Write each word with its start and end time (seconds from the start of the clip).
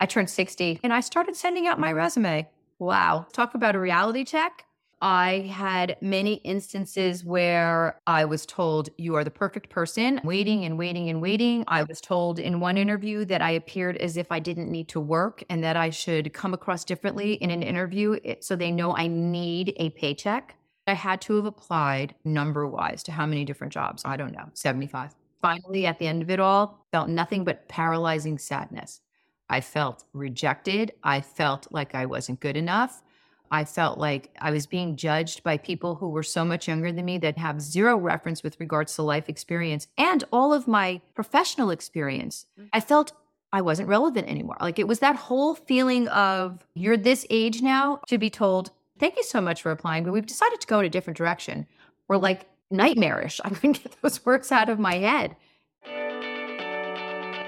I 0.00 0.06
turned 0.06 0.30
60 0.30 0.80
and 0.82 0.92
I 0.92 1.00
started 1.00 1.36
sending 1.36 1.66
out 1.66 1.80
my 1.80 1.92
resume. 1.92 2.48
Wow. 2.78 3.26
Talk 3.32 3.54
about 3.54 3.74
a 3.74 3.80
reality 3.80 4.24
check. 4.24 4.64
I 5.02 5.50
had 5.52 5.96
many 6.00 6.34
instances 6.36 7.22
where 7.22 8.00
I 8.06 8.24
was 8.24 8.46
told, 8.46 8.88
You 8.96 9.14
are 9.16 9.24
the 9.24 9.30
perfect 9.30 9.68
person, 9.68 10.20
waiting 10.24 10.64
and 10.64 10.78
waiting 10.78 11.10
and 11.10 11.20
waiting. 11.20 11.64
I 11.68 11.82
was 11.82 12.00
told 12.00 12.38
in 12.38 12.60
one 12.60 12.78
interview 12.78 13.26
that 13.26 13.42
I 13.42 13.50
appeared 13.50 13.98
as 13.98 14.16
if 14.16 14.32
I 14.32 14.38
didn't 14.38 14.70
need 14.70 14.88
to 14.88 15.00
work 15.00 15.44
and 15.50 15.62
that 15.62 15.76
I 15.76 15.90
should 15.90 16.32
come 16.32 16.54
across 16.54 16.84
differently 16.84 17.34
in 17.34 17.50
an 17.50 17.62
interview 17.62 18.18
eh, 18.24 18.36
so 18.40 18.56
they 18.56 18.72
know 18.72 18.96
I 18.96 19.06
need 19.06 19.74
a 19.76 19.90
paycheck. 19.90 20.56
I 20.86 20.94
had 20.94 21.20
to 21.22 21.36
have 21.36 21.46
applied 21.46 22.14
number 22.24 22.66
wise 22.66 23.02
to 23.04 23.12
how 23.12 23.26
many 23.26 23.44
different 23.44 23.72
jobs? 23.72 24.02
I 24.04 24.16
don't 24.16 24.32
know, 24.32 24.48
75. 24.54 25.14
Finally, 25.42 25.84
at 25.86 25.98
the 25.98 26.06
end 26.06 26.22
of 26.22 26.30
it 26.30 26.40
all, 26.40 26.86
felt 26.90 27.08
nothing 27.08 27.44
but 27.44 27.68
paralyzing 27.68 28.38
sadness. 28.38 29.00
I 29.48 29.60
felt 29.60 30.04
rejected. 30.12 30.92
I 31.02 31.20
felt 31.20 31.68
like 31.70 31.94
I 31.94 32.06
wasn't 32.06 32.40
good 32.40 32.56
enough. 32.56 33.02
I 33.50 33.64
felt 33.64 33.98
like 33.98 34.34
I 34.40 34.50
was 34.50 34.66
being 34.66 34.96
judged 34.96 35.42
by 35.42 35.56
people 35.56 35.96
who 35.96 36.08
were 36.08 36.22
so 36.22 36.44
much 36.44 36.66
younger 36.66 36.92
than 36.92 37.04
me 37.04 37.18
that 37.18 37.38
have 37.38 37.60
zero 37.60 37.96
reference 37.96 38.42
with 38.42 38.58
regards 38.58 38.94
to 38.96 39.02
life 39.02 39.28
experience 39.28 39.86
and 39.96 40.24
all 40.32 40.52
of 40.52 40.66
my 40.66 41.00
professional 41.14 41.70
experience. 41.70 42.46
Mm. 42.58 42.68
I 42.72 42.80
felt 42.80 43.12
I 43.52 43.60
wasn't 43.60 43.88
relevant 43.88 44.28
anymore. 44.28 44.56
Like 44.60 44.78
it 44.78 44.88
was 44.88 44.98
that 44.98 45.16
whole 45.16 45.54
feeling 45.54 46.08
of 46.08 46.66
you're 46.74 46.96
this 46.96 47.24
age 47.30 47.62
now 47.62 48.00
to 48.08 48.18
be 48.18 48.30
told, 48.30 48.70
thank 48.98 49.16
you 49.16 49.22
so 49.22 49.40
much 49.40 49.62
for 49.62 49.70
applying, 49.70 50.04
but 50.04 50.12
we've 50.12 50.26
decided 50.26 50.60
to 50.60 50.66
go 50.66 50.80
in 50.80 50.86
a 50.86 50.90
different 50.90 51.16
direction. 51.16 51.66
We're 52.08 52.16
like 52.16 52.46
nightmarish. 52.70 53.40
I 53.44 53.50
couldn't 53.50 53.82
get 53.82 53.96
those 54.02 54.24
words 54.26 54.50
out 54.50 54.68
of 54.68 54.78
my 54.78 54.96
head. 54.96 55.36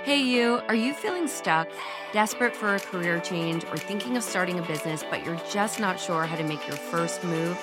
Hey, 0.08 0.22
you, 0.22 0.62
are 0.68 0.74
you 0.74 0.94
feeling 0.94 1.28
stuck, 1.28 1.68
desperate 2.14 2.56
for 2.56 2.74
a 2.74 2.80
career 2.80 3.20
change, 3.20 3.64
or 3.64 3.76
thinking 3.76 4.16
of 4.16 4.22
starting 4.22 4.58
a 4.58 4.62
business, 4.62 5.04
but 5.10 5.22
you're 5.22 5.38
just 5.52 5.80
not 5.80 6.00
sure 6.00 6.24
how 6.24 6.34
to 6.34 6.44
make 6.44 6.66
your 6.66 6.78
first 6.78 7.22
move? 7.24 7.58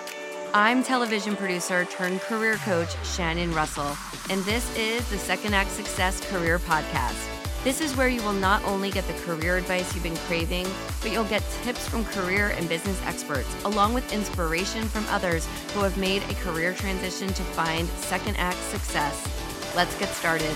I'm 0.53 0.83
television 0.83 1.35
producer 1.35 1.85
turned 1.85 2.21
career 2.21 2.57
coach 2.57 2.95
Shannon 3.03 3.51
Russell, 3.51 3.97
and 4.29 4.43
this 4.43 4.77
is 4.77 5.09
the 5.09 5.17
Second 5.17 5.55
Act 5.55 5.71
Success 5.71 6.21
Career 6.29 6.59
Podcast. 6.59 7.17
This 7.63 7.81
is 7.81 7.97
where 7.97 8.09
you 8.09 8.21
will 8.21 8.31
not 8.31 8.63
only 8.65 8.91
get 8.91 9.07
the 9.07 9.19
career 9.23 9.57
advice 9.57 9.95
you've 9.95 10.03
been 10.03 10.15
craving, 10.15 10.67
but 11.01 11.11
you'll 11.11 11.23
get 11.23 11.41
tips 11.63 11.89
from 11.89 12.05
career 12.05 12.49
and 12.49 12.69
business 12.69 13.01
experts, 13.07 13.49
along 13.65 13.95
with 13.95 14.13
inspiration 14.13 14.83
from 14.83 15.03
others 15.09 15.47
who 15.73 15.79
have 15.79 15.97
made 15.97 16.21
a 16.29 16.35
career 16.35 16.75
transition 16.75 17.27
to 17.29 17.41
find 17.41 17.87
second 17.89 18.35
act 18.37 18.61
success. 18.65 19.75
Let's 19.75 19.97
get 19.97 20.09
started. 20.09 20.55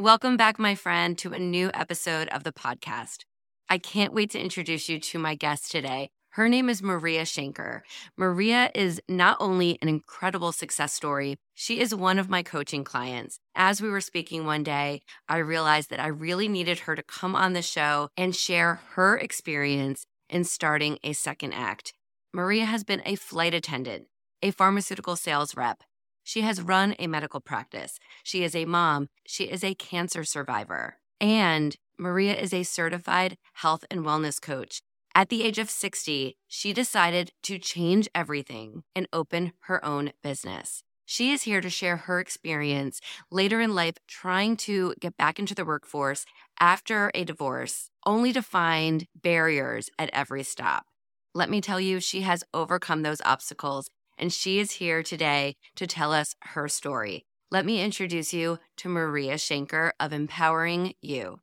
Welcome 0.00 0.38
back, 0.38 0.58
my 0.58 0.76
friend, 0.76 1.18
to 1.18 1.34
a 1.34 1.38
new 1.38 1.70
episode 1.74 2.28
of 2.28 2.42
the 2.42 2.52
podcast. 2.52 3.26
I 3.68 3.76
can't 3.76 4.14
wait 4.14 4.30
to 4.30 4.40
introduce 4.40 4.88
you 4.88 4.98
to 4.98 5.18
my 5.18 5.34
guest 5.34 5.70
today. 5.70 6.08
Her 6.30 6.48
name 6.48 6.70
is 6.70 6.82
Maria 6.82 7.24
Schenker. 7.24 7.82
Maria 8.16 8.70
is 8.74 9.02
not 9.10 9.36
only 9.40 9.76
an 9.82 9.90
incredible 9.90 10.52
success 10.52 10.94
story, 10.94 11.36
she 11.52 11.80
is 11.80 11.94
one 11.94 12.18
of 12.18 12.30
my 12.30 12.42
coaching 12.42 12.82
clients. 12.82 13.40
As 13.54 13.82
we 13.82 13.90
were 13.90 14.00
speaking 14.00 14.46
one 14.46 14.62
day, 14.62 15.02
I 15.28 15.36
realized 15.36 15.90
that 15.90 16.00
I 16.00 16.06
really 16.06 16.48
needed 16.48 16.78
her 16.78 16.96
to 16.96 17.02
come 17.02 17.36
on 17.36 17.52
the 17.52 17.60
show 17.60 18.08
and 18.16 18.34
share 18.34 18.80
her 18.92 19.18
experience 19.18 20.06
in 20.30 20.44
starting 20.44 20.98
a 21.04 21.12
second 21.12 21.52
act. 21.52 21.92
Maria 22.32 22.64
has 22.64 22.84
been 22.84 23.02
a 23.04 23.16
flight 23.16 23.52
attendant, 23.52 24.06
a 24.40 24.50
pharmaceutical 24.50 25.16
sales 25.16 25.54
rep, 25.58 25.82
she 26.30 26.42
has 26.42 26.62
run 26.62 26.94
a 27.00 27.08
medical 27.08 27.40
practice. 27.40 27.98
She 28.22 28.44
is 28.44 28.54
a 28.54 28.64
mom. 28.64 29.08
She 29.26 29.46
is 29.50 29.64
a 29.64 29.74
cancer 29.74 30.22
survivor. 30.22 30.98
And 31.20 31.74
Maria 31.98 32.36
is 32.36 32.54
a 32.54 32.62
certified 32.62 33.36
health 33.54 33.84
and 33.90 34.02
wellness 34.02 34.40
coach. 34.40 34.80
At 35.12 35.28
the 35.28 35.42
age 35.42 35.58
of 35.58 35.68
60, 35.68 36.36
she 36.46 36.72
decided 36.72 37.32
to 37.42 37.58
change 37.58 38.08
everything 38.14 38.84
and 38.94 39.08
open 39.12 39.54
her 39.62 39.84
own 39.84 40.12
business. 40.22 40.84
She 41.04 41.32
is 41.32 41.42
here 41.42 41.60
to 41.60 41.68
share 41.68 41.96
her 41.96 42.20
experience 42.20 43.00
later 43.32 43.60
in 43.60 43.74
life 43.74 43.96
trying 44.06 44.56
to 44.58 44.94
get 45.00 45.16
back 45.16 45.40
into 45.40 45.56
the 45.56 45.64
workforce 45.64 46.24
after 46.60 47.10
a 47.12 47.24
divorce, 47.24 47.90
only 48.06 48.32
to 48.34 48.40
find 48.40 49.08
barriers 49.20 49.90
at 49.98 50.10
every 50.12 50.44
stop. 50.44 50.86
Let 51.34 51.50
me 51.50 51.60
tell 51.60 51.80
you, 51.80 51.98
she 51.98 52.20
has 52.20 52.44
overcome 52.54 53.02
those 53.02 53.20
obstacles 53.24 53.90
and 54.20 54.32
she 54.32 54.60
is 54.60 54.72
here 54.72 55.02
today 55.02 55.56
to 55.74 55.86
tell 55.86 56.12
us 56.12 56.36
her 56.42 56.68
story. 56.68 57.24
Let 57.50 57.64
me 57.64 57.82
introduce 57.82 58.32
you 58.32 58.58
to 58.76 58.88
Maria 58.88 59.34
Schenker 59.34 59.92
of 59.98 60.12
Empowering 60.12 60.92
You. 61.00 61.40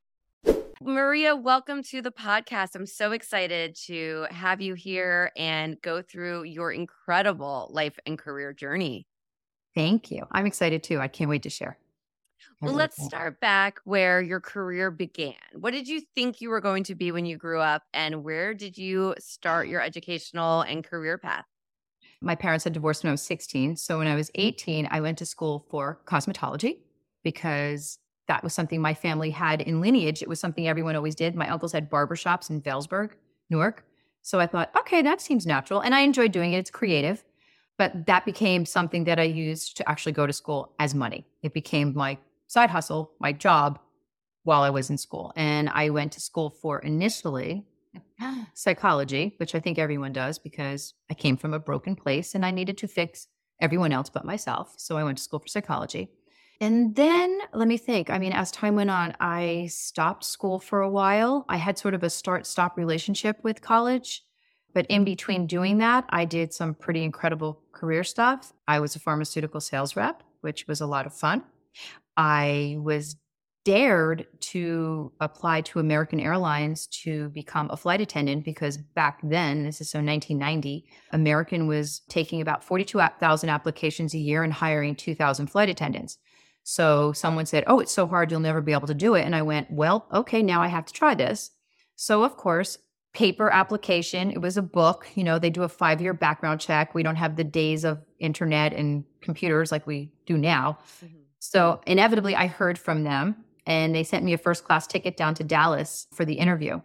Maria, 0.80 1.36
welcome 1.36 1.82
to 1.84 2.04
the 2.04 2.12
podcast. 2.12 2.76
I'm 2.76 2.86
so 2.86 3.12
excited 3.12 3.76
to 3.88 4.28
have 4.30 4.62
you 4.62 4.76
here 4.76 5.32
and 5.36 5.82
go 5.82 6.04
through 6.04 6.44
your 6.44 6.72
incredible 6.72 7.68
life 7.72 7.98
and 8.06 8.18
career 8.18 8.54
journey. 8.54 9.08
Thank 9.74 10.12
you. 10.12 10.26
I'm 10.32 10.46
excited 10.46 10.84
too. 10.84 11.00
I 11.00 11.08
can't 11.08 11.32
wait 11.32 11.44
to 11.44 11.50
share. 11.50 11.80
Well, 12.62 12.74
let's 12.74 13.04
start 13.04 13.40
back 13.40 13.80
where 13.84 14.22
your 14.22 14.40
career 14.40 14.92
began. 14.92 15.34
What 15.54 15.74
did 15.74 15.88
you 15.88 16.02
think 16.16 16.42
you 16.42 16.50
were 16.50 16.62
going 16.62 16.84
to 16.86 16.96
be 16.96 17.12
when 17.12 17.26
you 17.26 17.38
grew 17.38 17.60
up, 17.60 17.84
and 17.94 18.24
where 18.24 18.54
did 18.54 18.78
you 18.78 19.16
start 19.20 19.68
your 19.68 19.82
educational 19.82 20.62
and 20.62 20.84
career 20.84 21.18
path? 21.18 21.46
My 22.22 22.36
parents 22.36 22.64
had 22.64 22.74
divorced 22.74 23.04
when 23.04 23.10
I 23.10 23.14
was 23.14 23.22
16. 23.22 23.76
So 23.76 24.00
when 24.00 24.08
I 24.08 24.16
was 24.16 24.32
18, 24.36 24.88
I 24.90 25.02
went 25.02 25.18
to 25.20 25.26
school 25.26 25.66
for 25.70 26.00
cosmetology 26.06 26.80
because 27.24 28.00
that 28.28 28.44
was 28.44 28.54
something 28.54 28.82
my 28.82 28.94
family 28.94 29.30
had 29.30 29.62
in 29.62 29.82
lineage. 29.82 30.22
It 30.22 30.30
was 30.30 30.40
something 30.40 30.68
everyone 30.68 30.96
always 30.96 31.16
did. 31.16 31.36
My 31.36 31.50
uncles 31.50 31.72
had 31.72 31.90
barbershops 31.90 32.50
in 32.50 32.62
Vailsburg, 32.62 33.12
Newark. 33.50 33.86
So 34.22 34.40
I 34.40 34.48
thought, 34.48 34.72
okay, 34.78 35.02
that 35.02 35.22
seems 35.22 35.46
natural. 35.46 35.80
And 35.80 35.96
I 35.96 36.02
enjoyed 36.02 36.32
doing 36.32 36.54
it. 36.54 36.58
It's 36.58 36.72
creative. 36.72 37.24
But 37.78 38.08
that 38.08 38.26
became 38.26 38.66
something 38.66 39.04
that 39.04 39.20
I 39.20 39.24
used 39.24 39.78
to 39.78 39.90
actually 39.90 40.12
go 40.12 40.26
to 40.26 40.34
school 40.34 40.74
as 40.80 40.96
money. 40.96 41.26
It 41.44 41.54
became 41.54 41.94
my 41.94 42.18
side 42.48 42.72
hustle, 42.72 43.12
my 43.20 43.32
job 43.32 43.80
while 44.44 44.64
I 44.64 44.70
was 44.70 44.90
in 44.90 44.98
school. 44.98 45.32
And 45.36 45.70
I 45.70 45.90
went 45.90 46.12
to 46.14 46.20
school 46.20 46.50
for 46.50 46.80
initially 46.80 47.66
psychology, 48.54 49.36
which 49.38 49.56
I 49.56 49.60
think 49.60 49.78
everyone 49.78 50.14
does 50.14 50.40
because 50.40 50.94
I 51.10 51.14
came 51.14 51.38
from 51.38 51.54
a 51.54 51.60
broken 51.60 51.96
place 51.96 52.36
and 52.36 52.46
I 52.46 52.52
needed 52.52 52.78
to 52.80 52.88
fix 52.88 53.28
everyone 53.60 53.92
else 53.92 54.10
but 54.10 54.26
myself. 54.26 54.76
So 54.78 54.98
I 54.98 55.04
went 55.04 55.18
to 55.18 55.24
school 55.24 55.40
for 55.40 55.48
psychology. 55.48 56.10
And 56.60 56.96
then 56.96 57.40
let 57.54 57.68
me 57.68 57.78
think. 57.78 58.10
I 58.10 58.18
mean, 58.18 58.34
as 58.34 58.52
time 58.52 58.76
went 58.76 58.90
on, 58.90 59.16
I 59.20 59.68
stopped 59.72 60.24
school 60.24 60.60
for 60.60 60.82
a 60.82 60.90
while. 60.90 61.46
I 61.48 61.58
had 61.58 61.78
sort 61.78 61.94
of 61.94 62.04
a 62.04 62.10
start 62.10 62.48
stop 62.48 62.78
relationship 62.78 63.38
with 63.44 63.62
college. 63.62 64.24
But 64.74 64.88
in 64.88 65.04
between 65.04 65.48
doing 65.48 65.78
that, 65.80 66.06
I 66.10 66.26
did 66.26 66.54
some 66.54 66.74
pretty 66.74 67.04
incredible 67.04 67.62
career 67.72 68.04
stuff. 68.04 68.54
I 68.68 68.80
was 68.80 68.96
a 68.96 69.00
pharmaceutical 69.00 69.62
sales 69.62 69.96
rep, 69.96 70.24
which 70.42 70.68
was 70.68 70.82
a 70.82 70.88
lot 70.88 71.06
of 71.06 71.14
fun. 71.14 71.44
I 72.16 72.78
was 72.80 73.16
dared 73.68 74.26
to 74.40 75.12
apply 75.20 75.60
to 75.60 75.78
American 75.78 76.22
Airlines 76.22 76.88
to 76.88 77.28
become 77.32 77.70
a 77.70 77.76
flight 77.76 78.00
attendant 78.00 78.46
because 78.46 78.78
back 78.78 79.20
then, 79.22 79.66
this 79.66 79.82
is 79.82 79.90
so 79.90 80.00
1990, 80.00 80.86
American 81.12 81.68
was 81.68 82.00
taking 82.08 82.40
about 82.40 82.64
42,000 82.64 83.50
applications 83.50 84.14
a 84.14 84.20
year 84.20 84.44
and 84.44 84.54
hiring 84.54 84.96
2,000 84.96 85.48
flight 85.48 85.68
attendants. 85.68 86.18
So 86.64 87.12
someone 87.12 87.46
said, 87.46 87.66
Oh, 87.68 87.82
it's 87.82 87.92
so 87.92 88.08
hard, 88.08 88.32
you'll 88.32 88.40
never 88.40 88.62
be 88.62 88.72
able 88.72 88.88
to 88.88 88.94
do 88.94 89.16
it. 89.16 89.26
And 89.26 89.36
I 89.36 89.42
went, 89.42 89.70
Well, 89.70 90.08
okay, 90.14 90.42
now 90.42 90.62
I 90.62 90.70
have 90.70 90.86
to 90.86 90.94
try 90.94 91.14
this. 91.14 91.52
So, 91.98 92.24
of 92.24 92.38
course, 92.38 92.78
paper 93.14 93.50
application, 93.50 94.32
it 94.32 94.40
was 94.40 94.56
a 94.56 94.62
book. 94.62 95.08
You 95.16 95.26
know, 95.26 95.40
they 95.40 95.50
do 95.50 95.64
a 95.64 95.70
five 95.70 96.00
year 96.00 96.14
background 96.14 96.62
check. 96.62 96.96
We 96.96 97.04
don't 97.04 97.18
have 97.18 97.36
the 97.36 97.44
days 97.44 97.84
of 97.84 98.00
internet 98.20 98.72
and 98.72 99.04
computers 99.20 99.74
like 99.74 99.86
we 99.86 100.14
do 100.26 100.38
now. 100.38 100.78
Mm-hmm. 101.04 101.18
So, 101.40 101.82
inevitably, 101.86 102.34
I 102.34 102.48
heard 102.48 102.80
from 102.80 103.04
them 103.04 103.44
and 103.68 103.94
they 103.94 104.04
sent 104.04 104.24
me 104.26 104.34
a 104.34 104.38
first 104.38 104.64
class 104.64 104.88
ticket 104.88 105.18
down 105.18 105.36
to 105.36 105.44
Dallas 105.44 106.08
for 106.14 106.26
the 106.26 106.34
interview. 106.34 106.82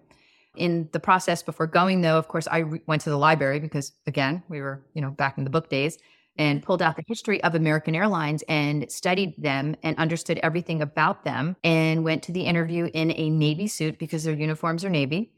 In 0.57 0.91
the 0.93 1.01
process 1.01 1.43
before 1.43 1.67
going, 1.67 2.03
though, 2.03 2.19
of 2.19 2.29
course, 2.29 2.47
I 2.49 2.59
re- 2.59 2.83
went 2.87 3.01
to 3.03 3.11
the 3.11 3.17
library 3.17 3.61
because, 3.61 3.93
again, 4.07 4.43
we 4.51 4.61
were, 4.61 4.85
you 4.93 5.01
know, 5.01 5.11
back 5.11 5.39
in 5.39 5.45
the 5.45 5.51
book 5.51 5.71
days 5.71 5.97
and 6.37 6.63
pulled 6.63 6.83
out 6.83 6.97
the 6.97 7.05
history 7.07 7.43
of 7.45 7.55
American 7.55 7.95
Airlines 7.95 8.43
and 8.49 8.91
studied 8.91 9.41
them 9.41 9.77
and 9.83 9.97
understood 9.97 10.41
everything 10.43 10.83
about 10.83 11.25
them 11.25 11.57
and 11.63 12.05
went 12.05 12.23
to 12.25 12.33
the 12.33 12.43
interview 12.43 12.91
in 12.93 13.13
a 13.17 13.31
Navy 13.31 13.67
suit 13.67 13.99
because 13.99 14.25
their 14.25 14.35
uniforms 14.35 14.85
are 14.85 14.91
Navy. 14.91 15.33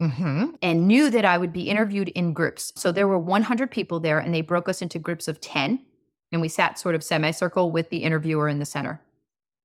Mm-hmm. 0.00 0.52
And 0.62 0.88
knew 0.88 1.10
that 1.10 1.26
I 1.26 1.36
would 1.36 1.52
be 1.52 1.68
interviewed 1.68 2.08
in 2.10 2.32
groups. 2.32 2.72
So 2.74 2.90
there 2.90 3.06
were 3.06 3.18
100 3.18 3.70
people 3.70 4.00
there, 4.00 4.18
and 4.18 4.34
they 4.34 4.40
broke 4.40 4.66
us 4.66 4.80
into 4.80 4.98
groups 4.98 5.28
of 5.28 5.42
10. 5.42 5.84
And 6.32 6.40
we 6.40 6.48
sat 6.48 6.78
sort 6.78 6.94
of 6.94 7.04
semicircle 7.04 7.70
with 7.70 7.90
the 7.90 7.98
interviewer 7.98 8.48
in 8.48 8.60
the 8.60 8.64
center. 8.64 9.02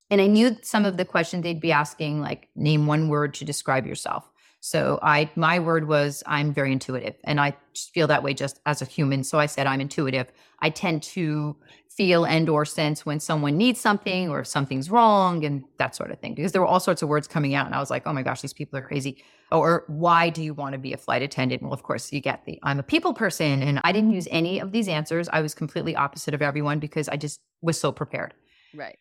And 0.09 0.21
I 0.21 0.27
knew 0.27 0.55
some 0.61 0.85
of 0.85 0.97
the 0.97 1.05
questions 1.05 1.43
they'd 1.43 1.59
be 1.59 1.71
asking, 1.71 2.21
like, 2.21 2.49
name 2.55 2.87
one 2.87 3.09
word 3.09 3.33
to 3.35 3.45
describe 3.45 3.87
yourself. 3.87 4.29
So 4.65 4.97
I 5.03 5.29
my 5.35 5.59
word 5.59 5.87
was 5.87 6.23
I'm 6.25 6.51
very 6.51 6.71
intuitive 6.71 7.13
and 7.23 7.39
I 7.39 7.55
feel 7.93 8.07
that 8.07 8.23
way 8.23 8.33
just 8.33 8.59
as 8.65 8.81
a 8.81 8.85
human. 8.85 9.23
So 9.23 9.37
I 9.37 9.45
said 9.45 9.67
I'm 9.67 9.79
intuitive. 9.79 10.25
I 10.59 10.71
tend 10.71 11.03
to 11.03 11.55
feel 11.87 12.25
and 12.25 12.49
or 12.49 12.65
sense 12.65 13.05
when 13.05 13.19
someone 13.19 13.57
needs 13.57 13.79
something 13.79 14.27
or 14.27 14.39
if 14.39 14.47
something's 14.47 14.89
wrong 14.89 15.45
and 15.45 15.65
that 15.77 15.95
sort 15.95 16.09
of 16.09 16.19
thing 16.19 16.33
because 16.33 16.51
there 16.51 16.61
were 16.61 16.67
all 16.67 16.79
sorts 16.79 17.03
of 17.03 17.09
words 17.09 17.27
coming 17.27 17.53
out 17.53 17.67
and 17.67 17.75
I 17.75 17.79
was 17.79 17.91
like, 17.91 18.07
"Oh 18.07 18.13
my 18.13 18.23
gosh, 18.23 18.41
these 18.41 18.53
people 18.53 18.79
are 18.79 18.81
crazy." 18.81 19.23
Oh, 19.51 19.59
or 19.59 19.83
why 19.85 20.31
do 20.31 20.41
you 20.41 20.55
want 20.55 20.73
to 20.73 20.79
be 20.79 20.93
a 20.93 20.97
flight 20.97 21.21
attendant? 21.21 21.61
Well, 21.61 21.71
of 21.71 21.83
course, 21.83 22.11
you 22.11 22.19
get 22.19 22.43
the 22.45 22.57
I'm 22.63 22.79
a 22.79 22.83
people 22.83 23.13
person 23.13 23.61
and 23.61 23.79
I 23.83 23.91
didn't 23.91 24.13
use 24.13 24.27
any 24.31 24.57
of 24.57 24.71
these 24.71 24.87
answers. 24.87 25.29
I 25.31 25.41
was 25.41 25.53
completely 25.53 25.95
opposite 25.95 26.33
of 26.33 26.41
everyone 26.41 26.79
because 26.79 27.07
I 27.07 27.17
just 27.17 27.39
was 27.61 27.79
so 27.79 27.91
prepared. 27.91 28.33
Right. 28.73 28.97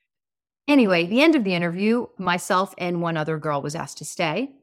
Anyway, 0.66 1.06
the 1.06 1.20
end 1.20 1.34
of 1.34 1.44
the 1.44 1.54
interview, 1.54 2.06
myself 2.18 2.74
and 2.78 3.02
one 3.02 3.16
other 3.16 3.38
girl 3.38 3.60
was 3.60 3.74
asked 3.74 3.98
to 3.98 4.04
stay 4.04 4.54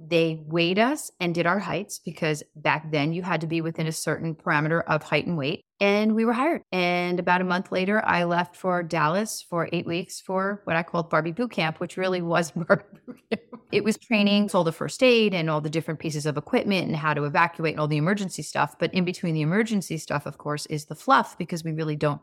they 0.00 0.40
weighed 0.46 0.78
us 0.78 1.10
and 1.20 1.34
did 1.34 1.46
our 1.46 1.58
heights 1.58 1.98
because 1.98 2.42
back 2.56 2.90
then 2.90 3.12
you 3.12 3.22
had 3.22 3.42
to 3.42 3.46
be 3.46 3.60
within 3.60 3.86
a 3.86 3.92
certain 3.92 4.34
parameter 4.34 4.82
of 4.86 5.02
height 5.02 5.26
and 5.26 5.36
weight. 5.36 5.60
And 5.78 6.14
we 6.14 6.24
were 6.24 6.32
hired. 6.32 6.62
And 6.72 7.20
about 7.20 7.40
a 7.40 7.44
month 7.44 7.70
later, 7.70 8.02
I 8.04 8.24
left 8.24 8.56
for 8.56 8.82
Dallas 8.82 9.42
for 9.42 9.68
eight 9.72 9.86
weeks 9.86 10.20
for 10.20 10.62
what 10.64 10.76
I 10.76 10.82
called 10.82 11.10
Barbie 11.10 11.32
Boot 11.32 11.50
Camp, 11.50 11.80
which 11.80 11.96
really 11.96 12.22
was 12.22 12.50
Barbie 12.50 12.84
Boot 13.06 13.20
Camp. 13.30 13.42
It 13.72 13.84
was 13.84 13.98
training, 13.98 14.50
all 14.52 14.64
the 14.64 14.72
first 14.72 15.02
aid 15.02 15.34
and 15.34 15.48
all 15.48 15.60
the 15.60 15.70
different 15.70 16.00
pieces 16.00 16.26
of 16.26 16.36
equipment 16.36 16.88
and 16.88 16.96
how 16.96 17.14
to 17.14 17.24
evacuate 17.24 17.74
and 17.74 17.80
all 17.80 17.88
the 17.88 17.98
emergency 17.98 18.42
stuff. 18.42 18.76
But 18.78 18.92
in 18.94 19.04
between 19.04 19.34
the 19.34 19.42
emergency 19.42 19.98
stuff, 19.98 20.26
of 20.26 20.38
course, 20.38 20.66
is 20.66 20.86
the 20.86 20.94
fluff 20.94 21.36
because 21.38 21.62
we 21.62 21.72
really 21.72 21.96
don't, 21.96 22.20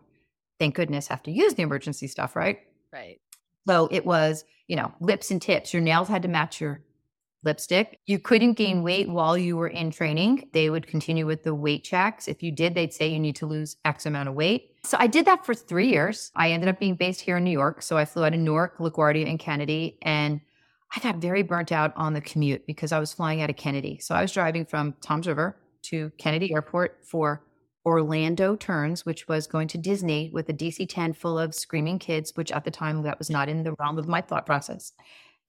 thank 0.60 0.76
goodness, 0.76 1.08
have 1.08 1.24
to 1.24 1.32
use 1.32 1.54
the 1.54 1.64
emergency 1.64 2.08
stuff, 2.08 2.36
right? 2.36 2.60
Right. 2.92 3.20
So 3.68 3.88
it 3.92 4.06
was, 4.06 4.46
you 4.68 4.76
know, 4.76 4.94
lips 5.00 5.32
and 5.32 5.42
tips. 5.42 5.74
Your 5.74 5.82
nails 5.82 6.08
had 6.08 6.22
to 6.24 6.28
match 6.28 6.62
your 6.62 6.82
lipstick. 7.44 8.00
You 8.06 8.20
couldn't 8.20 8.54
gain 8.54 8.84
weight 8.84 9.10
while 9.10 9.38
you 9.38 9.58
were 9.58 9.68
in 9.68 9.92
training. 9.92 10.50
They 10.54 10.70
would 10.70 10.88
continue 10.88 11.26
with 11.26 11.44
the 11.44 11.54
weight 11.54 11.84
checks. 11.84 12.28
If 12.28 12.42
you 12.42 12.52
did, 12.52 12.76
they'd 12.76 12.94
say 12.94 13.08
you 13.08 13.20
need 13.20 13.36
to 13.38 13.46
lose 13.46 13.78
X 13.86 14.06
amount 14.06 14.30
of 14.30 14.36
weight. 14.36 14.72
So 14.84 14.98
I 15.00 15.08
did 15.08 15.26
that 15.26 15.46
for 15.46 15.54
three 15.54 15.90
years. 15.90 16.32
I 16.36 16.52
ended 16.52 16.70
up 16.70 16.80
being 16.80 16.96
based 16.96 17.22
here 17.22 17.38
in 17.38 17.44
New 17.44 17.52
York. 17.52 17.82
So 17.82 17.98
I 17.98 18.06
flew 18.06 18.26
out 18.26 18.34
of 18.34 18.40
Newark, 18.40 18.78
LaGuardia, 18.80 19.30
and 19.30 19.40
Kennedy. 19.40 19.98
And 20.02 20.42
I 20.96 21.00
got 21.02 21.18
very 21.18 21.44
burnt 21.44 21.72
out 21.72 21.94
on 21.96 22.14
the 22.14 22.22
commute 22.22 22.66
because 22.66 22.92
I 22.92 23.00
was 23.00 23.14
flying 23.14 23.42
out 23.42 23.50
of 23.50 23.58
Kennedy. 23.58 24.00
So 24.00 24.16
I 24.16 24.22
was 24.22 24.32
driving 24.32 24.66
from 24.66 24.96
Toms 25.02 25.28
River 25.28 25.58
to 25.84 26.12
Kennedy 26.18 26.54
Airport 26.54 27.00
for 27.04 27.44
Orlando 27.88 28.58
turns, 28.58 29.06
which 29.06 29.30
was 29.30 29.48
going 29.48 29.70
to 29.70 29.78
Disney 29.78 30.30
with 30.34 30.50
a 30.50 30.54
DC 30.54 30.90
10 30.90 31.14
full 31.14 31.40
of 31.40 31.56
screaming 31.56 32.00
kids, 32.00 32.34
which 32.36 32.52
at 32.52 32.66
the 32.66 32.72
time 32.72 33.02
that 33.04 33.18
was 33.18 33.30
not 33.30 33.48
in 33.48 33.64
the 33.64 33.74
realm 33.80 33.98
of 33.98 34.10
my 34.10 34.20
thought 34.20 34.46
process 34.46 34.92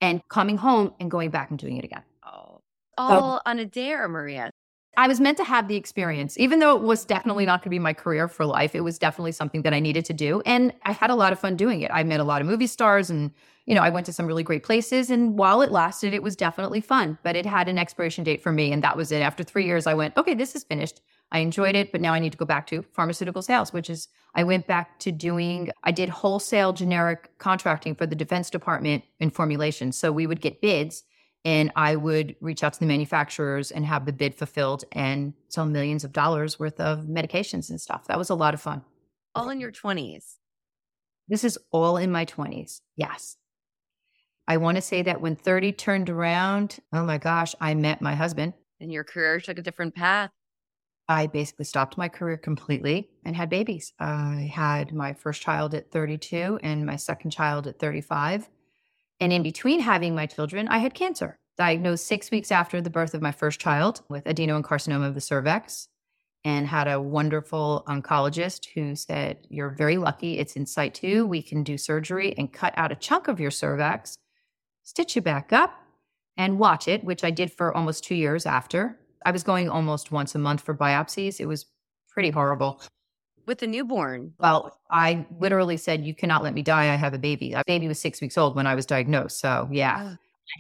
and 0.01 0.23
coming 0.29 0.57
home 0.57 0.95
and 1.01 1.11
going 1.11 1.31
back 1.31 1.51
and 1.51 1.59
doing 1.59 1.79
it 1.79 1.85
again. 1.85 2.05
Oh, 2.25 2.61
all 2.97 3.41
on 3.45 3.59
a 3.59 3.65
dare, 3.65 4.07
Maria. 4.07 4.53
I 4.97 5.09
was 5.09 5.21
meant 5.21 5.37
to 5.39 5.45
have 5.45 5.67
the 5.67 5.75
experience, 5.75 6.39
even 6.39 6.61
though 6.61 6.77
it 6.77 6.83
was 6.83 7.05
definitely 7.05 7.45
not 7.45 7.61
going 7.61 7.71
to 7.71 7.71
be 7.71 7.79
my 7.81 7.93
career 7.93 8.29
for 8.29 8.47
life. 8.47 8.77
It 8.77 8.83
was 8.83 9.01
definitely 9.01 9.33
something 9.33 9.63
that 9.63 9.75
I 9.75 9.81
needed 9.81 10.05
to 10.05 10.13
do. 10.13 10.41
And 10.47 10.73
I 10.85 10.93
had 10.93 11.11
a 11.11 11.17
lot 11.17 11.33
of 11.33 11.41
fun 11.41 11.57
doing 11.57 11.83
it. 11.83 11.91
I 11.93 12.05
met 12.05 12.21
a 12.21 12.25
lot 12.25 12.41
of 12.41 12.47
movie 12.47 12.69
stars 12.69 13.11
and, 13.11 13.33
you 13.67 13.75
know, 13.75 13.83
I 13.83 13.91
went 13.91 14.07
to 14.07 14.13
some 14.13 14.27
really 14.27 14.45
great 14.45 14.63
places. 14.63 15.11
And 15.11 15.37
while 15.37 15.61
it 15.61 15.73
lasted, 15.73 16.15
it 16.15 16.23
was 16.23 16.37
definitely 16.37 16.81
fun, 16.81 17.19
but 17.25 17.35
it 17.35 17.47
had 17.47 17.69
an 17.69 17.79
expiration 17.79 18.23
date 18.23 18.43
for 18.43 18.53
me. 18.53 18.73
And 18.73 18.83
that 18.85 18.97
was 18.97 19.11
it. 19.11 19.23
After 19.23 19.43
three 19.43 19.67
years, 19.67 19.89
I 19.89 19.95
went, 19.95 20.17
okay, 20.17 20.35
this 20.35 20.55
is 20.55 20.63
finished. 20.63 21.01
I 21.31 21.41
enjoyed 21.41 21.77
it, 21.77 21.93
but 21.93 22.01
now 22.01 22.15
I 22.15 22.19
need 22.19 22.33
to 22.33 22.39
go 22.39 22.45
back 22.45 22.67
to 22.69 22.83
pharmaceutical 22.93 23.43
sales, 23.43 23.73
which 23.73 23.91
is 23.91 24.09
I 24.35 24.45
went 24.45 24.67
back 24.67 24.99
to 25.01 25.13
doing, 25.13 25.71
I 25.85 25.91
did 25.91 26.09
wholesale 26.09 26.73
generic 26.73 27.31
contracting 27.39 27.95
for 27.95 28.07
the 28.07 28.17
Defense 28.17 28.51
Department 28.51 29.05
in 29.21 29.31
formulation. 29.31 29.93
So 29.93 30.11
we 30.11 30.27
would 30.27 30.41
get 30.41 30.61
bids 30.61 31.03
and 31.45 31.71
I 31.77 31.97
would 31.97 32.37
reach 32.41 32.65
out 32.65 32.73
to 32.75 32.81
the 32.81 32.87
manufacturers 32.87 33.71
and 33.71 33.85
have 33.85 34.07
the 34.07 34.13
bid 34.13 34.35
fulfilled 34.35 34.85
and 34.93 35.35
sell 35.49 35.67
millions 35.67 36.05
of 36.05 36.13
dollars 36.13 36.59
worth 36.59 36.81
of 36.81 37.05
medications 37.05 37.71
and 37.71 37.81
stuff. 37.81 38.07
That 38.07 38.19
was 38.19 38.31
a 38.31 38.35
lot 38.35 38.55
of 38.55 38.61
fun. 38.61 38.83
All 39.35 39.51
in 39.51 39.61
your 39.61 39.73
20s. 39.73 40.37
This 41.29 41.45
is 41.45 41.59
all 41.71 41.97
in 41.97 42.11
my 42.11 42.25
20s. 42.25 42.81
Yes. 42.97 43.37
I 44.47 44.57
want 44.57 44.77
to 44.77 44.83
say 44.83 45.03
that 45.03 45.21
when 45.21 45.37
30 45.37 45.73
turned 45.73 46.09
around, 46.09 46.79
oh 46.93 47.05
my 47.05 47.19
gosh, 47.19 47.55
I 47.61 47.75
met 47.75 48.01
my 48.01 48.15
husband. 48.15 48.55
And 48.81 48.91
your 48.91 49.05
career 49.05 49.41
took 49.41 49.59
a 49.59 49.63
different 49.63 49.95
path. 49.95 50.31
I 51.09 51.27
basically 51.27 51.65
stopped 51.65 51.97
my 51.97 52.09
career 52.09 52.37
completely 52.37 53.09
and 53.25 53.35
had 53.35 53.49
babies. 53.49 53.93
I 53.99 54.51
had 54.53 54.93
my 54.93 55.15
first 55.15 55.41
child 55.41 55.75
at 55.75 55.91
32 55.91 56.61
and 56.63 56.85
my 56.85 56.97
second 56.97 57.31
child 57.31 57.67
at 57.67 57.79
35. 57.79 58.49
And 59.19 59.33
in 59.33 59.43
between 59.43 59.81
having 59.81 60.15
my 60.15 60.27
children, 60.27 60.69
I 60.69 60.79
had 60.79 60.93
cancer, 60.93 61.39
diagnosed 61.57 62.07
six 62.07 62.31
weeks 62.31 62.53
after 62.53 62.81
the 62.81 62.91
birth 62.91 63.15
of 63.15 63.23
my 63.23 63.33
first 63.33 63.59
child 63.59 64.03
with 64.09 64.25
adenocarcinoma 64.25 65.09
of 65.09 65.15
the 65.15 65.21
cervix, 65.21 65.89
and 66.45 66.69
had 66.69 66.87
a 66.87 67.01
wonderful 67.01 67.85
oncologist 67.89 68.67
who 68.75 68.95
said, 68.95 69.39
You're 69.49 69.71
very 69.71 69.97
lucky. 69.97 70.39
It's 70.39 70.55
in 70.57 70.67
situ. 70.67 71.27
We 71.27 71.43
can 71.43 71.65
do 71.65 71.77
surgery 71.77 72.35
and 72.39 72.53
cut 72.53 72.75
out 72.77 72.93
a 72.93 72.97
chunk 72.97 73.29
of 73.29 73.41
your 73.41 73.51
cervix, 73.51 74.19
stitch 74.85 75.17
you 75.17 75.23
back 75.23 75.53
up, 75.53 75.75
and 76.37 76.59
watch 76.59 76.87
it, 76.87 77.03
which 77.03 77.25
I 77.25 77.31
did 77.31 77.51
for 77.51 77.75
almost 77.75 78.05
two 78.05 78.15
years 78.15 78.47
after. 78.47 78.99
I 79.29 79.31
was 79.31 79.43
going 79.43 79.69
almost 79.69 80.11
once 80.11 80.35
a 80.35 80.39
month 80.39 80.63
for 80.63 80.75
biopsies. 80.75 81.39
It 81.39 81.45
was 81.45 81.67
pretty 82.09 82.31
horrible. 82.31 82.81
With 83.45 83.59
the 83.59 83.67
newborn? 83.67 84.33
Well, 84.41 84.81
I 84.91 85.27
literally 85.39 85.77
said, 85.77 86.03
You 86.03 86.15
cannot 86.15 86.43
let 86.43 86.55
me 86.55 86.63
die. 86.63 86.85
I 86.85 86.97
have 86.97 87.13
a 87.13 87.19
baby. 87.19 87.53
A 87.53 87.63
baby 87.67 87.89
was 87.89 87.99
six 87.99 88.23
weeks 88.23 88.39
old 88.39 88.57
when 88.57 88.67
I 88.67 88.75
was 88.75 88.87
diagnosed. 88.87 89.39
So, 89.39 89.69
yeah. 89.71 90.15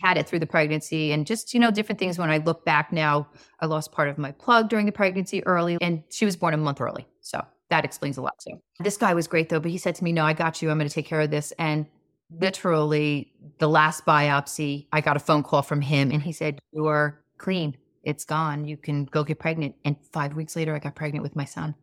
I 0.04 0.06
had 0.06 0.18
it 0.18 0.28
through 0.28 0.40
the 0.40 0.46
pregnancy 0.46 1.12
and 1.12 1.26
just, 1.26 1.54
you 1.54 1.60
know, 1.60 1.70
different 1.70 1.98
things. 1.98 2.18
When 2.18 2.28
I 2.28 2.36
look 2.36 2.66
back 2.66 2.92
now, 2.92 3.26
I 3.60 3.64
lost 3.64 3.90
part 3.90 4.10
of 4.10 4.18
my 4.18 4.32
plug 4.32 4.68
during 4.68 4.84
the 4.84 4.92
pregnancy 4.92 5.42
early, 5.46 5.78
and 5.80 6.02
she 6.10 6.26
was 6.26 6.36
born 6.36 6.52
a 6.52 6.58
month 6.58 6.82
early. 6.82 7.06
So 7.22 7.42
that 7.70 7.86
explains 7.86 8.18
a 8.18 8.20
lot 8.20 8.34
too. 8.46 8.60
This 8.80 8.98
guy 8.98 9.14
was 9.14 9.26
great 9.26 9.48
though, 9.48 9.60
but 9.60 9.70
he 9.70 9.78
said 9.78 9.94
to 9.94 10.04
me, 10.04 10.12
No, 10.12 10.26
I 10.26 10.34
got 10.34 10.60
you. 10.60 10.70
I'm 10.70 10.76
going 10.76 10.90
to 10.90 10.94
take 10.94 11.06
care 11.06 11.22
of 11.22 11.30
this. 11.30 11.52
And 11.52 11.86
literally, 12.30 13.32
the 13.60 13.68
last 13.68 14.04
biopsy, 14.04 14.88
I 14.92 15.00
got 15.00 15.16
a 15.16 15.20
phone 15.20 15.42
call 15.42 15.62
from 15.62 15.80
him 15.80 16.10
and 16.10 16.22
he 16.22 16.32
said, 16.32 16.58
You're 16.70 17.24
clean 17.38 17.74
it's 18.08 18.24
gone. 18.24 18.64
You 18.64 18.76
can 18.76 19.04
go 19.04 19.22
get 19.22 19.38
pregnant. 19.38 19.76
And 19.84 19.96
five 20.12 20.34
weeks 20.34 20.56
later, 20.56 20.74
I 20.74 20.78
got 20.78 20.94
pregnant 20.94 21.22
with 21.22 21.36
my 21.36 21.44
son, 21.44 21.74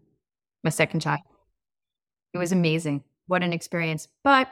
my 0.64 0.70
second 0.70 1.00
child. 1.00 1.22
It 2.34 2.38
was 2.40 2.52
amazing. 2.52 3.04
What 3.28 3.44
an 3.44 3.54
experience. 3.54 4.08
But 4.24 4.50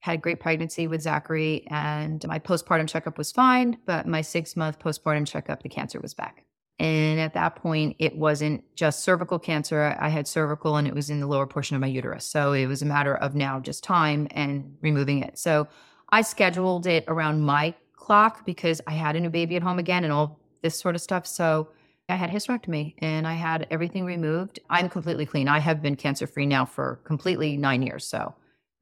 had 0.00 0.18
a 0.18 0.22
great 0.22 0.40
pregnancy 0.40 0.86
with 0.86 1.02
Zachary, 1.02 1.66
and 1.68 2.24
my 2.28 2.38
postpartum 2.38 2.88
checkup 2.88 3.18
was 3.18 3.32
fine. 3.32 3.76
But 3.86 4.06
my 4.06 4.20
six 4.20 4.56
month 4.56 4.78
postpartum 4.78 5.26
checkup, 5.26 5.62
the 5.62 5.68
cancer 5.68 6.00
was 6.00 6.14
back. 6.14 6.44
And 6.78 7.18
at 7.18 7.34
that 7.34 7.56
point, 7.56 7.96
it 7.98 8.16
wasn't 8.16 8.62
just 8.76 9.02
cervical 9.02 9.38
cancer. 9.38 9.96
I 9.98 10.08
had 10.08 10.28
cervical 10.28 10.76
and 10.76 10.86
it 10.86 10.94
was 10.94 11.08
in 11.08 11.20
the 11.20 11.26
lower 11.26 11.46
portion 11.46 11.74
of 11.74 11.80
my 11.80 11.86
uterus. 11.86 12.26
So 12.26 12.52
it 12.52 12.66
was 12.66 12.82
a 12.82 12.86
matter 12.86 13.16
of 13.16 13.34
now 13.34 13.60
just 13.60 13.82
time 13.82 14.28
and 14.32 14.76
removing 14.82 15.22
it. 15.22 15.38
So 15.38 15.68
I 16.10 16.20
scheduled 16.20 16.86
it 16.86 17.04
around 17.08 17.40
my 17.40 17.74
clock 17.94 18.44
because 18.44 18.82
I 18.86 18.92
had 18.92 19.16
a 19.16 19.20
new 19.20 19.30
baby 19.30 19.56
at 19.56 19.62
home 19.62 19.78
again 19.78 20.04
and 20.04 20.12
all 20.12 20.38
this 20.66 20.78
sort 20.78 20.96
of 20.96 21.00
stuff. 21.00 21.26
So 21.26 21.68
I 22.08 22.16
had 22.16 22.28
hysterectomy 22.28 22.94
and 22.98 23.26
I 23.26 23.34
had 23.34 23.68
everything 23.70 24.04
removed. 24.04 24.58
I'm 24.68 24.88
completely 24.88 25.26
clean. 25.26 25.46
I 25.46 25.60
have 25.60 25.80
been 25.80 25.94
cancer 25.94 26.26
free 26.26 26.46
now 26.46 26.64
for 26.64 27.00
completely 27.04 27.56
nine 27.56 27.82
years. 27.82 28.04
So 28.04 28.34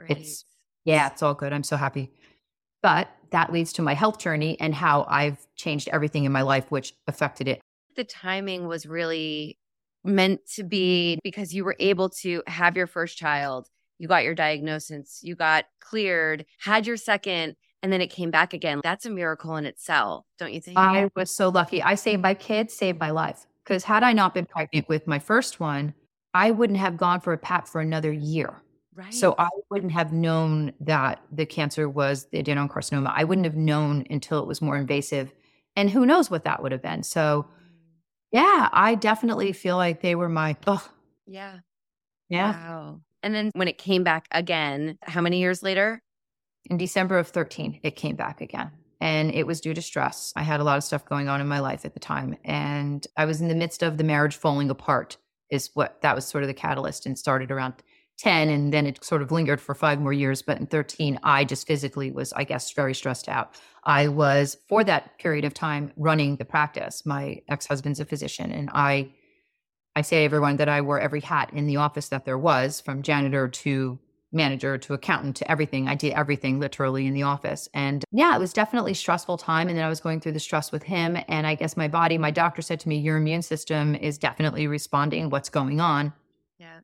it's, 0.08 0.46
yeah, 0.86 1.08
it's 1.08 1.22
all 1.22 1.34
good. 1.34 1.52
I'm 1.52 1.62
so 1.62 1.76
happy. 1.76 2.10
But 2.82 3.08
that 3.30 3.52
leads 3.52 3.74
to 3.74 3.82
my 3.82 3.92
health 3.92 4.18
journey 4.18 4.58
and 4.60 4.74
how 4.74 5.04
I've 5.08 5.46
changed 5.56 5.88
everything 5.92 6.24
in 6.24 6.32
my 6.32 6.42
life, 6.42 6.70
which 6.70 6.94
affected 7.06 7.48
it. 7.48 7.60
The 7.96 8.04
timing 8.04 8.66
was 8.66 8.86
really 8.86 9.58
meant 10.02 10.40
to 10.54 10.64
be 10.64 11.18
because 11.22 11.54
you 11.54 11.64
were 11.64 11.76
able 11.78 12.08
to 12.22 12.42
have 12.46 12.76
your 12.76 12.86
first 12.86 13.18
child, 13.18 13.68
you 13.98 14.08
got 14.08 14.24
your 14.24 14.34
diagnosis, 14.34 15.20
you 15.22 15.36
got 15.36 15.66
cleared, 15.80 16.46
had 16.60 16.86
your 16.86 16.96
second, 16.96 17.56
and 17.84 17.92
then 17.92 18.00
it 18.00 18.06
came 18.06 18.30
back 18.30 18.54
again. 18.54 18.80
That's 18.82 19.04
a 19.04 19.10
miracle 19.10 19.56
in 19.56 19.66
itself, 19.66 20.24
don't 20.38 20.54
you 20.54 20.60
think? 20.62 20.78
I 20.78 21.10
was 21.14 21.30
so 21.30 21.50
lucky. 21.50 21.82
I 21.82 21.96
saved 21.96 22.22
my 22.22 22.32
kids 22.32 22.72
saved 22.72 22.98
my 22.98 23.10
life 23.10 23.44
because 23.62 23.84
had 23.84 24.02
I 24.02 24.14
not 24.14 24.32
been 24.32 24.46
pregnant 24.46 24.88
with 24.88 25.06
my 25.06 25.18
first 25.18 25.60
one, 25.60 25.92
I 26.32 26.50
wouldn't 26.50 26.78
have 26.78 26.96
gone 26.96 27.20
for 27.20 27.34
a 27.34 27.38
PAP 27.38 27.68
for 27.68 27.82
another 27.82 28.10
year. 28.10 28.62
Right. 28.94 29.12
So 29.12 29.34
I 29.38 29.50
wouldn't 29.70 29.92
have 29.92 30.14
known 30.14 30.72
that 30.80 31.20
the 31.30 31.44
cancer 31.44 31.86
was 31.86 32.24
the 32.32 32.42
adenocarcinoma. 32.42 33.12
I 33.14 33.24
wouldn't 33.24 33.44
have 33.44 33.54
known 33.54 34.06
until 34.08 34.40
it 34.40 34.46
was 34.46 34.62
more 34.62 34.78
invasive. 34.78 35.30
And 35.76 35.90
who 35.90 36.06
knows 36.06 36.30
what 36.30 36.44
that 36.44 36.62
would 36.62 36.72
have 36.72 36.82
been. 36.82 37.02
So 37.02 37.46
yeah, 38.32 38.70
I 38.72 38.94
definitely 38.94 39.52
feel 39.52 39.76
like 39.76 40.00
they 40.00 40.14
were 40.14 40.30
my 40.30 40.56
oh. 40.66 40.88
Yeah. 41.26 41.58
Yeah. 42.30 42.52
Wow. 42.52 43.00
And 43.22 43.34
then 43.34 43.50
when 43.54 43.68
it 43.68 43.76
came 43.76 44.04
back 44.04 44.26
again, 44.30 44.96
how 45.02 45.20
many 45.20 45.38
years 45.38 45.62
later? 45.62 46.00
In 46.70 46.76
December 46.76 47.18
of 47.18 47.28
13, 47.28 47.80
it 47.82 47.96
came 47.96 48.16
back 48.16 48.40
again. 48.40 48.70
And 49.00 49.30
it 49.32 49.46
was 49.46 49.60
due 49.60 49.74
to 49.74 49.82
stress. 49.82 50.32
I 50.34 50.42
had 50.42 50.60
a 50.60 50.64
lot 50.64 50.78
of 50.78 50.84
stuff 50.84 51.04
going 51.04 51.28
on 51.28 51.40
in 51.40 51.46
my 51.46 51.58
life 51.58 51.84
at 51.84 51.94
the 51.94 52.00
time. 52.00 52.36
And 52.44 53.06
I 53.16 53.26
was 53.26 53.40
in 53.40 53.48
the 53.48 53.54
midst 53.54 53.82
of 53.82 53.98
the 53.98 54.04
marriage 54.04 54.36
falling 54.36 54.70
apart, 54.70 55.18
is 55.50 55.70
what 55.74 56.00
that 56.00 56.14
was 56.14 56.24
sort 56.24 56.42
of 56.42 56.48
the 56.48 56.54
catalyst 56.54 57.04
and 57.04 57.18
started 57.18 57.50
around 57.50 57.74
10 58.18 58.48
and 58.48 58.72
then 58.72 58.86
it 58.86 59.04
sort 59.04 59.22
of 59.22 59.32
lingered 59.32 59.60
for 59.60 59.74
five 59.74 60.00
more 60.00 60.12
years 60.12 60.40
but 60.40 60.58
in 60.58 60.66
13 60.66 61.18
i 61.24 61.44
just 61.44 61.66
physically 61.66 62.12
was 62.12 62.32
i 62.34 62.44
guess 62.44 62.70
very 62.72 62.94
stressed 62.94 63.28
out 63.28 63.56
i 63.84 64.06
was 64.06 64.56
for 64.68 64.84
that 64.84 65.18
period 65.18 65.44
of 65.44 65.52
time 65.52 65.90
running 65.96 66.36
the 66.36 66.44
practice 66.44 67.04
my 67.04 67.40
ex-husband's 67.48 67.98
a 67.98 68.04
physician 68.04 68.52
and 68.52 68.70
i 68.72 69.10
i 69.96 70.00
say 70.00 70.18
to 70.18 70.24
everyone 70.24 70.56
that 70.56 70.68
i 70.68 70.80
wore 70.80 71.00
every 71.00 71.20
hat 71.20 71.50
in 71.52 71.66
the 71.66 71.76
office 71.76 72.08
that 72.08 72.24
there 72.24 72.38
was 72.38 72.80
from 72.80 73.02
janitor 73.02 73.48
to 73.48 73.98
manager 74.34 74.76
to 74.76 74.94
accountant 74.94 75.36
to 75.36 75.50
everything 75.50 75.88
i 75.88 75.94
did 75.94 76.12
everything 76.12 76.60
literally 76.60 77.06
in 77.06 77.14
the 77.14 77.22
office 77.22 77.68
and 77.74 78.04
yeah 78.10 78.34
it 78.34 78.38
was 78.38 78.52
definitely 78.52 78.94
stressful 78.94 79.38
time 79.38 79.68
and 79.68 79.78
then 79.78 79.84
i 79.84 79.88
was 79.88 80.00
going 80.00 80.20
through 80.20 80.32
the 80.32 80.40
stress 80.40 80.72
with 80.72 80.82
him 80.82 81.16
and 81.28 81.46
i 81.46 81.54
guess 81.54 81.76
my 81.76 81.88
body 81.88 82.18
my 82.18 82.30
doctor 82.30 82.60
said 82.62 82.80
to 82.80 82.88
me 82.88 82.98
your 82.98 83.16
immune 83.16 83.42
system 83.42 83.94
is 83.94 84.18
definitely 84.18 84.66
responding 84.66 85.30
what's 85.30 85.48
going 85.48 85.80
on 85.80 86.12
yeah 86.58 86.80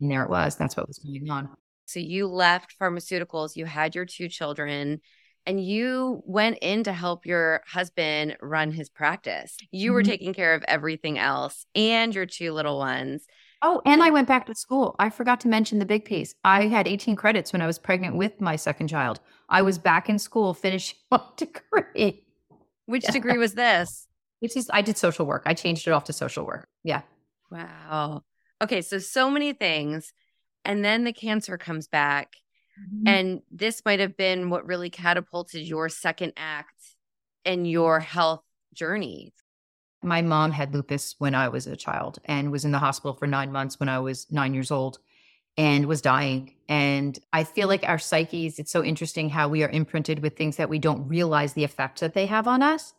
and 0.00 0.10
there 0.10 0.22
it 0.22 0.30
was. 0.30 0.56
That's 0.56 0.76
what 0.76 0.88
was 0.88 0.98
going 0.98 1.30
on. 1.30 1.48
So 1.86 2.00
you 2.00 2.26
left 2.26 2.78
pharmaceuticals, 2.78 3.56
you 3.56 3.64
had 3.64 3.94
your 3.94 4.04
two 4.04 4.28
children, 4.28 5.00
and 5.46 5.64
you 5.64 6.22
went 6.26 6.58
in 6.60 6.84
to 6.84 6.92
help 6.92 7.24
your 7.24 7.62
husband 7.66 8.36
run 8.42 8.70
his 8.70 8.90
practice. 8.90 9.56
You 9.70 9.88
mm-hmm. 9.88 9.94
were 9.94 10.02
taking 10.02 10.34
care 10.34 10.54
of 10.54 10.62
everything 10.68 11.18
else 11.18 11.64
and 11.74 12.14
your 12.14 12.26
two 12.26 12.52
little 12.52 12.78
ones. 12.78 13.26
Oh, 13.60 13.82
and 13.84 14.02
I 14.02 14.10
went 14.10 14.28
back 14.28 14.46
to 14.46 14.54
school. 14.54 14.94
I 14.98 15.10
forgot 15.10 15.40
to 15.40 15.48
mention 15.48 15.80
the 15.80 15.84
big 15.84 16.04
piece. 16.04 16.34
I 16.44 16.66
had 16.68 16.86
18 16.86 17.16
credits 17.16 17.52
when 17.52 17.60
I 17.60 17.66
was 17.66 17.78
pregnant 17.78 18.16
with 18.16 18.40
my 18.40 18.54
second 18.54 18.88
child. 18.88 19.20
I 19.48 19.62
was 19.62 19.78
back 19.78 20.08
in 20.08 20.18
school 20.18 20.54
finishing 20.54 20.98
my 21.10 21.20
degree. 21.36 22.24
Which 22.86 23.04
degree 23.06 23.36
was 23.36 23.54
this? 23.54 24.06
Which 24.40 24.56
is 24.56 24.70
I 24.72 24.82
did 24.82 24.96
social 24.96 25.26
work. 25.26 25.42
I 25.46 25.54
changed 25.54 25.88
it 25.88 25.90
off 25.90 26.04
to 26.04 26.12
social 26.12 26.46
work. 26.46 26.68
Yeah. 26.84 27.02
Wow. 27.50 28.22
Okay, 28.62 28.80
so 28.82 28.98
so 28.98 29.30
many 29.30 29.52
things. 29.52 30.12
And 30.64 30.84
then 30.84 31.04
the 31.04 31.12
cancer 31.12 31.58
comes 31.58 31.88
back. 31.88 32.34
Mm-hmm. 32.80 33.08
And 33.08 33.40
this 33.50 33.82
might 33.84 34.00
have 34.00 34.16
been 34.16 34.50
what 34.50 34.66
really 34.66 34.90
catapulted 34.90 35.66
your 35.66 35.88
second 35.88 36.34
act 36.36 36.96
in 37.44 37.64
your 37.64 37.98
health 37.98 38.42
journey. 38.72 39.32
My 40.02 40.22
mom 40.22 40.52
had 40.52 40.74
lupus 40.74 41.16
when 41.18 41.34
I 41.34 41.48
was 41.48 41.66
a 41.66 41.76
child 41.76 42.18
and 42.24 42.52
was 42.52 42.64
in 42.64 42.72
the 42.72 42.78
hospital 42.78 43.14
for 43.14 43.26
nine 43.26 43.50
months 43.50 43.80
when 43.80 43.88
I 43.88 43.98
was 43.98 44.26
nine 44.30 44.54
years 44.54 44.70
old 44.70 44.98
and 45.56 45.86
was 45.86 46.00
dying. 46.00 46.54
And 46.68 47.18
I 47.32 47.42
feel 47.42 47.66
like 47.66 47.82
our 47.82 47.98
psyches, 47.98 48.60
it's 48.60 48.70
so 48.70 48.84
interesting 48.84 49.28
how 49.28 49.48
we 49.48 49.64
are 49.64 49.68
imprinted 49.68 50.20
with 50.20 50.36
things 50.36 50.56
that 50.56 50.68
we 50.68 50.78
don't 50.78 51.08
realize 51.08 51.52
the 51.52 51.64
effects 51.64 52.00
that 52.00 52.14
they 52.14 52.26
have 52.26 52.46
on 52.46 52.62
us. 52.62 52.94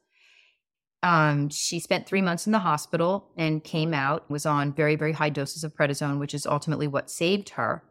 Um, 1.02 1.48
she 1.48 1.80
spent 1.80 2.06
three 2.06 2.22
months 2.22 2.46
in 2.46 2.52
the 2.52 2.60
hospital 2.60 3.30
and 3.38 3.64
came 3.64 3.94
out, 3.94 4.30
was 4.30 4.46
on 4.46 4.74
very, 4.74 4.98
very 4.98 5.14
high 5.14 5.30
doses 5.30 5.64
of 5.64 5.74
prednisone, 5.74 6.20
which 6.20 6.34
is 6.34 6.46
ultimately 6.46 6.88
what 6.88 7.10
saved 7.10 7.50
her. 7.50 7.82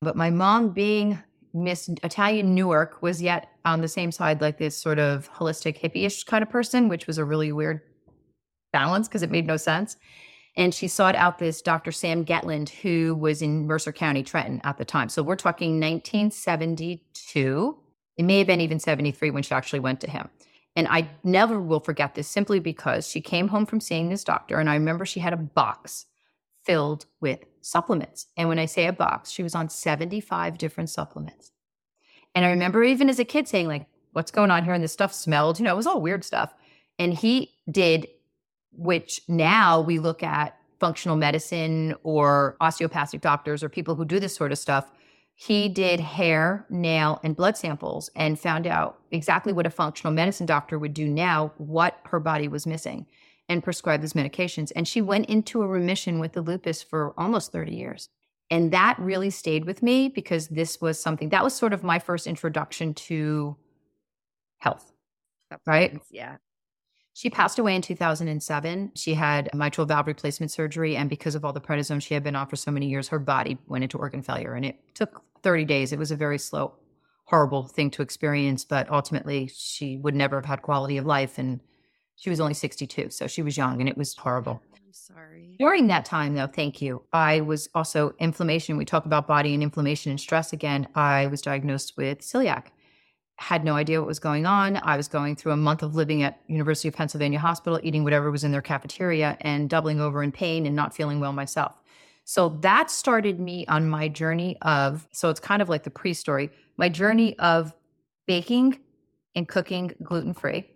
But 0.00 0.16
my 0.16 0.30
mom, 0.30 0.70
being 0.70 1.18
Miss 1.52 1.90
Italian 2.02 2.54
Newark, 2.54 3.02
was 3.02 3.20
yet 3.20 3.50
on 3.66 3.82
the 3.82 3.88
same 3.88 4.10
side, 4.10 4.40
like 4.40 4.56
this 4.56 4.78
sort 4.78 4.98
of 4.98 5.30
holistic 5.30 5.78
hippie-ish 5.78 6.24
kind 6.24 6.42
of 6.42 6.48
person, 6.48 6.88
which 6.88 7.06
was 7.06 7.18
a 7.18 7.24
really 7.26 7.52
weird 7.52 7.82
balance 8.72 9.08
because 9.08 9.22
it 9.22 9.30
made 9.30 9.46
no 9.46 9.56
sense. 9.56 9.96
And 10.56 10.74
she 10.74 10.88
sought 10.88 11.14
out 11.14 11.38
this 11.38 11.62
Dr. 11.62 11.92
Sam 11.92 12.24
Getland, 12.24 12.68
who 12.68 13.14
was 13.14 13.42
in 13.42 13.66
Mercer 13.66 13.92
County, 13.92 14.22
Trenton 14.22 14.60
at 14.64 14.76
the 14.76 14.84
time. 14.84 15.08
So 15.08 15.22
we're 15.22 15.36
talking 15.36 15.78
1972. 15.80 17.78
It 18.16 18.22
may 18.24 18.38
have 18.38 18.48
been 18.48 18.60
even 18.60 18.80
73 18.80 19.30
when 19.30 19.44
she 19.44 19.54
actually 19.54 19.80
went 19.80 20.00
to 20.00 20.10
him. 20.10 20.28
And 20.74 20.88
I 20.88 21.08
never 21.22 21.60
will 21.60 21.80
forget 21.80 22.14
this 22.14 22.28
simply 22.28 22.58
because 22.60 23.08
she 23.08 23.20
came 23.20 23.48
home 23.48 23.66
from 23.66 23.80
seeing 23.80 24.08
this 24.08 24.24
doctor. 24.24 24.58
And 24.58 24.68
I 24.68 24.74
remember 24.74 25.06
she 25.06 25.20
had 25.20 25.32
a 25.32 25.36
box 25.36 26.06
filled 26.64 27.06
with 27.20 27.40
supplements. 27.60 28.26
And 28.36 28.48
when 28.48 28.58
I 28.58 28.66
say 28.66 28.86
a 28.86 28.92
box, 28.92 29.30
she 29.30 29.42
was 29.42 29.54
on 29.54 29.68
75 29.68 30.58
different 30.58 30.90
supplements. 30.90 31.52
And 32.34 32.44
I 32.44 32.50
remember 32.50 32.84
even 32.84 33.08
as 33.08 33.18
a 33.18 33.24
kid 33.24 33.48
saying, 33.48 33.68
like, 33.68 33.86
what's 34.12 34.30
going 34.30 34.50
on 34.50 34.64
here? 34.64 34.74
And 34.74 34.84
this 34.84 34.92
stuff 34.92 35.12
smelled, 35.12 35.58
you 35.58 35.64
know, 35.64 35.72
it 35.72 35.76
was 35.76 35.86
all 35.86 36.00
weird 36.00 36.24
stuff. 36.24 36.52
And 36.98 37.14
he 37.14 37.54
did, 37.70 38.06
which 38.72 39.20
now 39.28 39.80
we 39.80 39.98
look 39.98 40.22
at 40.22 40.56
functional 40.80 41.16
medicine 41.16 41.94
or 42.02 42.56
osteopathic 42.60 43.20
doctors 43.20 43.62
or 43.62 43.68
people 43.68 43.94
who 43.94 44.04
do 44.04 44.20
this 44.20 44.34
sort 44.34 44.52
of 44.52 44.58
stuff 44.58 44.90
he 45.40 45.68
did 45.68 46.00
hair, 46.00 46.66
nail, 46.68 47.20
and 47.22 47.36
blood 47.36 47.56
samples 47.56 48.10
and 48.16 48.40
found 48.40 48.66
out 48.66 48.98
exactly 49.12 49.52
what 49.52 49.68
a 49.68 49.70
functional 49.70 50.12
medicine 50.12 50.46
doctor 50.46 50.80
would 50.80 50.92
do 50.92 51.06
now, 51.06 51.52
what 51.58 52.00
her 52.06 52.18
body 52.18 52.48
was 52.48 52.66
missing, 52.66 53.06
and 53.48 53.62
prescribed 53.62 54.02
those 54.02 54.14
medications. 54.14 54.72
And 54.74 54.88
she 54.88 55.00
went 55.00 55.26
into 55.26 55.62
a 55.62 55.66
remission 55.68 56.18
with 56.18 56.32
the 56.32 56.42
lupus 56.42 56.82
for 56.82 57.14
almost 57.16 57.52
30 57.52 57.72
years. 57.72 58.08
And 58.50 58.72
that 58.72 58.98
really 58.98 59.30
stayed 59.30 59.64
with 59.64 59.80
me 59.80 60.08
because 60.08 60.48
this 60.48 60.80
was 60.80 60.98
something 60.98 61.28
that 61.28 61.44
was 61.44 61.54
sort 61.54 61.72
of 61.72 61.84
my 61.84 62.00
first 62.00 62.26
introduction 62.26 62.92
to 62.94 63.56
health. 64.58 64.90
Right? 65.64 66.00
Yeah. 66.10 66.38
She 67.18 67.30
passed 67.30 67.58
away 67.58 67.74
in 67.74 67.82
2007. 67.82 68.92
She 68.94 69.14
had 69.14 69.50
mitral 69.52 69.84
valve 69.88 70.06
replacement 70.06 70.52
surgery. 70.52 70.94
And 70.94 71.10
because 71.10 71.34
of 71.34 71.44
all 71.44 71.52
the 71.52 71.60
prednisone 71.60 72.00
she 72.00 72.14
had 72.14 72.22
been 72.22 72.36
on 72.36 72.46
for 72.46 72.54
so 72.54 72.70
many 72.70 72.86
years, 72.86 73.08
her 73.08 73.18
body 73.18 73.58
went 73.66 73.82
into 73.82 73.98
organ 73.98 74.22
failure. 74.22 74.54
And 74.54 74.64
it 74.64 74.78
took 74.94 75.24
30 75.42 75.64
days. 75.64 75.92
It 75.92 75.98
was 75.98 76.12
a 76.12 76.16
very 76.16 76.38
slow, 76.38 76.74
horrible 77.24 77.66
thing 77.66 77.90
to 77.90 78.02
experience. 78.02 78.64
But 78.64 78.88
ultimately, 78.88 79.50
she 79.52 79.96
would 79.96 80.14
never 80.14 80.36
have 80.36 80.44
had 80.44 80.62
quality 80.62 80.96
of 80.96 81.06
life. 81.06 81.38
And 81.38 81.58
she 82.14 82.30
was 82.30 82.38
only 82.38 82.54
62. 82.54 83.10
So 83.10 83.26
she 83.26 83.42
was 83.42 83.56
young 83.56 83.80
and 83.80 83.88
it 83.88 83.96
was 83.96 84.14
horrible. 84.14 84.62
I'm 84.76 84.92
sorry. 84.92 85.56
During 85.58 85.88
that 85.88 86.04
time, 86.04 86.36
though, 86.36 86.46
thank 86.46 86.80
you. 86.80 87.02
I 87.12 87.40
was 87.40 87.68
also 87.74 88.14
inflammation. 88.20 88.76
We 88.76 88.84
talk 88.84 89.06
about 89.06 89.26
body 89.26 89.54
and 89.54 89.62
inflammation 89.64 90.10
and 90.10 90.20
stress 90.20 90.52
again. 90.52 90.86
I 90.94 91.26
was 91.26 91.42
diagnosed 91.42 91.96
with 91.96 92.20
celiac 92.20 92.66
had 93.38 93.64
no 93.64 93.74
idea 93.74 94.00
what 94.00 94.08
was 94.08 94.18
going 94.18 94.46
on. 94.46 94.80
I 94.82 94.96
was 94.96 95.06
going 95.06 95.36
through 95.36 95.52
a 95.52 95.56
month 95.56 95.84
of 95.84 95.94
living 95.94 96.24
at 96.24 96.40
University 96.48 96.88
of 96.88 96.94
Pennsylvania 96.94 97.38
Hospital, 97.38 97.78
eating 97.84 98.02
whatever 98.02 98.32
was 98.32 98.42
in 98.42 98.50
their 98.50 98.60
cafeteria 98.60 99.38
and 99.42 99.70
doubling 99.70 100.00
over 100.00 100.24
in 100.24 100.32
pain 100.32 100.66
and 100.66 100.74
not 100.74 100.94
feeling 100.94 101.20
well 101.20 101.32
myself. 101.32 101.76
So 102.24 102.58
that 102.60 102.90
started 102.90 103.38
me 103.38 103.64
on 103.66 103.88
my 103.88 104.08
journey 104.08 104.56
of, 104.62 105.06
so 105.12 105.30
it's 105.30 105.38
kind 105.38 105.62
of 105.62 105.68
like 105.68 105.84
the 105.84 105.90
pre 105.90 106.14
story, 106.14 106.50
my 106.76 106.88
journey 106.88 107.38
of 107.38 107.72
baking 108.26 108.80
and 109.36 109.46
cooking 109.46 109.92
gluten 110.02 110.34
free. 110.34 110.68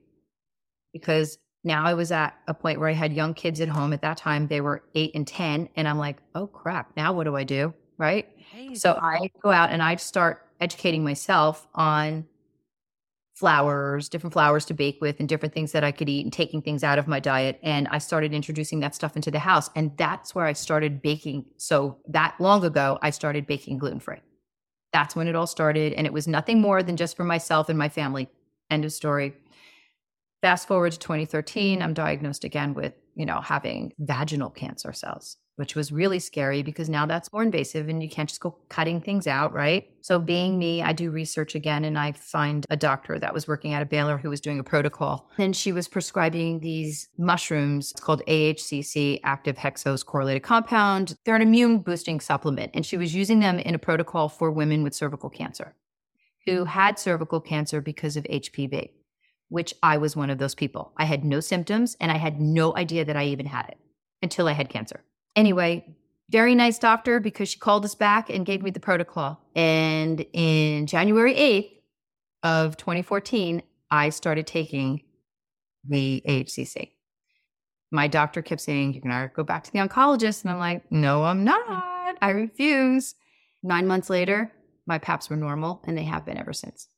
Because 0.93 1.39
now 1.65 1.85
I 1.85 1.95
was 1.95 2.13
at 2.13 2.35
a 2.47 2.55
point 2.55 2.79
where 2.79 2.89
I 2.89 2.93
had 2.93 3.13
young 3.13 3.35
kids 3.35 3.61
at 3.61 3.69
home. 3.69 3.93
At 3.93 4.03
that 4.03 4.19
time, 4.19 4.47
they 4.47 4.61
were 4.61 4.85
eight 4.95 5.11
and 5.17 5.27
10. 5.27 5.69
And 5.75 5.89
I'm 5.89 5.99
like, 5.99 6.19
oh 6.37 6.47
crap, 6.47 6.97
now 6.97 7.13
what 7.13 7.25
do 7.25 7.35
I 7.35 7.43
do? 7.43 7.75
Right. 7.99 8.29
Hey, 8.37 8.75
so 8.75 8.99
I 9.03 9.31
go 9.43 9.51
out 9.51 9.71
and 9.71 9.83
I 9.83 9.97
start 9.97 10.47
educating 10.61 11.03
myself 11.03 11.67
on 11.75 12.25
flours, 13.43 14.09
different 14.09 14.33
flours 14.33 14.65
to 14.65 14.73
bake 14.73 14.99
with, 15.01 15.19
and 15.19 15.29
different 15.29 15.53
things 15.53 15.73
that 15.73 15.83
I 15.83 15.91
could 15.91 16.09
eat, 16.09 16.25
and 16.25 16.33
taking 16.33 16.63
things 16.63 16.85
out 16.85 16.97
of 16.97 17.09
my 17.09 17.19
diet. 17.19 17.59
And 17.65 17.89
I 17.89 17.99
started 17.99 18.33
introducing 18.33 18.79
that 18.81 18.95
stuff 18.95 19.17
into 19.17 19.33
the 19.33 19.41
house. 19.41 19.69
And 19.75 19.91
that's 19.97 20.33
where 20.33 20.47
I 20.47 20.53
started 20.53 21.03
baking. 21.03 21.47
So, 21.57 21.99
that 22.07 22.37
long 22.39 22.65
ago, 22.65 23.01
I 23.03 23.11
started 23.11 23.49
baking 23.49 23.79
gluten 23.79 23.99
free. 23.99 24.21
That's 24.93 25.17
when 25.17 25.27
it 25.27 25.35
all 25.35 25.49
started. 25.49 25.93
And 25.95 26.07
it 26.07 26.13
was 26.13 26.29
nothing 26.29 26.61
more 26.61 26.85
than 26.85 26.97
just 26.97 27.17
for 27.17 27.25
myself 27.25 27.69
and 27.69 27.77
my 27.77 27.89
family. 27.89 28.29
End 28.71 28.85
of 28.85 28.93
story. 28.93 29.35
Fast 30.41 30.69
forward 30.69 30.93
to 30.93 30.99
2013, 31.01 31.83
I'm 31.83 31.95
diagnosed 31.95 32.45
again 32.45 32.75
with, 32.75 32.93
you 33.17 33.27
know, 33.27 33.41
having 33.41 33.93
vaginal 33.99 34.51
cancer 34.51 34.93
cells 34.93 35.37
which 35.57 35.77
was 35.77 35.93
really 35.93 36.19
scary 36.19 36.63
because 36.63 36.89
now 36.89 37.07
that's 37.07 37.33
more 37.33 37.43
invasive 37.43 37.89
and 37.89 38.03
you 38.03 38.09
can't 38.09 38.29
just 38.29 38.41
go 38.41 38.57
cutting 38.69 39.01
things 39.01 39.27
out, 39.27 39.53
right? 39.53 39.89
So, 40.01 40.19
being 40.19 40.59
me, 40.59 40.83
I 40.83 40.93
do 40.93 41.11
research 41.11 41.55
again 41.55 41.85
and 41.85 41.99
I 41.99 42.13
find 42.13 42.67
a 42.71 42.77
doctor 42.77 43.19
that 43.19 43.35
was 43.35 43.47
working 43.47 43.73
at 43.75 43.83
a 43.83 43.87
Baylor 43.87 44.19
who 44.19 44.31
was 44.31 44.41
doing 44.41 44.59
a 44.59 44.65
protocol. 44.65 45.31
And 45.39 45.55
she 45.55 45.73
was 45.73 45.89
prescribing 45.89 46.61
these 46.61 47.09
mushrooms. 47.19 47.93
It's 47.93 48.01
called 48.01 48.23
AHCC, 48.27 49.21
active 49.25 49.57
hexose 49.57 50.05
correlated 50.05 50.43
compound. 50.43 51.17
They're 51.25 51.37
an 51.37 51.43
immune 51.43 51.79
boosting 51.79 52.21
supplement. 52.21 52.73
And 52.75 52.85
she 52.85 52.97
was 52.97 53.15
using 53.15 53.41
them 53.41 53.59
in 53.59 53.75
a 53.75 53.79
protocol 53.79 54.29
for 54.29 54.51
women 54.51 54.83
with 54.83 54.95
cervical 54.95 55.31
cancer 55.31 55.75
who 56.47 56.65
had 56.65 56.99
cervical 56.99 57.41
cancer 57.41 57.81
because 57.81 58.17
of 58.17 58.25
HPV, 58.25 58.91
which 59.49 59.75
I 59.83 59.99
was 59.99 60.17
one 60.17 60.31
of 60.31 60.39
those 60.39 60.55
people. 60.55 60.93
I 60.97 61.05
had 61.05 61.25
no 61.25 61.41
symptoms 61.41 61.97
and 62.01 62.11
I 62.11 62.17
had 62.17 62.41
no 62.41 62.77
idea 62.77 63.05
that 63.05 63.17
I 63.17 63.27
even 63.27 63.47
had 63.47 63.69
it 63.69 63.79
until 64.23 64.49
I 64.49 64.53
had 64.53 64.69
cancer. 64.69 65.05
Anyway, 65.35 65.97
very 66.31 66.55
nice 66.55 66.79
doctor 66.79 67.21
because 67.21 67.51
she 67.51 67.59
called 67.59 67.85
us 67.85 67.95
back 67.95 68.31
and 68.31 68.47
gave 68.47 68.63
me 68.63 68.71
the 68.71 68.81
protocol. 68.81 69.41
And 69.55 70.25
in 70.33 70.87
January 70.87 71.35
8th 71.35 71.71
of 72.43 72.77
2014, 72.77 73.63
I 73.91 74.09
started 74.09 74.47
taking 74.47 75.03
the 75.87 76.23
AHCC. 76.27 76.93
My 77.91 78.09
doctor 78.09 78.41
kept 78.41 78.63
saying, 78.63 78.95
You're 78.95 79.03
going 79.03 79.29
to 79.29 79.31
go 79.35 79.45
back 79.45 79.65
to 79.65 79.73
the 79.73 79.81
oncologist. 79.81 80.43
And 80.43 80.51
I'm 80.51 80.59
like, 80.59 80.91
No, 80.91 81.25
I'm 81.25 81.45
not. 81.45 82.17
I 82.23 82.31
refuse. 82.31 83.15
Nine 83.63 83.87
months 83.87 84.09
later, 84.09 84.51
my 84.87 84.99
PAPs 84.99 85.29
were 85.29 85.37
normal 85.37 85.83
and 85.87 85.97
they 85.97 86.05
have 86.05 86.25
been 86.25 86.39
ever 86.39 86.53
since. 86.53 86.89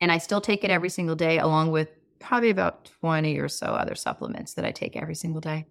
And 0.00 0.10
I 0.10 0.18
still 0.18 0.40
take 0.40 0.64
it 0.64 0.70
every 0.70 0.88
single 0.88 1.14
day, 1.14 1.38
along 1.38 1.70
with 1.70 1.88
probably 2.18 2.50
about 2.50 2.90
20 3.00 3.38
or 3.38 3.48
so 3.48 3.66
other 3.66 3.94
supplements 3.94 4.54
that 4.54 4.64
I 4.64 4.72
take 4.72 4.96
every 4.96 5.14
single 5.14 5.40
day. 5.40 5.66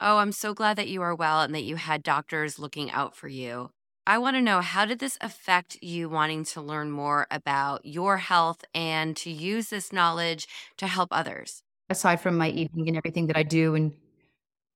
Oh, 0.00 0.18
I'm 0.18 0.32
so 0.32 0.54
glad 0.54 0.76
that 0.78 0.88
you 0.88 1.02
are 1.02 1.14
well 1.14 1.42
and 1.42 1.54
that 1.54 1.62
you 1.62 1.76
had 1.76 2.02
doctors 2.02 2.58
looking 2.58 2.90
out 2.90 3.14
for 3.14 3.28
you. 3.28 3.70
I 4.06 4.18
want 4.18 4.36
to 4.36 4.40
know 4.40 4.60
how 4.60 4.86
did 4.86 4.98
this 4.98 5.18
affect 5.20 5.76
you 5.82 6.08
wanting 6.08 6.44
to 6.46 6.60
learn 6.60 6.90
more 6.90 7.26
about 7.30 7.84
your 7.84 8.16
health 8.16 8.64
and 8.74 9.16
to 9.18 9.30
use 9.30 9.68
this 9.68 9.92
knowledge 9.92 10.48
to 10.78 10.86
help 10.86 11.10
others? 11.12 11.62
Aside 11.88 12.20
from 12.20 12.36
my 12.36 12.48
eating 12.48 12.86
and 12.88 12.96
everything 12.96 13.26
that 13.26 13.36
I 13.36 13.42
do, 13.42 13.74
and 13.74 13.92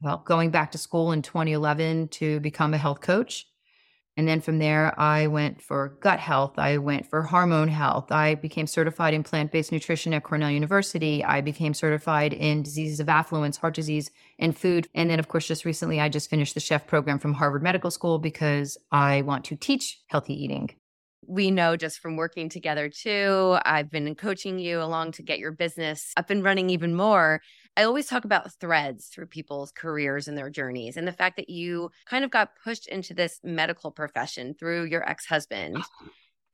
well, 0.02 0.18
going 0.18 0.50
back 0.50 0.72
to 0.72 0.78
school 0.78 1.12
in 1.12 1.22
2011 1.22 2.08
to 2.08 2.40
become 2.40 2.74
a 2.74 2.78
health 2.78 3.00
coach, 3.00 3.46
and 4.16 4.28
then 4.28 4.40
from 4.40 4.58
there, 4.58 4.98
I 4.98 5.26
went 5.26 5.60
for 5.60 5.98
gut 6.00 6.20
health. 6.20 6.58
I 6.58 6.78
went 6.78 7.10
for 7.10 7.22
hormone 7.22 7.68
health. 7.68 8.12
I 8.12 8.36
became 8.36 8.68
certified 8.68 9.12
in 9.12 9.24
plant 9.24 9.50
based 9.50 9.72
nutrition 9.72 10.14
at 10.14 10.22
Cornell 10.22 10.50
University. 10.50 11.24
I 11.24 11.40
became 11.40 11.74
certified 11.74 12.32
in 12.32 12.62
diseases 12.62 13.00
of 13.00 13.08
affluence, 13.08 13.56
heart 13.56 13.74
disease, 13.74 14.10
and 14.38 14.56
food. 14.56 14.86
And 14.94 15.10
then, 15.10 15.18
of 15.18 15.26
course, 15.26 15.48
just 15.48 15.64
recently, 15.64 16.00
I 16.00 16.08
just 16.08 16.30
finished 16.30 16.54
the 16.54 16.60
chef 16.60 16.86
program 16.86 17.18
from 17.18 17.34
Harvard 17.34 17.62
Medical 17.62 17.90
School 17.90 18.20
because 18.20 18.78
I 18.92 19.22
want 19.22 19.44
to 19.46 19.56
teach 19.56 20.00
healthy 20.06 20.34
eating 20.34 20.70
we 21.26 21.50
know 21.50 21.76
just 21.76 22.00
from 22.00 22.16
working 22.16 22.48
together 22.48 22.88
too. 22.88 23.56
I've 23.64 23.90
been 23.90 24.14
coaching 24.14 24.58
you 24.58 24.82
along 24.82 25.12
to 25.12 25.22
get 25.22 25.38
your 25.38 25.52
business 25.52 26.12
up 26.16 26.30
and 26.30 26.44
running 26.44 26.70
even 26.70 26.94
more. 26.94 27.40
I 27.76 27.82
always 27.84 28.06
talk 28.06 28.24
about 28.24 28.52
threads 28.54 29.06
through 29.06 29.26
people's 29.26 29.72
careers 29.72 30.28
and 30.28 30.38
their 30.38 30.50
journeys, 30.50 30.96
and 30.96 31.08
the 31.08 31.12
fact 31.12 31.36
that 31.36 31.50
you 31.50 31.90
kind 32.06 32.24
of 32.24 32.30
got 32.30 32.50
pushed 32.62 32.86
into 32.86 33.14
this 33.14 33.40
medical 33.42 33.90
profession 33.90 34.54
through 34.54 34.84
your 34.84 35.08
ex 35.08 35.26
husband. 35.26 35.78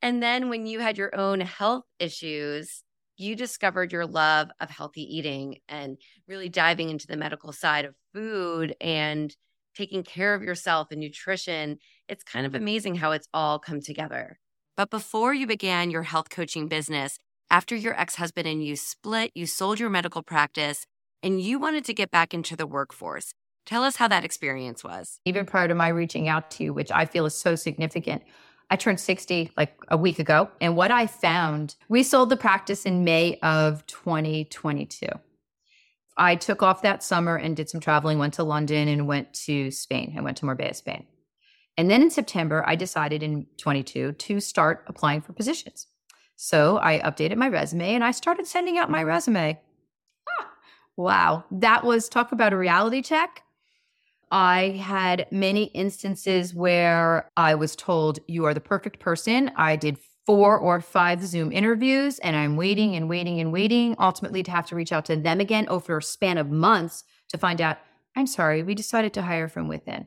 And 0.02 0.22
then 0.22 0.48
when 0.48 0.66
you 0.66 0.80
had 0.80 0.96
your 0.96 1.14
own 1.14 1.40
health 1.40 1.84
issues, 1.98 2.82
you 3.18 3.36
discovered 3.36 3.92
your 3.92 4.06
love 4.06 4.48
of 4.60 4.70
healthy 4.70 5.02
eating 5.02 5.58
and 5.68 5.98
really 6.26 6.48
diving 6.48 6.88
into 6.88 7.06
the 7.06 7.18
medical 7.18 7.52
side 7.52 7.84
of 7.84 7.94
food 8.14 8.74
and 8.80 9.36
taking 9.76 10.02
care 10.02 10.34
of 10.34 10.42
yourself 10.42 10.88
and 10.90 11.00
nutrition. 11.00 11.76
It's 12.08 12.24
kind 12.24 12.46
of 12.46 12.54
amazing 12.54 12.94
how 12.94 13.12
it's 13.12 13.28
all 13.34 13.58
come 13.58 13.82
together. 13.82 14.38
But 14.74 14.88
before 14.88 15.34
you 15.34 15.46
began 15.46 15.90
your 15.90 16.04
health 16.04 16.30
coaching 16.30 16.66
business, 16.66 17.18
after 17.50 17.76
your 17.76 17.98
ex 18.00 18.14
husband 18.14 18.48
and 18.48 18.64
you 18.64 18.76
split, 18.76 19.32
you 19.34 19.44
sold 19.44 19.78
your 19.78 19.90
medical 19.90 20.22
practice 20.22 20.86
and 21.22 21.40
you 21.40 21.58
wanted 21.58 21.84
to 21.86 21.94
get 21.94 22.10
back 22.10 22.34
into 22.34 22.56
the 22.56 22.66
workforce. 22.66 23.32
Tell 23.66 23.84
us 23.84 23.96
how 23.96 24.08
that 24.08 24.24
experience 24.24 24.82
was. 24.82 25.20
Even 25.24 25.46
prior 25.46 25.68
to 25.68 25.74
my 25.74 25.88
reaching 25.88 26.28
out 26.28 26.50
to 26.52 26.64
you, 26.64 26.74
which 26.74 26.90
I 26.90 27.04
feel 27.04 27.26
is 27.26 27.34
so 27.34 27.54
significant, 27.54 28.22
I 28.70 28.76
turned 28.76 29.00
60 29.00 29.50
like 29.56 29.76
a 29.88 29.96
week 29.96 30.18
ago. 30.18 30.48
And 30.60 30.76
what 30.76 30.90
I 30.90 31.06
found, 31.06 31.74
we 31.88 32.02
sold 32.02 32.30
the 32.30 32.36
practice 32.36 32.86
in 32.86 33.04
May 33.04 33.38
of 33.42 33.84
2022. 33.86 35.06
I 36.16 36.36
took 36.36 36.62
off 36.62 36.82
that 36.82 37.02
summer 37.02 37.36
and 37.36 37.56
did 37.56 37.68
some 37.68 37.80
traveling, 37.80 38.18
went 38.18 38.34
to 38.34 38.44
London 38.44 38.88
and 38.88 39.06
went 39.06 39.32
to 39.34 39.70
Spain. 39.70 40.14
I 40.16 40.20
went 40.20 40.36
to 40.38 40.44
Marbella, 40.44 40.74
Spain. 40.74 41.06
And 41.76 41.90
then 41.90 42.02
in 42.02 42.10
September, 42.10 42.62
I 42.66 42.76
decided 42.76 43.22
in 43.22 43.46
22 43.56 44.12
to 44.12 44.40
start 44.40 44.84
applying 44.86 45.22
for 45.22 45.32
positions. 45.32 45.86
So 46.36 46.78
I 46.78 46.98
updated 47.00 47.36
my 47.36 47.48
resume 47.48 47.94
and 47.94 48.04
I 48.04 48.10
started 48.10 48.46
sending 48.46 48.78
out 48.78 48.90
my 48.90 49.02
resume. 49.02 49.58
Wow. 51.00 51.44
That 51.50 51.82
was 51.82 52.10
talk 52.10 52.30
about 52.30 52.52
a 52.52 52.58
reality 52.58 53.00
check. 53.00 53.42
I 54.30 54.78
had 54.84 55.26
many 55.30 55.64
instances 55.64 56.54
where 56.54 57.30
I 57.38 57.54
was 57.54 57.74
told, 57.74 58.18
You 58.28 58.44
are 58.44 58.52
the 58.52 58.60
perfect 58.60 58.98
person. 59.00 59.50
I 59.56 59.76
did 59.76 59.96
four 60.26 60.58
or 60.58 60.82
five 60.82 61.24
Zoom 61.24 61.52
interviews 61.52 62.18
and 62.18 62.36
I'm 62.36 62.54
waiting 62.54 62.96
and 62.96 63.08
waiting 63.08 63.40
and 63.40 63.50
waiting, 63.50 63.96
ultimately 63.98 64.42
to 64.42 64.50
have 64.50 64.66
to 64.66 64.76
reach 64.76 64.92
out 64.92 65.06
to 65.06 65.16
them 65.16 65.40
again 65.40 65.66
over 65.70 65.96
a 65.96 66.02
span 66.02 66.36
of 66.36 66.50
months 66.50 67.04
to 67.30 67.38
find 67.38 67.62
out, 67.62 67.78
I'm 68.14 68.26
sorry, 68.26 68.62
we 68.62 68.74
decided 68.74 69.14
to 69.14 69.22
hire 69.22 69.48
from 69.48 69.68
within. 69.68 70.06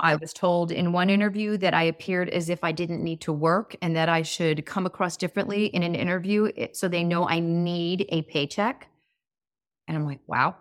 I 0.00 0.16
was 0.16 0.32
told 0.32 0.72
in 0.72 0.92
one 0.92 1.08
interview 1.08 1.56
that 1.58 1.72
I 1.72 1.84
appeared 1.84 2.30
as 2.30 2.48
if 2.48 2.64
I 2.64 2.72
didn't 2.72 3.04
need 3.04 3.20
to 3.20 3.32
work 3.32 3.76
and 3.80 3.94
that 3.94 4.08
I 4.08 4.22
should 4.22 4.66
come 4.66 4.86
across 4.86 5.16
differently 5.16 5.66
in 5.66 5.84
an 5.84 5.94
interview 5.94 6.50
so 6.72 6.88
they 6.88 7.04
know 7.04 7.28
I 7.28 7.38
need 7.38 8.06
a 8.08 8.22
paycheck. 8.22 8.88
And 9.88 9.96
I'm 9.96 10.04
like, 10.04 10.20
wow. 10.26 10.56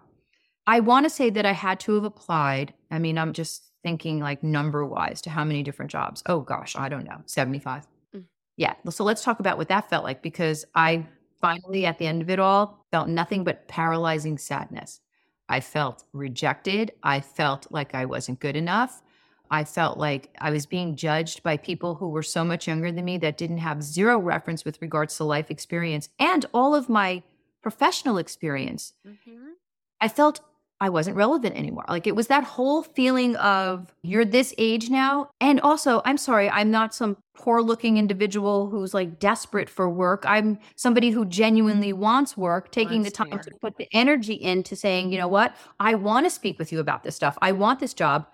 I 0.68 0.80
want 0.80 1.06
to 1.06 1.10
say 1.10 1.30
that 1.30 1.46
I 1.46 1.52
had 1.52 1.80
to 1.82 1.96
have 1.96 2.04
applied. 2.04 2.74
I 2.90 3.00
mean, 3.00 3.18
I'm 3.18 3.34
just 3.34 3.72
thinking 3.84 4.20
like 4.20 4.44
number 4.44 4.84
wise 4.86 5.22
to 5.22 5.30
how 5.30 5.44
many 5.44 5.62
different 5.62 5.92
jobs. 5.92 6.24
Oh 6.26 6.40
gosh, 6.40 6.76
I 6.76 6.90
don't 6.90 7.04
know, 7.04 7.22
75. 7.26 7.86
Mm. 8.16 8.26
Yeah. 8.58 8.74
So 8.90 9.04
let's 9.04 9.24
talk 9.24 9.40
about 9.40 9.58
what 9.58 9.70
that 9.70 9.90
felt 9.90 10.04
like 10.04 10.24
because 10.24 10.66
I 10.74 11.06
finally, 11.40 11.86
at 11.86 12.00
the 12.00 12.08
end 12.08 12.24
of 12.24 12.30
it 12.30 12.40
all, 12.40 12.86
felt 12.92 13.08
nothing 13.08 13.44
but 13.44 13.68
paralyzing 13.68 14.38
sadness. 14.38 15.02
I 15.48 15.60
felt 15.60 16.04
rejected. 16.14 16.94
I 17.04 17.20
felt 17.20 17.68
like 17.70 17.94
I 17.94 18.06
wasn't 18.06 18.40
good 18.40 18.56
enough. 18.56 19.04
I 19.52 19.64
felt 19.64 20.00
like 20.00 20.36
I 20.42 20.50
was 20.50 20.66
being 20.66 20.96
judged 20.96 21.44
by 21.44 21.58
people 21.58 21.96
who 21.96 22.10
were 22.10 22.24
so 22.24 22.44
much 22.44 22.68
younger 22.68 22.92
than 22.92 23.06
me 23.06 23.20
that 23.20 23.38
didn't 23.38 23.60
have 23.60 23.84
zero 23.84 24.18
reference 24.18 24.66
with 24.66 24.82
regards 24.82 25.16
to 25.18 25.24
life 25.24 25.52
experience 25.52 26.10
and 26.18 26.46
all 26.52 26.74
of 26.74 26.90
my 26.90 27.22
professional 27.66 28.20
experience. 28.20 28.94
Mm-hmm. 29.08 29.54
I 30.00 30.08
felt 30.08 30.40
I 30.80 30.90
wasn't 30.90 31.18
relevant 31.18 31.56
anymore. 31.56 31.84
Like 31.90 32.06
it 32.06 32.16
was 32.16 32.28
that 32.28 32.44
whole 32.44 32.84
feeling 32.84 33.36
of 33.38 33.92
you're 34.04 34.24
this 34.24 34.54
age 34.60 34.92
now. 34.92 35.32
And 35.42 35.60
also, 35.62 36.04
I'm 36.06 36.20
sorry, 36.20 36.48
I'm 36.48 36.70
not 36.70 36.94
some 36.94 37.18
poor 37.36 37.64
looking 37.64 37.98
individual 37.98 38.70
who's 38.70 38.94
like 38.94 39.18
desperate 39.18 39.68
for 39.68 39.90
work. 39.90 40.26
I'm 40.28 40.60
somebody 40.76 41.10
who 41.10 41.26
genuinely 41.26 41.92
wants 41.92 42.38
work, 42.38 42.72
taking 42.72 43.02
the 43.02 43.10
time 43.10 43.40
to 43.40 43.52
put 43.60 43.78
the 43.78 43.88
energy 43.94 44.36
into 44.36 44.76
saying, 44.76 45.12
you 45.12 45.18
know 45.18 45.28
what, 45.28 45.56
I 45.80 45.96
want 45.96 46.28
to 46.28 46.30
speak 46.30 46.60
with 46.60 46.72
you 46.72 46.80
about 46.80 47.02
this 47.02 47.16
stuff. 47.16 47.36
I 47.42 47.52
want 47.52 47.80
this 47.80 47.96
job 47.96 48.28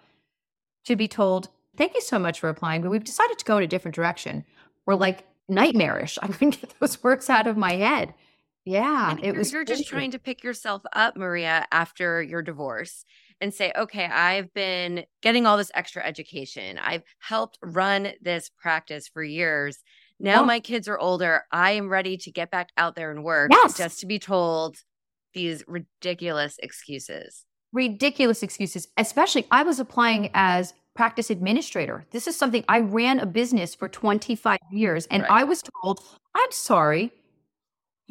to 0.84 0.98
be 0.98 1.08
told, 1.08 1.48
thank 1.78 1.96
you 1.96 2.02
so 2.02 2.20
much 2.20 2.41
for 2.41 2.50
applying, 2.50 2.82
but 2.82 2.91
we've 2.91 3.02
decided 3.02 3.39
to 3.39 3.46
go 3.46 3.56
in 3.56 3.63
a 3.63 3.67
different 3.67 3.96
direction. 3.96 4.44
We're 4.86 4.96
like 4.96 5.24
nightmarish. 5.48 6.20
I 6.22 6.28
couldn't 6.28 6.60
get 6.60 6.74
those 6.82 7.02
words 7.02 7.30
out 7.30 7.48
of 7.48 7.56
my 7.56 7.78
head. 7.78 8.13
Yeah, 8.65 9.17
it 9.21 9.36
was. 9.36 9.52
You're 9.52 9.65
just 9.65 9.88
trying 9.88 10.12
to 10.12 10.19
pick 10.19 10.43
yourself 10.43 10.84
up, 10.93 11.17
Maria, 11.17 11.65
after 11.71 12.21
your 12.21 12.41
divorce 12.41 13.06
and 13.39 13.54
say, 13.54 13.71
okay, 13.76 14.06
I've 14.06 14.54
been 14.54 15.06
getting 15.24 15.47
all 15.47 15.58
this 15.58 15.71
extra 15.74 16.04
education. 16.06 16.78
I've 16.78 17.04
helped 17.19 17.58
run 17.63 18.10
this 18.21 18.50
practice 18.50 19.08
for 19.08 19.24
years. 19.24 19.80
Now 20.19 20.43
my 20.43 20.60
kids 20.60 20.88
are 20.88 21.00
older. 21.00 21.45
I 21.52 21.71
am 21.71 21.89
ready 21.89 22.17
to 22.17 22.32
get 22.32 22.52
back 22.52 22.69
out 22.78 22.95
there 22.95 23.10
and 23.10 23.24
work 23.24 23.50
yes. 23.52 23.76
just 23.76 24.00
to 24.02 24.06
be 24.06 24.19
told 24.19 24.78
these 25.34 25.63
ridiculous 25.67 26.60
excuses 26.62 27.45
ridiculous 27.74 28.43
excuses, 28.43 28.88
especially 28.97 29.45
I 29.52 29.63
was 29.63 29.80
applying 29.80 30.30
as 30.34 30.74
practice 30.93 31.30
administrator. 31.30 32.06
This 32.12 32.28
is 32.28 32.36
something 32.36 32.65
I 32.67 32.80
ran 32.80 33.19
a 33.19 33.26
business 33.26 33.74
for 33.74 33.88
25 33.88 34.60
years 34.71 35.08
and 35.08 35.24
right. 35.24 35.32
I 35.32 35.43
was 35.43 35.63
told, 35.82 36.02
I'm 36.36 36.52
sorry, 36.52 37.12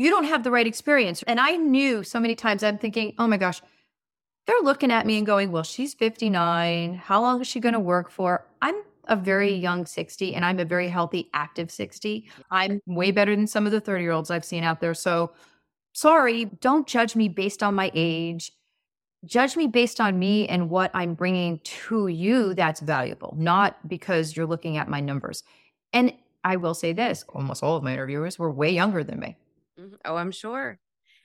you 0.00 0.08
don't 0.08 0.24
have 0.24 0.44
the 0.44 0.50
right 0.50 0.66
experience. 0.66 1.22
And 1.24 1.38
I 1.38 1.56
knew 1.56 2.02
so 2.02 2.18
many 2.18 2.34
times 2.34 2.62
I'm 2.62 2.78
thinking, 2.78 3.12
oh 3.18 3.26
my 3.26 3.36
gosh, 3.36 3.60
they're 4.46 4.62
looking 4.62 4.90
at 4.90 5.04
me 5.04 5.18
and 5.18 5.26
going, 5.26 5.52
well, 5.52 5.62
she's 5.62 5.92
59. 5.92 6.94
How 6.94 7.20
long 7.20 7.42
is 7.42 7.46
she 7.46 7.60
going 7.60 7.74
to 7.74 7.80
work 7.80 8.10
for? 8.10 8.46
I'm 8.62 8.76
a 9.08 9.14
very 9.14 9.54
young 9.54 9.84
60 9.84 10.34
and 10.34 10.42
I'm 10.42 10.58
a 10.58 10.64
very 10.64 10.88
healthy, 10.88 11.28
active 11.34 11.70
60. 11.70 12.30
I'm 12.50 12.80
way 12.86 13.10
better 13.10 13.36
than 13.36 13.46
some 13.46 13.66
of 13.66 13.72
the 13.72 13.80
30 13.80 14.02
year 14.02 14.12
olds 14.12 14.30
I've 14.30 14.42
seen 14.42 14.64
out 14.64 14.80
there. 14.80 14.94
So 14.94 15.32
sorry, 15.92 16.46
don't 16.46 16.86
judge 16.86 17.14
me 17.14 17.28
based 17.28 17.62
on 17.62 17.74
my 17.74 17.90
age 17.94 18.52
judge 19.26 19.54
me 19.54 19.66
based 19.66 20.00
on 20.00 20.18
me 20.18 20.48
and 20.48 20.70
what 20.70 20.90
I'm 20.94 21.12
bringing 21.12 21.58
to 21.58 22.06
you 22.08 22.54
that's 22.54 22.80
valuable, 22.80 23.34
not 23.36 23.86
because 23.86 24.34
you're 24.34 24.46
looking 24.46 24.78
at 24.78 24.88
my 24.88 25.00
numbers. 25.00 25.42
And 25.92 26.14
I 26.42 26.56
will 26.56 26.72
say 26.72 26.94
this 26.94 27.22
almost 27.28 27.62
all 27.62 27.76
of 27.76 27.82
my 27.82 27.92
interviewers 27.92 28.38
were 28.38 28.50
way 28.50 28.70
younger 28.70 29.04
than 29.04 29.20
me. 29.20 29.36
Mm-hmm. 29.80 29.94
Oh, 30.04 30.16
I'm 30.16 30.32
sure. 30.32 30.78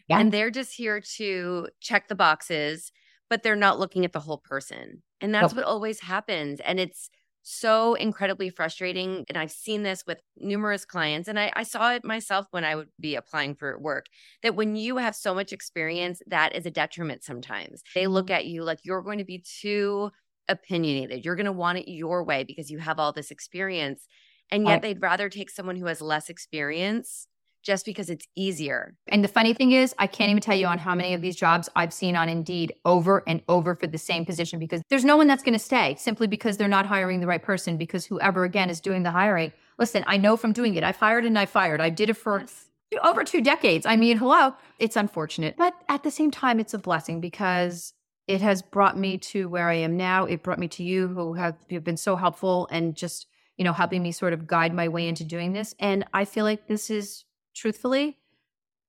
Yeah. 0.07 0.19
And 0.19 0.31
they're 0.31 0.51
just 0.51 0.73
here 0.73 1.01
to 1.17 1.67
check 1.81 2.07
the 2.07 2.15
boxes, 2.15 2.91
but 3.29 3.43
they're 3.43 3.55
not 3.55 3.79
looking 3.79 4.05
at 4.05 4.13
the 4.13 4.19
whole 4.19 4.37
person. 4.37 5.01
And 5.21 5.33
that's 5.33 5.55
what 5.55 5.63
always 5.63 6.01
happens. 6.01 6.59
And 6.59 6.79
it's 6.79 7.09
so 7.41 7.93
incredibly 7.93 8.49
frustrating. 8.49 9.25
And 9.29 9.37
I've 9.37 9.51
seen 9.51 9.83
this 9.83 10.03
with 10.05 10.19
numerous 10.37 10.83
clients, 10.83 11.27
and 11.27 11.39
I, 11.39 11.51
I, 11.55 11.61
saw 11.61 11.93
it 11.93 12.03
myself 12.03 12.47
when 12.49 12.63
I 12.63 12.75
would 12.75 12.89
be 12.99 13.13
applying 13.13 13.53
for 13.53 13.77
work 13.79 14.07
that 14.41 14.55
when 14.55 14.75
you 14.75 14.97
have 14.97 15.15
so 15.15 15.33
much 15.35 15.53
experience, 15.53 16.21
that 16.25 16.55
is 16.55 16.65
a 16.65 16.71
detriment 16.71 17.23
sometimes. 17.23 17.83
They 17.93 18.07
look 18.07 18.27
mm-hmm. 18.27 18.35
at 18.35 18.45
you 18.47 18.63
like 18.63 18.79
you're 18.83 19.03
going 19.03 19.19
to 19.19 19.25
be 19.25 19.43
too 19.61 20.11
opinionated. 20.49 21.23
You're 21.23 21.35
going 21.35 21.45
to 21.45 21.51
want 21.51 21.77
it 21.77 21.91
your 21.91 22.23
way 22.23 22.43
because 22.43 22.71
you 22.71 22.79
have 22.79 22.99
all 22.99 23.13
this 23.13 23.29
experience. 23.29 24.07
And 24.51 24.65
yet 24.65 24.77
I, 24.77 24.79
they'd 24.79 25.01
rather 25.01 25.29
take 25.29 25.51
someone 25.51 25.75
who 25.75 25.85
has 25.85 26.01
less 26.01 26.29
experience 26.29 27.27
just 27.65 27.84
because 27.86 28.10
it's 28.10 28.28
easier. 28.36 28.95
And 29.08 29.23
the 29.23 29.28
funny 29.28 29.54
thing 29.54 29.71
is, 29.71 29.93
I 29.97 30.08
can't 30.08 30.30
even 30.30 30.41
tell 30.41 30.56
you 30.56 30.67
on 30.67 30.78
how 30.78 30.95
many 30.95 31.13
of 31.13 31.21
these 31.21 31.36
jobs 31.36 31.67
I've 31.75 31.91
seen 31.91 32.15
on 32.15 32.30
Indeed 32.30 32.73
over 32.86 33.23
and 33.28 33.41
over 33.49 33.75
for 33.75 33.88
the 33.88 33.97
same 33.97 34.23
position 34.23 34.60
because 34.60 34.82
there's 34.89 35.04
no 35.04 35.17
one 35.17 35.28
that's 35.28 35.43
going 35.43 35.54
to 35.54 35.60
stay 35.60 35.95
simply 35.97 36.28
because 36.28 36.58
they're 36.58 36.67
not 36.67 36.86
hiring 36.86 37.19
the 37.19 37.28
right 37.28 37.41
person. 37.41 37.75
Because 37.75 38.06
whoever, 38.06 38.43
again, 38.43 38.69
is 38.69 38.80
doing 38.80 39.04
the 39.04 39.12
hiring, 39.12 39.51
listen, 39.80 40.04
I 40.08 40.17
know 40.17 40.38
from 40.38 40.54
doing 40.54 40.75
it, 40.75 40.84
I've 40.84 40.97
hired 40.97 41.25
and 41.25 41.38
I 41.38 41.45
fired. 41.47 41.82
I 41.82 41.89
did 41.89 42.10
it 42.10 42.17
for 42.17 42.39
yes. 42.39 42.67
over 43.04 43.23
two 43.23 43.41
decades. 43.41 43.86
I 43.86 43.95
mean, 43.95 44.17
hello, 44.17 44.54
it's 44.80 44.95
unfortunate, 44.95 45.58
but 45.58 45.73
at 45.89 46.04
the 46.04 46.12
same 46.12 46.32
time, 46.32 46.60
it's 46.60 46.73
a 46.73 46.80
blessing 46.80 47.19
because 47.19 47.93
it 48.28 48.41
has 48.41 48.62
brought 48.62 48.97
me 48.97 49.17
to 49.17 49.49
where 49.49 49.69
I 49.69 49.75
am 49.75 49.97
now. 49.97 50.25
It 50.25 50.43
brought 50.43 50.60
me 50.60 50.67
to 50.69 50.84
you 50.84 51.08
who 51.08 51.34
have 51.34 51.56
been 51.67 51.97
so 51.97 52.15
helpful 52.15 52.67
and 52.71 52.95
just 52.95 53.28
you 53.58 53.63
know, 53.63 53.73
helping 53.73 54.04
me 54.04 54.12
sort 54.12 54.34
of 54.34 54.47
guide 54.47 54.73
my 54.73 54.88
way 54.88 55.08
into 55.08 55.23
doing 55.23 55.54
this. 55.54 55.75
And 55.80 56.06
I 56.13 56.25
feel 56.25 56.43
like 56.43 56.67
this 56.67 56.89
is 56.89 57.23
truthfully, 57.55 58.19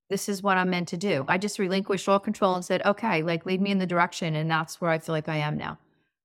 this 0.09 0.29
is 0.29 0.42
what 0.42 0.57
I'm 0.57 0.70
meant 0.70 0.88
to 0.88 0.96
do. 0.96 1.24
I 1.29 1.38
just 1.38 1.59
relinquished 1.59 2.09
all 2.09 2.20
control 2.20 2.55
and 2.55 2.64
said, 2.64 2.85
okay, 2.85 3.22
like 3.22 3.46
lead 3.46 3.61
me 3.61 3.70
in 3.70 3.79
the 3.79 3.87
direction. 3.87 4.35
And 4.35 4.50
that's 4.50 4.81
where 4.81 4.90
I 4.90 4.98
feel 4.98 5.14
like 5.14 5.29
I 5.29 5.37
am 5.37 5.57
now. 5.57 5.79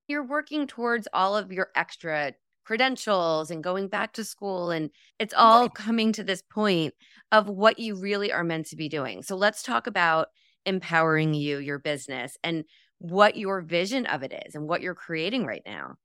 You're 0.07 0.25
working 0.25 0.67
towards 0.67 1.07
all 1.13 1.35
of 1.35 1.51
your 1.51 1.69
extra 1.75 2.33
credentials 2.63 3.49
and 3.49 3.63
going 3.63 3.87
back 3.87 4.13
to 4.13 4.23
school. 4.23 4.69
And 4.69 4.91
it's 5.17 5.33
all 5.35 5.67
coming 5.69 6.13
to 6.13 6.23
this 6.23 6.41
point 6.41 6.93
of 7.31 7.49
what 7.49 7.79
you 7.79 7.95
really 7.95 8.31
are 8.31 8.43
meant 8.43 8.67
to 8.67 8.75
be 8.75 8.89
doing. 8.89 9.23
So 9.23 9.35
let's 9.35 9.63
talk 9.63 9.87
about 9.87 10.27
empowering 10.65 11.33
you, 11.33 11.57
your 11.57 11.79
business, 11.79 12.37
and 12.43 12.65
what 12.99 13.35
your 13.35 13.61
vision 13.61 14.05
of 14.05 14.21
it 14.21 14.43
is 14.45 14.53
and 14.53 14.67
what 14.67 14.81
you're 14.81 14.93
creating 14.93 15.45
right 15.45 15.63
now. 15.65 15.95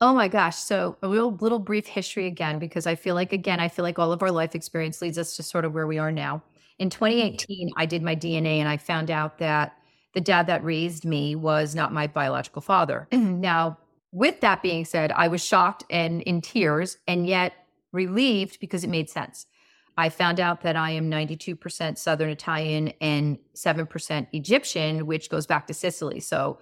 Oh 0.00 0.12
my 0.14 0.28
gosh. 0.28 0.56
So 0.56 0.96
a 1.02 1.08
little 1.08 1.32
little 1.36 1.58
brief 1.58 1.86
history 1.86 2.26
again, 2.26 2.58
because 2.58 2.86
I 2.86 2.94
feel 2.94 3.14
like 3.14 3.32
again, 3.32 3.60
I 3.60 3.68
feel 3.68 3.82
like 3.82 3.98
all 3.98 4.12
of 4.12 4.22
our 4.22 4.30
life 4.30 4.54
experience 4.54 5.00
leads 5.00 5.16
us 5.16 5.36
to 5.36 5.42
sort 5.42 5.64
of 5.64 5.72
where 5.72 5.86
we 5.86 5.98
are 5.98 6.12
now. 6.12 6.42
In 6.78 6.88
mm. 6.88 6.92
2018, 6.92 7.70
I 7.76 7.86
did 7.86 8.02
my 8.02 8.14
DNA 8.14 8.58
and 8.58 8.68
I 8.68 8.76
found 8.76 9.10
out 9.10 9.38
that 9.38 9.72
the 10.12 10.20
dad 10.20 10.46
that 10.48 10.64
raised 10.64 11.04
me 11.04 11.34
was 11.34 11.74
not 11.74 11.92
my 11.92 12.06
biological 12.06 12.62
father. 12.62 13.08
now, 13.12 13.78
with 14.12 14.40
that 14.40 14.62
being 14.62 14.84
said, 14.84 15.12
I 15.12 15.28
was 15.28 15.44
shocked 15.44 15.84
and 15.90 16.22
in 16.22 16.40
tears 16.40 16.98
and 17.06 17.26
yet 17.26 17.54
relieved 17.92 18.60
because 18.60 18.84
it 18.84 18.90
made 18.90 19.08
sense. 19.08 19.46
I 19.98 20.10
found 20.10 20.40
out 20.40 20.60
that 20.60 20.76
I 20.76 20.90
am 20.90 21.10
92% 21.10 21.96
Southern 21.96 22.28
Italian 22.28 22.92
and 23.00 23.38
7% 23.54 24.26
Egyptian, 24.32 25.06
which 25.06 25.30
goes 25.30 25.46
back 25.46 25.66
to 25.66 25.74
Sicily. 25.74 26.20
So 26.20 26.58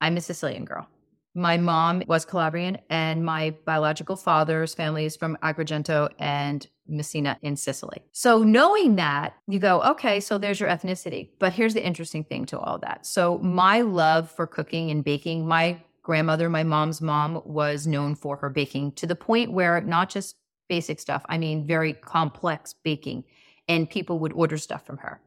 I'm 0.00 0.16
a 0.16 0.20
Sicilian 0.20 0.64
girl. 0.64 0.88
My 1.36 1.58
mom 1.58 2.02
was 2.06 2.24
Calabrian, 2.24 2.78
and 2.88 3.22
my 3.22 3.54
biological 3.66 4.16
father's 4.16 4.72
family 4.72 5.04
is 5.04 5.16
from 5.16 5.36
Agrigento 5.42 6.08
and 6.18 6.66
Messina 6.88 7.38
in 7.42 7.56
Sicily. 7.56 8.02
So, 8.12 8.42
knowing 8.42 8.96
that, 8.96 9.34
you 9.46 9.58
go, 9.58 9.82
okay, 9.82 10.18
so 10.18 10.38
there's 10.38 10.58
your 10.58 10.70
ethnicity. 10.70 11.28
But 11.38 11.52
here's 11.52 11.74
the 11.74 11.84
interesting 11.84 12.24
thing 12.24 12.46
to 12.46 12.58
all 12.58 12.78
that. 12.78 13.04
So, 13.04 13.36
my 13.40 13.82
love 13.82 14.30
for 14.30 14.46
cooking 14.46 14.90
and 14.90 15.04
baking, 15.04 15.46
my 15.46 15.78
grandmother, 16.02 16.48
my 16.48 16.62
mom's 16.62 17.02
mom, 17.02 17.42
was 17.44 17.86
known 17.86 18.14
for 18.14 18.38
her 18.38 18.48
baking 18.48 18.92
to 18.92 19.06
the 19.06 19.14
point 19.14 19.52
where 19.52 19.78
not 19.82 20.08
just 20.08 20.36
basic 20.70 20.98
stuff, 20.98 21.22
I 21.28 21.36
mean, 21.36 21.66
very 21.66 21.92
complex 21.92 22.72
baking, 22.72 23.24
and 23.68 23.90
people 23.90 24.18
would 24.20 24.32
order 24.32 24.56
stuff 24.56 24.86
from 24.86 24.96
her. 24.98 25.20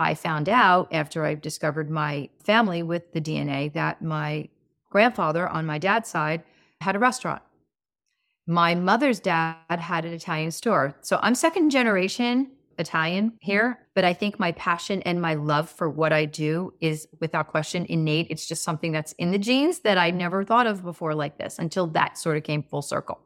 I 0.00 0.14
found 0.14 0.48
out 0.48 0.88
after 0.92 1.24
I 1.24 1.36
discovered 1.36 1.88
my 1.88 2.28
family 2.42 2.82
with 2.82 3.12
the 3.12 3.20
DNA 3.20 3.72
that 3.74 4.02
my 4.02 4.48
grandfather 4.94 5.48
on 5.48 5.66
my 5.66 5.76
dad's 5.76 6.08
side 6.08 6.44
had 6.80 6.94
a 6.94 7.00
restaurant. 7.00 7.42
My 8.46 8.76
mother's 8.76 9.18
dad 9.18 9.56
had 9.68 10.04
an 10.04 10.12
Italian 10.12 10.52
store. 10.52 10.94
So 11.00 11.18
I'm 11.20 11.34
second 11.34 11.70
generation 11.70 12.52
Italian 12.78 13.32
here, 13.40 13.80
but 13.94 14.04
I 14.04 14.12
think 14.12 14.38
my 14.38 14.52
passion 14.52 15.02
and 15.02 15.20
my 15.20 15.34
love 15.34 15.68
for 15.68 15.90
what 15.90 16.12
I 16.12 16.26
do 16.26 16.74
is 16.80 17.08
without 17.20 17.48
question 17.48 17.86
innate. 17.88 18.28
It's 18.30 18.46
just 18.46 18.62
something 18.62 18.92
that's 18.92 19.12
in 19.14 19.32
the 19.32 19.38
genes 19.38 19.80
that 19.80 19.98
I 19.98 20.12
never 20.12 20.44
thought 20.44 20.68
of 20.68 20.84
before 20.84 21.14
like 21.14 21.38
this 21.38 21.58
until 21.58 21.88
that 21.88 22.16
sort 22.16 22.36
of 22.36 22.44
came 22.44 22.62
full 22.62 22.82
circle. 22.82 23.20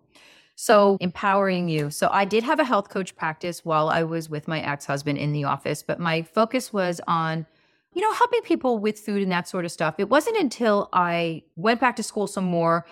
So, 0.56 0.96
empowering 1.00 1.68
you. 1.68 1.90
So, 1.90 2.08
I 2.10 2.24
did 2.24 2.42
have 2.44 2.58
a 2.58 2.64
health 2.64 2.88
coach 2.88 3.14
practice 3.14 3.64
while 3.64 3.90
I 3.90 4.02
was 4.02 4.28
with 4.28 4.48
my 4.48 4.60
ex 4.60 4.86
husband 4.86 5.18
in 5.18 5.32
the 5.32 5.44
office, 5.44 5.84
but 5.84 6.00
my 6.00 6.22
focus 6.22 6.72
was 6.72 7.00
on 7.06 7.46
you 7.98 8.04
know, 8.04 8.12
helping 8.12 8.42
people 8.42 8.78
with 8.78 8.96
food 8.96 9.24
and 9.24 9.32
that 9.32 9.48
sort 9.48 9.64
of 9.64 9.72
stuff. 9.72 9.96
It 9.98 10.08
wasn't 10.08 10.36
until 10.36 10.88
I 10.92 11.42
went 11.56 11.80
back 11.80 11.96
to 11.96 12.04
school 12.04 12.28
some 12.28 12.44
more, 12.44 12.86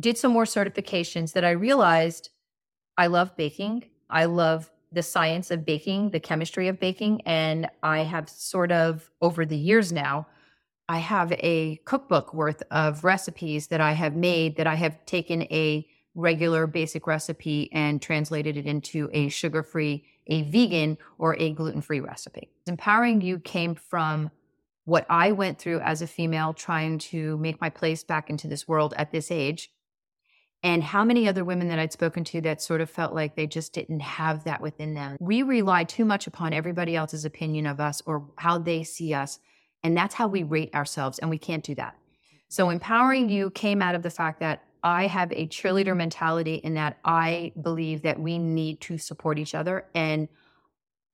did 0.00 0.16
some 0.16 0.32
more 0.32 0.44
certifications 0.44 1.34
that 1.34 1.44
I 1.44 1.50
realized 1.50 2.30
I 2.96 3.08
love 3.08 3.36
baking. 3.36 3.84
I 4.08 4.24
love 4.24 4.70
the 4.90 5.02
science 5.02 5.50
of 5.50 5.66
baking, 5.66 6.08
the 6.08 6.20
chemistry 6.20 6.68
of 6.68 6.80
baking. 6.80 7.20
And 7.26 7.68
I 7.82 7.98
have 7.98 8.30
sort 8.30 8.72
of 8.72 9.10
over 9.20 9.44
the 9.44 9.58
years 9.58 9.92
now, 9.92 10.26
I 10.88 11.00
have 11.00 11.32
a 11.32 11.76
cookbook 11.84 12.32
worth 12.32 12.62
of 12.70 13.04
recipes 13.04 13.66
that 13.66 13.82
I 13.82 13.92
have 13.92 14.16
made 14.16 14.56
that 14.56 14.66
I 14.66 14.76
have 14.76 15.04
taken 15.04 15.42
a 15.42 15.86
regular 16.14 16.66
basic 16.66 17.06
recipe 17.06 17.70
and 17.74 18.00
translated 18.00 18.56
it 18.56 18.64
into 18.64 19.10
a 19.12 19.28
sugar 19.28 19.62
free, 19.62 20.06
a 20.28 20.44
vegan, 20.44 20.96
or 21.18 21.36
a 21.36 21.52
gluten 21.52 21.82
free 21.82 22.00
recipe. 22.00 22.48
Empowering 22.66 23.20
you 23.20 23.38
came 23.38 23.74
from 23.74 24.30
what 24.86 25.04
I 25.10 25.32
went 25.32 25.58
through 25.58 25.80
as 25.80 26.00
a 26.00 26.06
female 26.06 26.54
trying 26.54 26.98
to 26.98 27.36
make 27.38 27.60
my 27.60 27.68
place 27.68 28.04
back 28.04 28.30
into 28.30 28.46
this 28.46 28.66
world 28.66 28.94
at 28.96 29.10
this 29.10 29.30
age, 29.30 29.70
and 30.62 30.82
how 30.82 31.04
many 31.04 31.28
other 31.28 31.44
women 31.44 31.68
that 31.68 31.78
I'd 31.78 31.92
spoken 31.92 32.24
to 32.24 32.40
that 32.42 32.62
sort 32.62 32.80
of 32.80 32.88
felt 32.88 33.12
like 33.12 33.34
they 33.34 33.46
just 33.46 33.72
didn't 33.72 34.00
have 34.00 34.44
that 34.44 34.60
within 34.60 34.94
them. 34.94 35.16
We 35.20 35.42
rely 35.42 35.84
too 35.84 36.04
much 36.04 36.26
upon 36.26 36.52
everybody 36.52 36.96
else's 36.96 37.24
opinion 37.24 37.66
of 37.66 37.78
us 37.78 38.00
or 38.06 38.28
how 38.36 38.58
they 38.58 38.82
see 38.84 39.12
us. 39.12 39.38
And 39.82 39.96
that's 39.96 40.14
how 40.14 40.28
we 40.28 40.44
rate 40.44 40.74
ourselves. 40.74 41.18
And 41.18 41.30
we 41.30 41.38
can't 41.38 41.62
do 41.62 41.74
that. 41.74 41.96
So, 42.48 42.64
mm-hmm. 42.64 42.74
empowering 42.74 43.28
you 43.28 43.50
came 43.50 43.82
out 43.82 43.94
of 43.94 44.02
the 44.02 44.10
fact 44.10 44.40
that 44.40 44.62
I 44.82 45.08
have 45.08 45.32
a 45.32 45.48
cheerleader 45.48 45.96
mentality 45.96 46.56
in 46.56 46.74
that 46.74 46.98
I 47.04 47.52
believe 47.60 48.02
that 48.02 48.20
we 48.20 48.38
need 48.38 48.80
to 48.82 48.98
support 48.98 49.38
each 49.38 49.54
other. 49.54 49.86
And 49.94 50.28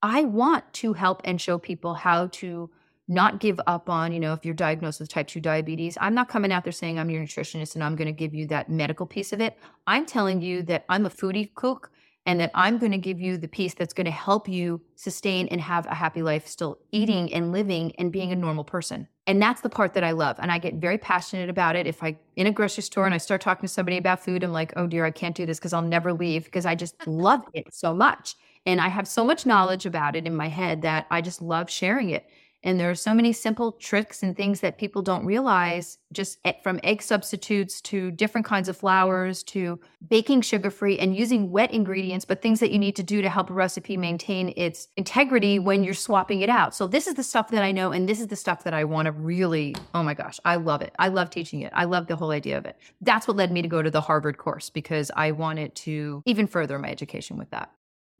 I 0.03 0.25
want 0.25 0.71
to 0.75 0.93
help 0.93 1.23
and 1.25 1.41
show 1.41 1.59
people 1.59 1.95
how 1.95 2.27
to 2.29 2.71
not 3.09 3.41
give 3.41 3.61
up 3.67 3.91
on, 3.91 4.13
you 4.13 4.21
know, 4.21 4.33
if 4.33 4.45
you're 4.45 4.55
diagnosed 4.55 5.01
with 5.01 5.09
type 5.09 5.27
2 5.27 5.41
diabetes. 5.41 5.99
I'm 6.01 6.15
not 6.15 6.29
coming 6.29 6.53
out 6.53 6.65
there 6.65 6.73
saying 6.73 6.99
I'm 6.99 7.11
your 7.11 7.23
nutritionist 7.23 7.75
and 7.75 7.83
I'm 7.83 7.97
going 7.97 8.07
to 8.07 8.13
give 8.13 8.35
you 8.35 8.47
that 8.49 8.71
medical 8.71 9.07
piece 9.07 9.33
of 9.33 9.41
it. 9.41 9.59
I'm 9.87 10.07
telling 10.07 10.41
you 10.41 10.63
that 10.65 10.85
I'm 10.89 11.07
a 11.07 11.11
foodie 11.11 11.53
cook 11.55 11.91
and 12.25 12.39
that 12.41 12.53
I'm 12.55 12.79
going 12.79 12.93
to 12.93 12.99
give 12.99 13.21
you 13.21 13.37
the 13.37 13.49
piece 13.49 13.75
that's 13.75 13.93
going 13.93 14.05
to 14.05 14.13
help 14.13 14.49
you 14.49 14.81
sustain 14.95 15.49
and 15.49 15.61
have 15.61 15.87
a 15.87 15.95
happy 15.95 16.23
life, 16.23 16.47
still 16.47 16.79
eating 16.93 17.33
and 17.33 17.51
living 17.51 17.93
and 17.99 18.13
being 18.13 18.31
a 18.31 18.37
normal 18.37 18.65
person. 18.65 19.09
And 19.27 19.43
that's 19.43 19.61
the 19.61 19.69
part 19.69 19.95
that 19.95 20.05
I 20.05 20.13
love. 20.13 20.37
And 20.41 20.51
I 20.51 20.59
get 20.59 20.75
very 20.75 20.99
passionate 20.99 21.49
about 21.49 21.75
it. 21.75 21.87
If 21.87 22.03
I 22.03 22.17
in 22.37 22.47
a 22.47 22.53
grocery 22.53 22.83
store 22.83 23.07
and 23.07 23.15
I 23.15 23.19
start 23.19 23.41
talking 23.41 23.67
to 23.67 23.73
somebody 23.73 23.97
about 23.97 24.25
food, 24.25 24.45
I'm 24.45 24.53
like, 24.53 24.73
oh 24.77 24.87
dear, 24.87 25.05
I 25.05 25.11
can't 25.11 25.35
do 25.35 25.47
this 25.47 25.59
because 25.59 25.73
I'll 25.73 25.83
never 25.83 26.13
leave 26.13 26.45
because 26.45 26.67
I 26.67 26.75
just 26.75 26.95
love 27.07 27.43
it 27.55 27.73
so 27.75 27.93
much. 27.93 28.37
And 28.67 28.81
I 28.81 28.89
have 28.89 29.09
so 29.09 29.25
much 29.25 29.45
knowledge 29.45 29.87
about 29.87 30.15
it 30.15 30.27
in 30.27 30.37
my 30.37 30.49
head 30.49 30.83
that 30.83 31.07
I 31.11 31.21
just 31.21 31.43
love 31.43 31.69
sharing 31.69 32.11
it. 32.11 32.29
And 32.65 32.79
there 32.79 32.91
are 32.91 32.95
so 32.95 33.13
many 33.13 33.33
simple 33.33 33.73
tricks 33.73 34.23
and 34.23 34.37
things 34.37 34.61
that 34.61 34.79
people 34.79 35.03
don't 35.03 35.27
realize, 35.27 35.99
just 36.13 36.39
from 36.63 36.79
egg 36.85 37.03
substitutes 37.03 37.81
to 37.83 38.11
different 38.13 38.47
kinds 38.47 38.69
of 38.69 38.77
flours 38.77 39.43
to 39.45 39.81
baking 40.09 40.43
sugar 40.43 40.71
free 40.71 40.99
and 40.99 41.17
using 41.17 41.51
wet 41.51 41.73
ingredients, 41.73 42.25
but 42.25 42.41
things 42.41 42.61
that 42.61 42.71
you 42.71 42.79
need 42.79 42.95
to 42.97 43.03
do 43.03 43.21
to 43.21 43.29
help 43.29 43.51
a 43.51 43.53
recipe 43.53 43.97
maintain 43.97 44.53
its 44.57 44.89
integrity 44.97 45.59
when 45.59 45.83
you're 45.83 45.95
swapping 45.95 46.41
it 46.41 46.49
out. 46.49 46.75
So, 46.75 46.87
this 46.87 47.07
is 47.07 47.15
the 47.15 47.25
stuff 47.25 47.51
that 47.51 47.65
I 47.65 47.73
know, 47.73 47.91
and 47.91 48.09
this 48.09 48.21
is 48.21 48.29
the 48.29 48.37
stuff 48.37 48.65
that 48.65 48.75
I 48.75 48.85
want 48.85 49.07
to 49.07 49.13
really, 49.13 49.75
oh 49.95 50.03
my 50.03 50.15
gosh, 50.15 50.39
I 50.45 50.57
love 50.57 50.83
it. 50.83 50.95
I 50.99 51.09
love 51.09 51.31
teaching 51.31 51.63
it. 51.63 51.73
I 51.75 51.85
love 51.85 52.07
the 52.07 52.17
whole 52.17 52.31
idea 52.31 52.59
of 52.59 52.67
it. 52.67 52.77
That's 53.01 53.27
what 53.27 53.37
led 53.37 53.51
me 53.51 53.63
to 53.63 53.69
go 53.69 53.83
to 53.83 53.91
the 53.91 54.01
Harvard 54.01 54.39
course 54.39 54.71
because 54.71 55.11
I 55.17 55.33
wanted 55.33 55.75
to 55.77 56.23
even 56.27 56.47
further 56.47 56.79
my 56.79 56.91
education 56.91 57.37
with 57.37 57.51
that. 57.51 57.73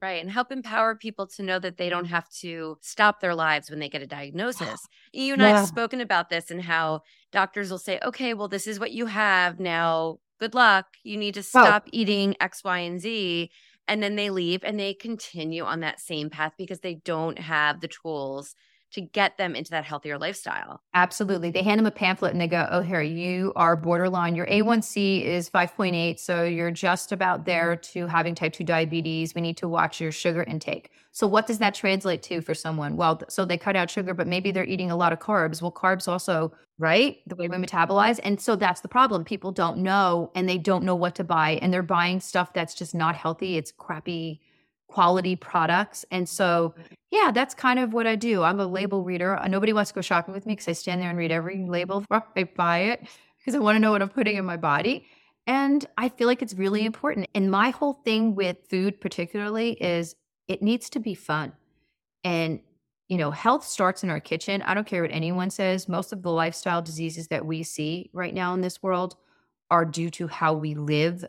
Right. 0.03 0.21
And 0.21 0.31
help 0.31 0.51
empower 0.51 0.97
people 0.97 1.29
to 1.29 1.45
know 1.45 1.61
that 1.61 1.77
they 1.77 1.89
don't 1.89 2.07
have 2.07 2.29
to 2.41 2.77
stop 2.81 3.21
their 3.21 3.37
lives 3.37 3.71
when 3.71 3.79
they 3.79 3.89
get 3.89 4.03
a 4.03 4.07
diagnosis. 4.19 4.89
You 5.13 5.35
and 5.35 5.43
yeah. 5.43 5.49
I 5.49 5.51
have 5.59 5.69
spoken 5.69 6.01
about 6.01 6.29
this 6.29 6.51
and 6.51 6.61
how 6.61 7.03
doctors 7.31 7.71
will 7.71 7.79
say, 7.79 8.01
okay, 8.05 8.35
well, 8.35 8.49
this 8.49 8.67
is 8.67 8.81
what 8.81 8.91
you 8.91 9.07
have. 9.07 9.61
Now, 9.61 10.19
good 10.41 10.55
luck. 10.55 10.87
You 11.05 11.17
need 11.17 11.35
to 11.35 11.43
stop 11.43 11.85
oh. 11.87 11.91
eating 11.93 12.35
X, 12.41 12.65
Y, 12.65 12.79
and 12.79 13.01
Z. 13.01 13.51
And 13.87 14.03
then 14.03 14.17
they 14.17 14.31
leave 14.31 14.65
and 14.65 14.79
they 14.79 14.93
continue 14.93 15.63
on 15.63 15.81
that 15.81 16.01
same 16.01 16.31
path 16.31 16.55
because 16.59 16.81
they 16.81 16.95
don't 16.95 17.39
have 17.39 17.81
the 17.81 17.89
tools 17.89 18.57
to 18.93 19.01
get 19.01 19.39
them 19.39 19.57
into 19.57 19.71
that 19.71 19.85
healthier 19.85 20.19
lifestyle. 20.19 20.83
Absolutely. 20.95 21.51
They 21.51 21.63
hand 21.63 21.79
them 21.79 21.87
a 21.87 21.91
pamphlet 21.91 22.33
and 22.33 22.41
they 22.41 22.47
go, 22.47 22.69
Oh, 22.71 22.81
here, 22.81 23.03
you 23.03 23.53
are 23.57 23.75
borderline. 23.77 24.35
Your 24.35 24.47
A1C 24.47 25.25
is 25.25 25.49
5.8. 25.49 26.19
So 26.19 26.45
you're 26.45 26.71
just 26.71 27.13
about 27.13 27.45
there 27.45 27.77
mm-hmm. 27.77 28.01
to 28.01 28.07
having 28.07 28.35
type 28.35 28.53
2 28.53 28.65
diabetes. 28.65 29.35
We 29.35 29.41
need 29.41 29.57
to 29.59 29.69
watch 29.69 30.01
your 30.01 30.13
sugar 30.13 30.43
intake. 30.43 30.91
So, 31.15 31.27
what 31.27 31.47
does 31.47 31.59
that 31.59 31.75
translate 31.75 32.23
to 32.25 32.41
for 32.41 32.55
someone? 32.55 32.97
Well, 32.97 33.21
so 33.29 33.45
they 33.45 33.59
cut 33.59 33.77
out 33.77 33.91
sugar, 33.91 34.15
but 34.15 34.27
maybe 34.27 34.51
they're 34.51 34.65
eating 34.65 34.91
a 34.91 34.97
lot 34.97 35.13
of 35.13 35.19
carbs. 35.19 35.61
Well, 35.61 35.73
carbs 35.73 36.09
also, 36.09 36.53
right? 36.79 37.19
The 37.27 37.37
way 37.37 37.49
we 37.49 37.57
metabolize. 37.57 38.19
And 38.23 38.41
so 38.41 38.57
that's 38.57 38.81
the 38.81 38.89
problem. 38.89 39.25
People 39.25 39.53
don't 39.53 39.79
know 39.79 40.33
and 40.35 40.49
they 40.49 40.59
don't 40.59 40.85
know 40.85 40.97
what 40.97 41.15
to 41.17 41.25
buy. 41.25 41.59
And 41.61 41.73
they're 41.73 41.83
buying 41.83 42.21
stuff 42.21 42.55
that's 42.55 42.75
just 42.75 42.95
not 42.95 43.15
healthy. 43.15 43.57
It's 43.59 43.73
crappy 43.73 44.41
quality 44.93 45.35
products. 45.35 46.05
And 46.11 46.29
so, 46.29 46.75
yeah, 47.11 47.31
that's 47.33 47.55
kind 47.55 47.79
of 47.79 47.95
what 47.95 48.07
I 48.07 48.15
do. 48.15 48.43
I'm 48.43 48.61
a 48.61 48.67
label 48.67 49.03
reader. 49.03 49.39
Uh, 49.39 49.49
nobody 49.49 49.73
wants 49.73 49.91
to 49.91 49.95
go 49.95 50.03
shopping 50.03 50.35
with 50.35 50.45
me 50.45 50.53
because 50.53 50.69
I 50.69 50.73
stand 50.73 51.01
there 51.01 51.09
and 51.09 51.19
read 51.19 51.33
every 51.33 51.65
label. 51.67 52.05
I 52.11 52.45
buy 52.45 52.79
it 52.79 53.07
because 53.39 53.55
I 53.55 53.59
want 53.59 53.77
to 53.77 53.81
know 53.81 53.91
what 53.91 54.03
I'm 54.03 54.11
putting 54.11 54.37
in 54.37 54.45
my 54.45 54.59
body. 54.59 55.07
And 55.47 55.85
I 55.97 56.11
feel 56.11 56.29
like 56.29 56.43
it's 56.43 56.55
really 56.55 56.85
important. 56.85 57.27
And 57.35 57.51
my 57.51 57.71
whole 57.71 57.95
thing 57.95 58.35
with 58.35 58.59
food, 58.69 59.01
particularly, 59.01 59.73
is 59.73 60.15
it 60.47 60.63
needs 60.63 60.91
to 60.91 61.01
be 61.01 61.15
fun. 61.15 61.55
And, 62.23 62.61
you 63.09 63.17
know, 63.17 63.31
health 63.31 63.65
starts 63.65 64.05
in 64.05 64.11
our 64.11 64.21
kitchen. 64.21 64.61
I 64.61 64.75
don't 64.75 64.87
care 64.87 65.03
what 65.03 65.11
anyone 65.11 65.49
says. 65.49 65.89
Most 65.89 66.13
of 66.13 66.23
the 66.23 66.31
lifestyle 66.31 66.83
diseases 66.83 67.29
that 67.29 67.47
we 67.47 67.63
see 67.63 68.11
right 68.13 68.35
now 68.35 68.53
in 68.53 68.61
this 68.61 68.83
world 68.83 69.17
are 69.71 69.87
due 69.87 70.11
to 70.11 70.29
how 70.29 70.53
we 70.53 70.75
live, 70.75 71.25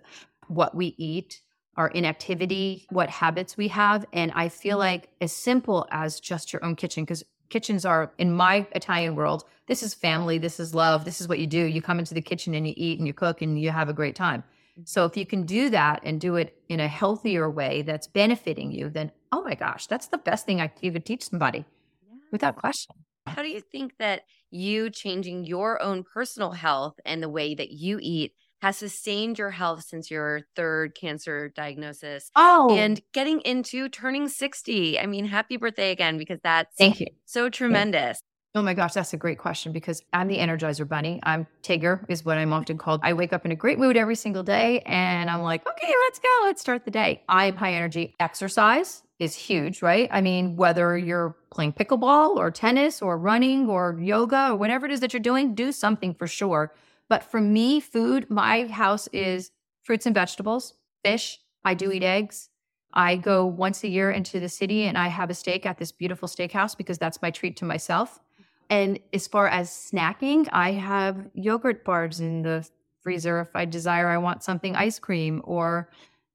what 0.47 0.75
we 0.75 0.95
eat, 0.97 1.41
our 1.75 1.87
inactivity, 1.89 2.85
what 2.89 3.09
habits 3.09 3.57
we 3.57 3.67
have. 3.69 4.05
And 4.13 4.31
I 4.35 4.49
feel 4.49 4.77
mm-hmm. 4.77 4.87
like 4.87 5.09
as 5.21 5.31
simple 5.31 5.87
as 5.91 6.19
just 6.19 6.53
your 6.53 6.63
own 6.63 6.75
kitchen, 6.75 7.03
because 7.03 7.23
kitchens 7.49 7.85
are 7.85 8.11
in 8.17 8.33
my 8.33 8.67
Italian 8.73 9.15
world, 9.15 9.45
this 9.67 9.83
is 9.83 9.93
family, 9.93 10.37
this 10.37 10.59
is 10.59 10.75
love, 10.75 11.05
this 11.05 11.21
is 11.21 11.27
what 11.27 11.39
you 11.39 11.47
do. 11.47 11.63
You 11.63 11.81
come 11.81 11.99
into 11.99 12.13
the 12.13 12.21
kitchen 12.21 12.53
and 12.53 12.67
you 12.67 12.73
eat 12.75 12.99
and 12.99 13.07
you 13.07 13.13
cook 13.13 13.41
and 13.41 13.59
you 13.59 13.69
have 13.71 13.89
a 13.89 13.93
great 13.93 14.15
time. 14.15 14.41
Mm-hmm. 14.41 14.81
So 14.85 15.05
if 15.05 15.15
you 15.15 15.25
can 15.25 15.45
do 15.45 15.69
that 15.69 16.01
and 16.03 16.19
do 16.19 16.35
it 16.35 16.57
in 16.69 16.79
a 16.79 16.87
healthier 16.87 17.49
way 17.49 17.81
that's 17.81 18.07
benefiting 18.07 18.71
you, 18.71 18.89
then 18.89 19.11
oh 19.31 19.43
my 19.43 19.55
gosh, 19.55 19.87
that's 19.87 20.07
the 20.07 20.17
best 20.17 20.45
thing 20.45 20.61
I 20.61 20.67
could 20.67 21.05
teach 21.05 21.23
somebody 21.23 21.59
yeah. 22.07 22.17
without 22.31 22.55
question. 22.55 22.95
How 23.25 23.41
do 23.41 23.47
you 23.47 23.61
think 23.61 23.93
that 23.99 24.23
you 24.51 24.89
changing 24.89 25.45
your 25.45 25.81
own 25.81 26.03
personal 26.03 26.51
health 26.51 26.95
and 27.05 27.23
the 27.23 27.29
way 27.29 27.55
that 27.55 27.71
you 27.71 27.97
eat 28.01 28.33
has 28.63 28.77
sustained 28.77 29.37
your 29.37 29.49
health 29.49 29.83
since 29.83 30.09
your 30.09 30.39
third 30.55 30.95
cancer 30.95 31.49
diagnosis. 31.49 32.31
Oh, 32.33 32.73
and 32.73 33.01
getting 33.11 33.41
into 33.41 33.89
turning 33.89 34.29
60. 34.29 34.97
I 34.97 35.05
mean, 35.05 35.25
happy 35.25 35.57
birthday 35.57 35.91
again, 35.91 36.17
because 36.17 36.39
that's 36.41 36.73
thank 36.77 37.01
you. 37.01 37.07
So 37.25 37.49
tremendous. 37.49 38.21
Oh 38.55 38.61
my 38.61 38.73
gosh, 38.73 38.93
that's 38.93 39.11
a 39.11 39.17
great 39.17 39.37
question 39.37 39.73
because 39.73 40.01
I'm 40.13 40.29
the 40.29 40.37
Energizer 40.37 40.87
Bunny. 40.87 41.19
I'm 41.23 41.45
Tigger, 41.61 42.05
is 42.07 42.23
what 42.23 42.37
I'm 42.37 42.53
often 42.53 42.77
called. 42.77 43.01
I 43.03 43.11
wake 43.11 43.33
up 43.33 43.43
in 43.43 43.51
a 43.51 43.55
great 43.55 43.79
mood 43.79 43.97
every 43.97 44.15
single 44.15 44.43
day 44.43 44.79
and 44.85 45.29
I'm 45.29 45.41
like, 45.41 45.67
okay, 45.67 45.93
let's 46.05 46.19
go. 46.19 46.29
Let's 46.43 46.61
start 46.61 46.85
the 46.85 46.91
day. 46.91 47.21
I 47.27 47.47
am 47.47 47.57
high 47.57 47.73
energy. 47.73 48.15
Exercise 48.21 49.03
is 49.19 49.35
huge, 49.35 49.81
right? 49.81 50.07
I 50.09 50.21
mean, 50.21 50.55
whether 50.55 50.97
you're 50.97 51.35
playing 51.51 51.73
pickleball 51.73 52.37
or 52.37 52.49
tennis 52.49 53.01
or 53.01 53.17
running 53.17 53.67
or 53.67 53.99
yoga 53.99 54.51
or 54.51 54.55
whatever 54.55 54.85
it 54.85 54.93
is 54.93 55.01
that 55.01 55.11
you're 55.11 55.19
doing, 55.19 55.53
do 55.53 55.73
something 55.73 56.13
for 56.13 56.27
sure 56.27 56.71
but 57.13 57.23
for 57.23 57.39
me, 57.39 57.79
food, 57.79 58.27
my 58.31 58.65
house 58.65 59.07
mm-hmm. 59.07 59.23
is 59.23 59.51
fruits 59.83 60.07
and 60.07 60.15
vegetables, 60.15 60.73
fish. 61.05 61.39
I 61.63 61.75
do 61.75 61.91
eat 61.91 62.01
eggs. 62.01 62.49
I 62.91 63.17
go 63.17 63.45
once 63.45 63.83
a 63.83 63.87
year 63.87 64.09
into 64.09 64.39
the 64.39 64.49
city 64.49 64.85
and 64.85 64.97
I 64.97 65.09
have 65.09 65.29
a 65.29 65.35
steak 65.35 65.67
at 65.67 65.77
this 65.77 65.91
beautiful 65.91 66.27
steakhouse 66.27 66.75
because 66.75 66.97
that's 66.97 67.21
my 67.21 67.29
treat 67.29 67.55
to 67.57 67.65
myself. 67.65 68.19
And 68.67 68.97
as 69.13 69.27
far 69.27 69.47
as 69.47 69.69
snacking, 69.69 70.49
I 70.51 70.71
have 70.71 71.29
yogurt 71.35 71.85
bars 71.85 72.19
in 72.19 72.41
the 72.41 72.67
freezer 73.03 73.41
if 73.41 73.55
I 73.55 73.65
desire 73.65 74.07
I 74.07 74.17
want 74.17 74.41
something 74.41 74.75
ice 74.75 74.97
cream 74.97 75.43
or 75.43 75.91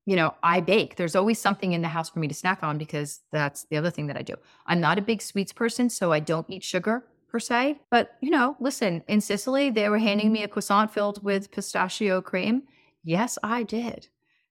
you 0.06 0.14
know, 0.14 0.32
I 0.44 0.60
bake. 0.60 0.94
There's 0.94 1.16
always 1.16 1.40
something 1.40 1.72
in 1.72 1.82
the 1.82 1.88
house 1.88 2.08
for 2.08 2.20
me 2.20 2.28
to 2.28 2.34
snack 2.34 2.62
on 2.62 2.78
because 2.78 3.20
that's 3.32 3.64
the 3.64 3.78
other 3.78 3.90
thing 3.90 4.06
that 4.06 4.16
I 4.16 4.22
do. 4.22 4.36
I'm 4.64 4.80
not 4.80 4.96
a 4.96 5.02
big 5.02 5.22
sweets 5.22 5.52
person, 5.52 5.90
so 5.90 6.12
I 6.12 6.20
don't 6.20 6.48
eat 6.48 6.62
sugar 6.62 7.04
per 7.28 7.38
se. 7.38 7.80
But, 7.90 8.16
you 8.20 8.30
know, 8.30 8.56
listen, 8.60 9.02
in 9.08 9.20
Sicily, 9.20 9.70
they 9.70 9.88
were 9.88 9.98
handing 9.98 10.32
me 10.32 10.40
mm-hmm. 10.40 10.46
a 10.46 10.48
croissant 10.48 10.92
filled 10.92 11.22
with 11.22 11.50
pistachio 11.50 12.20
cream. 12.20 12.62
Yes, 13.04 13.38
I 13.42 13.62
did. 13.62 14.08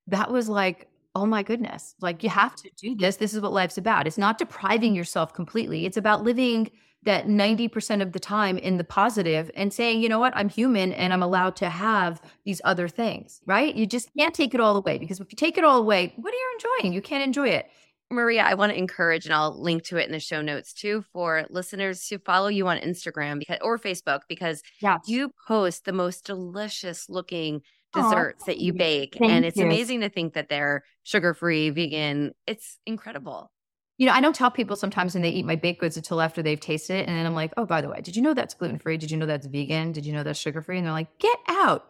That 0.07 0.31
was 0.31 0.47
like, 0.47 0.87
oh 1.15 1.25
my 1.25 1.41
goodness, 1.41 1.95
like 1.99 2.21
you 2.23 2.29
have 2.29 2.55
to 2.55 2.69
do 2.77 2.95
this. 2.95 3.15
This 3.15 3.33
is 3.33 3.41
what 3.41 3.51
life's 3.51 3.77
about. 3.77 4.05
It's 4.05 4.19
not 4.19 4.37
depriving 4.37 4.93
yourself 4.95 5.33
completely, 5.33 5.85
it's 5.85 5.97
about 5.97 6.23
living 6.23 6.69
that 7.03 7.25
90% 7.25 8.01
of 8.01 8.11
the 8.11 8.19
time 8.19 8.57
in 8.57 8.77
the 8.77 8.83
positive 8.83 9.49
and 9.55 9.71
saying, 9.71 10.01
you 10.01 10.09
know 10.09 10.19
what, 10.19 10.35
I'm 10.35 10.49
human 10.49 10.91
and 10.91 11.13
I'm 11.13 11.23
allowed 11.23 11.55
to 11.57 11.69
have 11.69 12.21
these 12.43 12.59
other 12.65 12.87
things, 12.87 13.39
right? 13.45 13.73
You 13.73 13.85
just 13.85 14.09
can't 14.17 14.33
take 14.33 14.53
it 14.53 14.59
all 14.59 14.75
away 14.75 14.97
because 14.97 15.19
if 15.19 15.31
you 15.31 15.35
take 15.37 15.57
it 15.57 15.63
all 15.63 15.77
away, 15.77 16.13
what 16.17 16.33
are 16.33 16.37
you 16.37 16.59
enjoying? 16.59 16.93
You 16.93 17.01
can't 17.01 17.23
enjoy 17.23 17.49
it. 17.49 17.69
Maria, 18.09 18.43
I 18.43 18.53
want 18.53 18.71
to 18.71 18.77
encourage, 18.77 19.25
and 19.25 19.33
I'll 19.33 19.59
link 19.61 19.83
to 19.85 19.97
it 19.97 20.05
in 20.05 20.11
the 20.11 20.19
show 20.19 20.41
notes 20.41 20.73
too, 20.73 21.03
for 21.11 21.45
listeners 21.49 22.05
to 22.07 22.19
follow 22.19 22.47
you 22.47 22.67
on 22.67 22.77
Instagram 22.77 23.39
because, 23.39 23.57
or 23.61 23.77
Facebook 23.77 24.21
because 24.29 24.61
yes. 24.81 25.01
you 25.07 25.31
post 25.47 25.85
the 25.85 25.93
most 25.93 26.25
delicious 26.25 27.09
looking 27.09 27.61
desserts 27.93 28.45
that 28.45 28.59
you 28.59 28.73
bake. 28.73 29.15
Thank 29.17 29.31
and 29.31 29.45
it's 29.45 29.57
you. 29.57 29.65
amazing 29.65 30.01
to 30.01 30.09
think 30.09 30.33
that 30.33 30.49
they're 30.49 30.83
sugar 31.03 31.33
free, 31.33 31.69
vegan. 31.69 32.31
It's 32.45 32.77
incredible. 32.85 33.51
You 33.97 34.05
know, 34.05 34.13
I 34.13 34.21
don't 34.21 34.35
tell 34.35 34.51
people 34.51 34.75
sometimes 34.75 35.15
when 35.15 35.23
they 35.23 35.29
eat 35.29 35.45
my 35.45 35.55
baked 35.55 35.81
goods 35.81 35.97
until 35.97 36.21
after 36.21 36.43
they've 36.43 36.59
tasted 36.59 36.97
it. 36.97 37.07
And 37.07 37.17
then 37.17 37.25
I'm 37.25 37.33
like, 37.33 37.51
oh, 37.57 37.65
by 37.65 37.81
the 37.81 37.89
way, 37.89 37.99
did 38.01 38.15
you 38.15 38.21
know 38.21 38.33
that's 38.33 38.53
gluten 38.53 38.77
free? 38.77 38.97
Did 38.97 39.09
you 39.09 39.17
know 39.17 39.25
that's 39.25 39.47
vegan? 39.47 39.91
Did 39.91 40.05
you 40.05 40.13
know 40.13 40.23
that's 40.23 40.39
sugar 40.39 40.61
free? 40.61 40.77
And 40.77 40.85
they're 40.85 40.93
like, 40.93 41.17
get 41.17 41.37
out. 41.47 41.85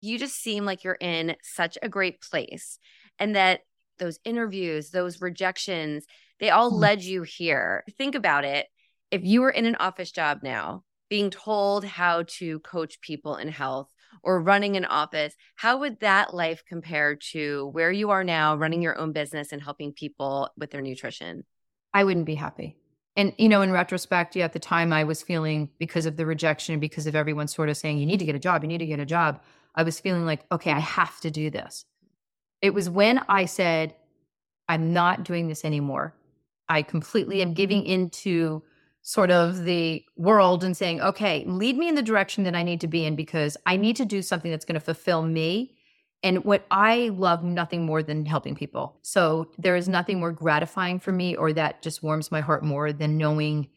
You 0.00 0.18
just 0.18 0.36
seem 0.36 0.64
like 0.64 0.84
you're 0.84 0.98
in 1.00 1.36
such 1.42 1.78
a 1.82 1.88
great 1.88 2.20
place 2.20 2.78
and 3.18 3.34
that 3.34 3.60
those 3.98 4.18
interviews, 4.24 4.90
those 4.90 5.20
rejections, 5.20 6.06
they 6.40 6.50
all 6.50 6.70
mm. 6.70 6.78
led 6.78 7.02
you 7.02 7.22
here. 7.22 7.84
Think 7.96 8.14
about 8.14 8.44
it. 8.44 8.66
If 9.10 9.24
you 9.24 9.40
were 9.40 9.50
in 9.50 9.66
an 9.66 9.76
office 9.76 10.12
job 10.12 10.40
now, 10.42 10.84
being 11.08 11.30
told 11.30 11.84
how 11.84 12.24
to 12.26 12.60
coach 12.60 13.00
people 13.00 13.36
in 13.36 13.48
health 13.48 13.88
or 14.22 14.42
running 14.42 14.76
an 14.76 14.84
office, 14.84 15.34
how 15.56 15.78
would 15.78 16.00
that 16.00 16.34
life 16.34 16.62
compare 16.68 17.16
to 17.16 17.66
where 17.68 17.90
you 17.90 18.10
are 18.10 18.24
now, 18.24 18.56
running 18.56 18.82
your 18.82 18.98
own 18.98 19.12
business 19.12 19.52
and 19.52 19.62
helping 19.62 19.92
people 19.92 20.50
with 20.56 20.70
their 20.70 20.82
nutrition? 20.82 21.44
I 21.94 22.04
wouldn't 22.04 22.26
be 22.26 22.34
happy. 22.34 22.76
And, 23.16 23.32
you 23.36 23.48
know, 23.48 23.62
in 23.62 23.72
retrospect, 23.72 24.36
yeah, 24.36 24.44
at 24.44 24.52
the 24.52 24.60
time 24.60 24.92
I 24.92 25.04
was 25.04 25.22
feeling 25.22 25.70
because 25.78 26.06
of 26.06 26.16
the 26.16 26.26
rejection 26.26 26.78
because 26.78 27.06
of 27.06 27.16
everyone 27.16 27.48
sort 27.48 27.68
of 27.68 27.76
saying, 27.76 27.98
you 27.98 28.06
need 28.06 28.20
to 28.20 28.24
get 28.24 28.36
a 28.36 28.38
job, 28.38 28.62
you 28.62 28.68
need 28.68 28.78
to 28.78 28.86
get 28.86 29.00
a 29.00 29.06
job. 29.06 29.42
I 29.74 29.82
was 29.82 29.98
feeling 29.98 30.24
like, 30.24 30.44
okay, 30.52 30.70
I 30.70 30.78
have 30.78 31.18
to 31.20 31.30
do 31.30 31.50
this. 31.50 31.84
It 32.60 32.74
was 32.74 32.90
when 32.90 33.18
I 33.28 33.44
said, 33.44 33.94
I'm 34.68 34.92
not 34.92 35.24
doing 35.24 35.48
this 35.48 35.64
anymore. 35.64 36.14
I 36.68 36.82
completely 36.82 37.42
am 37.42 37.54
giving 37.54 37.82
mm-hmm. 37.82 37.92
into 37.92 38.62
sort 39.02 39.30
of 39.30 39.64
the 39.64 40.04
world 40.16 40.62
and 40.62 40.76
saying, 40.76 41.00
okay, 41.00 41.44
lead 41.46 41.78
me 41.78 41.88
in 41.88 41.94
the 41.94 42.02
direction 42.02 42.44
that 42.44 42.54
I 42.54 42.62
need 42.62 42.80
to 42.82 42.86
be 42.86 43.06
in 43.06 43.16
because 43.16 43.56
I 43.64 43.76
need 43.76 43.96
to 43.96 44.04
do 44.04 44.20
something 44.20 44.50
that's 44.50 44.64
going 44.64 44.74
to 44.74 44.80
fulfill 44.80 45.22
me. 45.22 45.74
And 46.22 46.44
what 46.44 46.66
I 46.70 47.10
love 47.14 47.44
nothing 47.44 47.86
more 47.86 48.02
than 48.02 48.26
helping 48.26 48.54
people. 48.54 48.98
So 49.02 49.50
there 49.56 49.76
is 49.76 49.88
nothing 49.88 50.18
more 50.18 50.32
gratifying 50.32 50.98
for 50.98 51.12
me 51.12 51.36
or 51.36 51.52
that 51.52 51.80
just 51.80 52.02
warms 52.02 52.30
my 52.32 52.40
heart 52.40 52.64
more 52.64 52.92
than 52.92 53.16
knowing, 53.16 53.68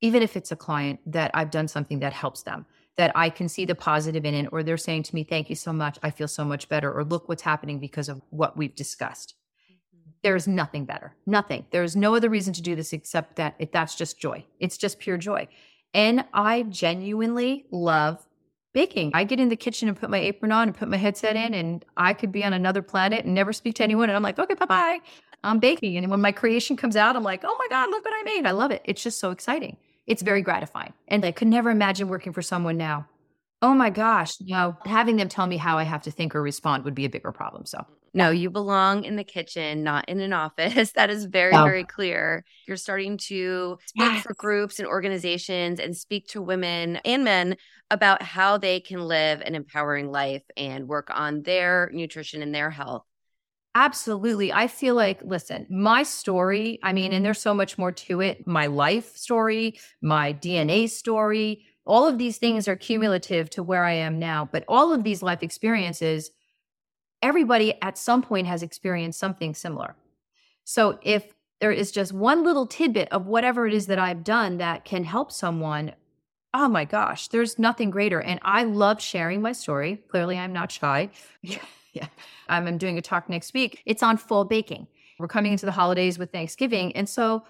even 0.00 0.22
if 0.22 0.36
it's 0.36 0.52
a 0.52 0.56
client, 0.56 1.00
that 1.06 1.30
I've 1.32 1.50
done 1.50 1.68
something 1.68 2.00
that 2.00 2.12
helps 2.12 2.42
them 2.42 2.66
that 2.96 3.12
I 3.14 3.30
can 3.30 3.48
see 3.48 3.64
the 3.64 3.74
positive 3.74 4.24
in 4.24 4.34
it, 4.34 4.48
or 4.52 4.62
they're 4.62 4.76
saying 4.76 5.04
to 5.04 5.14
me, 5.14 5.24
Thank 5.24 5.50
you 5.50 5.56
so 5.56 5.72
much. 5.72 5.98
I 6.02 6.10
feel 6.10 6.28
so 6.28 6.44
much 6.44 6.68
better, 6.68 6.92
or 6.92 7.04
look 7.04 7.28
what's 7.28 7.42
happening 7.42 7.78
because 7.78 8.08
of 8.08 8.22
what 8.30 8.56
we've 8.56 8.74
discussed. 8.74 9.34
Mm-hmm. 9.70 10.10
There 10.22 10.36
is 10.36 10.46
nothing 10.46 10.84
better. 10.84 11.16
Nothing. 11.26 11.66
There 11.70 11.82
is 11.82 11.96
no 11.96 12.14
other 12.14 12.28
reason 12.28 12.52
to 12.54 12.62
do 12.62 12.76
this 12.76 12.92
except 12.92 13.36
that 13.36 13.56
it, 13.58 13.72
that's 13.72 13.96
just 13.96 14.20
joy. 14.20 14.44
It's 14.60 14.76
just 14.76 14.98
pure 14.98 15.18
joy. 15.18 15.48
And 15.92 16.24
I 16.32 16.62
genuinely 16.62 17.66
love 17.70 18.26
baking. 18.72 19.12
I 19.14 19.22
get 19.24 19.38
in 19.38 19.48
the 19.48 19.56
kitchen 19.56 19.88
and 19.88 19.96
put 19.96 20.10
my 20.10 20.18
apron 20.18 20.50
on 20.50 20.68
and 20.68 20.76
put 20.76 20.88
my 20.88 20.96
headset 20.96 21.36
in, 21.36 21.54
and 21.54 21.84
I 21.96 22.14
could 22.14 22.32
be 22.32 22.44
on 22.44 22.52
another 22.52 22.82
planet 22.82 23.24
and 23.24 23.34
never 23.34 23.52
speak 23.52 23.74
to 23.76 23.82
anyone. 23.84 24.08
And 24.08 24.16
I'm 24.16 24.22
like, 24.22 24.38
okay, 24.38 24.54
bye 24.54 24.66
bye. 24.66 24.98
I'm 25.42 25.58
baking. 25.58 25.96
And 25.96 26.10
when 26.10 26.20
my 26.20 26.32
creation 26.32 26.76
comes 26.76 26.96
out, 26.96 27.16
I'm 27.16 27.22
like, 27.22 27.42
oh 27.44 27.56
my 27.58 27.66
God, 27.68 27.90
look 27.90 28.04
what 28.04 28.14
I 28.14 28.22
made. 28.22 28.46
I 28.46 28.52
love 28.52 28.70
it. 28.70 28.82
It's 28.84 29.02
just 29.02 29.18
so 29.18 29.30
exciting 29.30 29.76
it's 30.06 30.22
very 30.22 30.42
gratifying. 30.42 30.92
And 31.08 31.24
I 31.24 31.32
could 31.32 31.48
never 31.48 31.70
imagine 31.70 32.08
working 32.08 32.32
for 32.32 32.42
someone 32.42 32.76
now. 32.76 33.06
Oh 33.62 33.74
my 33.74 33.88
gosh, 33.88 34.36
no, 34.40 34.76
having 34.84 35.16
them 35.16 35.28
tell 35.28 35.46
me 35.46 35.56
how 35.56 35.78
I 35.78 35.84
have 35.84 36.02
to 36.02 36.10
think 36.10 36.34
or 36.34 36.42
respond 36.42 36.84
would 36.84 36.94
be 36.94 37.06
a 37.06 37.10
bigger 37.10 37.32
problem. 37.32 37.64
So, 37.64 37.86
no, 38.12 38.30
you 38.30 38.50
belong 38.50 39.04
in 39.04 39.16
the 39.16 39.24
kitchen, 39.24 39.82
not 39.82 40.06
in 40.08 40.20
an 40.20 40.34
office. 40.34 40.92
That 40.96 41.08
is 41.08 41.24
very, 41.24 41.52
very 41.52 41.84
clear. 41.84 42.44
You're 42.68 42.76
starting 42.76 43.16
to 43.28 43.78
speak 43.86 44.02
yes. 44.02 44.22
for 44.22 44.34
groups 44.34 44.78
and 44.78 44.86
organizations 44.86 45.80
and 45.80 45.96
speak 45.96 46.28
to 46.28 46.42
women 46.42 46.96
and 47.04 47.24
men 47.24 47.56
about 47.90 48.22
how 48.22 48.58
they 48.58 48.80
can 48.80 49.00
live 49.00 49.40
an 49.40 49.54
empowering 49.54 50.10
life 50.10 50.44
and 50.56 50.86
work 50.86 51.08
on 51.10 51.42
their 51.42 51.90
nutrition 51.92 52.42
and 52.42 52.54
their 52.54 52.70
health. 52.70 53.04
Absolutely. 53.76 54.52
I 54.52 54.68
feel 54.68 54.94
like, 54.94 55.20
listen, 55.24 55.66
my 55.68 56.04
story, 56.04 56.78
I 56.82 56.92
mean, 56.92 57.06
and 57.06 57.14
mm-hmm. 57.14 57.24
there's 57.24 57.40
so 57.40 57.54
much 57.54 57.76
more 57.76 57.90
to 57.90 58.20
it 58.20 58.46
my 58.46 58.66
life 58.66 59.16
story, 59.16 59.78
my 60.00 60.32
DNA 60.32 60.88
story, 60.88 61.64
all 61.86 62.06
of 62.06 62.18
these 62.18 62.38
things 62.38 62.66
are 62.66 62.76
cumulative 62.76 63.50
to 63.50 63.62
where 63.62 63.84
I 63.84 63.92
am 63.92 64.18
now. 64.18 64.48
But 64.50 64.64
all 64.68 64.92
of 64.92 65.04
these 65.04 65.22
life 65.22 65.42
experiences, 65.42 66.30
everybody 67.20 67.74
at 67.82 67.98
some 67.98 68.22
point 68.22 68.46
has 68.46 68.62
experienced 68.62 69.18
something 69.18 69.54
similar. 69.54 69.96
So 70.64 70.98
if 71.02 71.34
there 71.60 71.72
is 71.72 71.90
just 71.90 72.12
one 72.12 72.42
little 72.42 72.66
tidbit 72.66 73.08
of 73.10 73.26
whatever 73.26 73.66
it 73.66 73.74
is 73.74 73.86
that 73.86 73.98
I've 73.98 74.24
done 74.24 74.58
that 74.58 74.84
can 74.84 75.04
help 75.04 75.30
someone, 75.30 75.92
oh 76.54 76.68
my 76.68 76.84
gosh, 76.84 77.28
there's 77.28 77.58
nothing 77.58 77.90
greater. 77.90 78.20
And 78.20 78.40
I 78.42 78.64
love 78.64 79.00
sharing 79.00 79.42
my 79.42 79.52
story. 79.52 80.02
Clearly, 80.08 80.38
I'm 80.38 80.52
not 80.52 80.72
shy. 80.72 81.10
yeah. 82.00 82.08
Um, 82.48 82.66
I'm 82.66 82.78
doing 82.78 82.98
a 82.98 83.02
talk 83.02 83.28
next 83.28 83.54
week. 83.54 83.82
It's 83.86 84.02
on 84.02 84.16
full 84.16 84.44
baking. 84.44 84.86
We're 85.18 85.28
coming 85.28 85.52
into 85.52 85.66
the 85.66 85.72
holidays 85.72 86.18
with 86.18 86.32
Thanksgiving. 86.32 86.94
And 86.96 87.08
so 87.08 87.44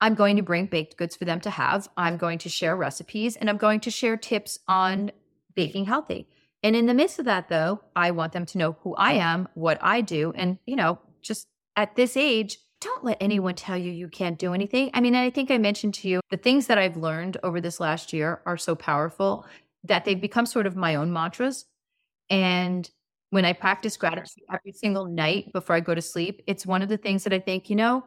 I'm 0.00 0.14
going 0.14 0.36
to 0.36 0.42
bring 0.42 0.66
baked 0.66 0.96
goods 0.96 1.16
for 1.16 1.24
them 1.24 1.40
to 1.40 1.50
have. 1.50 1.88
I'm 1.96 2.16
going 2.16 2.38
to 2.38 2.48
share 2.48 2.76
recipes 2.76 3.36
and 3.36 3.50
I'm 3.50 3.58
going 3.58 3.80
to 3.80 3.90
share 3.90 4.16
tips 4.16 4.58
on 4.68 5.10
baking 5.54 5.86
healthy. 5.86 6.28
And 6.62 6.76
in 6.76 6.86
the 6.86 6.94
midst 6.94 7.18
of 7.18 7.24
that, 7.24 7.48
though, 7.48 7.80
I 7.96 8.12
want 8.12 8.32
them 8.32 8.46
to 8.46 8.58
know 8.58 8.76
who 8.82 8.94
I 8.94 9.12
am, 9.12 9.48
what 9.54 9.78
I 9.82 10.00
do. 10.02 10.32
And, 10.36 10.58
you 10.66 10.76
know, 10.76 10.98
just 11.22 11.48
at 11.76 11.96
this 11.96 12.16
age, 12.16 12.58
don't 12.80 13.04
let 13.04 13.18
anyone 13.20 13.54
tell 13.54 13.76
you 13.76 13.90
you 13.90 14.08
can't 14.08 14.38
do 14.38 14.54
anything. 14.54 14.90
I 14.94 15.00
mean, 15.00 15.14
I 15.14 15.30
think 15.30 15.50
I 15.50 15.58
mentioned 15.58 15.94
to 15.94 16.08
you 16.08 16.20
the 16.30 16.36
things 16.36 16.66
that 16.66 16.78
I've 16.78 16.96
learned 16.96 17.38
over 17.42 17.60
this 17.60 17.80
last 17.80 18.12
year 18.12 18.40
are 18.46 18.56
so 18.56 18.74
powerful 18.74 19.46
that 19.84 20.04
they've 20.04 20.20
become 20.20 20.46
sort 20.46 20.66
of 20.66 20.76
my 20.76 20.94
own 20.94 21.12
mantras. 21.12 21.66
And 22.28 22.88
when 23.30 23.44
I 23.44 23.52
practice 23.52 23.96
gratitude 23.96 24.44
every 24.52 24.72
single 24.72 25.06
night 25.06 25.52
before 25.52 25.76
I 25.76 25.80
go 25.80 25.94
to 25.94 26.02
sleep, 26.02 26.42
it's 26.46 26.66
one 26.66 26.82
of 26.82 26.88
the 26.88 26.96
things 26.96 27.24
that 27.24 27.32
I 27.32 27.38
think, 27.38 27.70
you 27.70 27.76
know, 27.76 28.04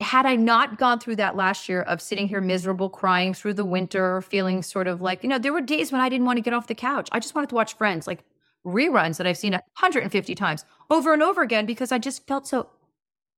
had 0.00 0.26
I 0.26 0.36
not 0.36 0.78
gone 0.78 0.98
through 0.98 1.16
that 1.16 1.36
last 1.36 1.68
year 1.68 1.82
of 1.82 2.02
sitting 2.02 2.28
here 2.28 2.40
miserable, 2.40 2.90
crying 2.90 3.32
through 3.32 3.54
the 3.54 3.64
winter, 3.64 4.20
feeling 4.22 4.62
sort 4.62 4.88
of 4.88 5.00
like, 5.00 5.22
you 5.22 5.28
know, 5.28 5.38
there 5.38 5.52
were 5.52 5.60
days 5.60 5.92
when 5.92 6.00
I 6.00 6.08
didn't 6.08 6.26
want 6.26 6.36
to 6.38 6.42
get 6.42 6.52
off 6.52 6.66
the 6.66 6.74
couch. 6.74 7.08
I 7.12 7.20
just 7.20 7.34
wanted 7.34 7.48
to 7.50 7.54
watch 7.54 7.76
Friends, 7.76 8.06
like 8.06 8.24
reruns 8.64 9.16
that 9.18 9.26
I've 9.26 9.38
seen 9.38 9.52
150 9.52 10.34
times 10.34 10.64
over 10.90 11.12
and 11.12 11.22
over 11.22 11.42
again 11.42 11.66
because 11.66 11.92
I 11.92 11.98
just 11.98 12.26
felt 12.26 12.46
so 12.46 12.68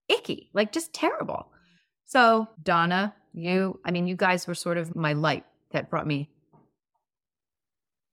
icky, 0.08 0.50
like 0.52 0.72
just 0.72 0.92
terrible. 0.92 1.48
So, 2.06 2.48
Donna, 2.62 3.14
you, 3.34 3.78
I 3.84 3.90
mean, 3.90 4.06
you 4.06 4.16
guys 4.16 4.46
were 4.46 4.54
sort 4.54 4.78
of 4.78 4.96
my 4.96 5.12
light 5.12 5.44
that 5.72 5.90
brought 5.90 6.06
me. 6.06 6.30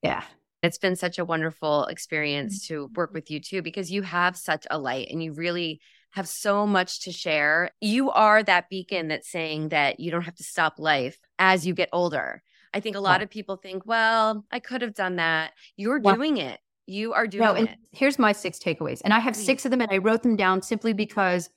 Yeah. 0.03 0.23
It's 0.65 0.77
been 0.77 0.95
such 0.95 1.19
a 1.19 1.25
wonderful 1.25 1.85
experience 1.85 2.65
mm-hmm. 2.65 2.73
to 2.73 2.91
work 2.95 3.13
with 3.13 3.31
you 3.31 3.39
too, 3.39 3.61
because 3.61 3.91
you 3.91 4.01
have 4.01 4.35
such 4.35 4.65
a 4.69 4.77
light 4.77 5.07
and 5.09 5.23
you 5.23 5.33
really 5.33 5.79
have 6.11 6.27
so 6.27 6.65
much 6.65 7.01
to 7.01 7.11
share. 7.11 7.71
You 7.81 8.09
are 8.11 8.41
that 8.43 8.69
beacon 8.69 9.09
that's 9.09 9.29
saying 9.29 9.69
that 9.69 9.99
you 9.99 10.11
don't 10.11 10.23
have 10.23 10.35
to 10.35 10.43
stop 10.43 10.75
life 10.77 11.19
as 11.37 11.67
you 11.67 11.73
get 11.73 11.89
older. 11.91 12.41
I 12.73 12.79
think 12.79 12.95
a 12.95 13.01
lot 13.01 13.21
of 13.21 13.29
people 13.29 13.55
think, 13.55 13.85
well, 13.85 14.45
I 14.51 14.59
could 14.59 14.81
have 14.81 14.93
done 14.93 15.15
that. 15.15 15.51
You're 15.77 15.99
doing 15.99 16.37
it. 16.37 16.59
You 16.87 17.13
are 17.13 17.25
doing 17.25 17.43
no, 17.43 17.53
and 17.53 17.69
it. 17.69 17.77
Here's 17.91 18.19
my 18.19 18.31
six 18.31 18.59
takeaways. 18.59 19.01
And 19.03 19.13
I 19.13 19.19
have 19.19 19.33
Please. 19.33 19.45
six 19.45 19.65
of 19.65 19.71
them 19.71 19.81
and 19.81 19.91
I 19.91 19.97
wrote 19.97 20.23
them 20.23 20.35
down 20.35 20.61
simply 20.61 20.93
because 20.93 21.49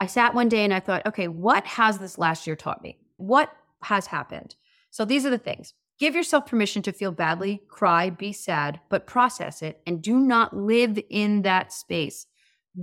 I 0.00 0.06
sat 0.06 0.34
one 0.34 0.48
day 0.48 0.64
and 0.64 0.74
I 0.74 0.80
thought, 0.80 1.06
okay, 1.06 1.28
what 1.28 1.64
has 1.64 1.98
this 1.98 2.18
last 2.18 2.46
year 2.46 2.56
taught 2.56 2.82
me? 2.82 2.98
What 3.16 3.50
has 3.82 4.06
happened? 4.06 4.56
So 4.90 5.04
these 5.04 5.24
are 5.24 5.30
the 5.30 5.38
things. 5.38 5.74
Give 5.98 6.14
yourself 6.14 6.46
permission 6.46 6.82
to 6.82 6.92
feel 6.92 7.12
badly, 7.12 7.62
cry, 7.68 8.10
be 8.10 8.32
sad, 8.32 8.80
but 8.88 9.06
process 9.06 9.62
it 9.62 9.80
and 9.86 10.02
do 10.02 10.18
not 10.18 10.56
live 10.56 10.98
in 11.08 11.42
that 11.42 11.72
space. 11.72 12.26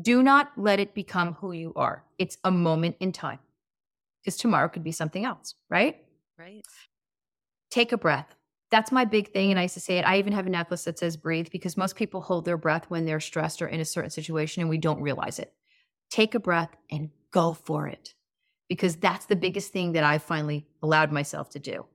Do 0.02 0.24
not 0.24 0.52
let 0.56 0.80
it 0.80 0.96
become 0.96 1.34
who 1.34 1.52
you 1.52 1.74
are. 1.76 2.06
It's 2.18 2.38
a 2.44 2.52
moment 2.52 2.96
in 3.02 3.12
time 3.12 3.40
because 4.24 4.38
tomorrow 4.38 4.70
could 4.70 4.84
be 4.84 4.94
something 4.94 5.26
else, 5.26 5.56
right? 5.70 5.98
Right. 6.40 6.62
Take 7.70 7.92
a 7.92 7.98
breath. 7.98 8.34
That's 8.70 8.92
my 8.92 9.04
big 9.04 9.34
thing. 9.34 9.52
And 9.52 9.60
I 9.60 9.64
used 9.64 9.74
to 9.74 9.82
say 9.82 9.98
it. 9.98 10.08
I 10.08 10.18
even 10.18 10.32
have 10.32 10.48
a 10.48 10.50
necklace 10.50 10.86
that 10.86 10.98
says 10.98 11.18
breathe 11.18 11.50
because 11.52 11.76
most 11.76 11.98
people 11.98 12.22
hold 12.22 12.46
their 12.46 12.58
breath 12.58 12.86
when 12.88 13.06
they're 13.06 13.20
stressed 13.20 13.62
or 13.62 13.68
in 13.68 13.82
a 13.82 13.86
certain 13.86 14.10
situation 14.10 14.62
and 14.62 14.70
we 14.70 14.78
don't 14.78 15.02
realize 15.02 15.40
it. 15.40 15.54
Take 16.10 16.36
a 16.36 16.40
breath 16.40 16.74
and 16.90 17.10
go 17.32 17.52
for 17.52 17.88
it 17.88 18.14
because 18.70 18.96
that's 18.96 19.26
the 19.26 19.36
biggest 19.36 19.74
thing 19.74 19.92
that 19.94 20.06
I 20.06 20.18
finally 20.18 20.68
allowed 20.82 21.12
myself 21.12 21.50
to 21.52 21.60
do. 21.60 21.86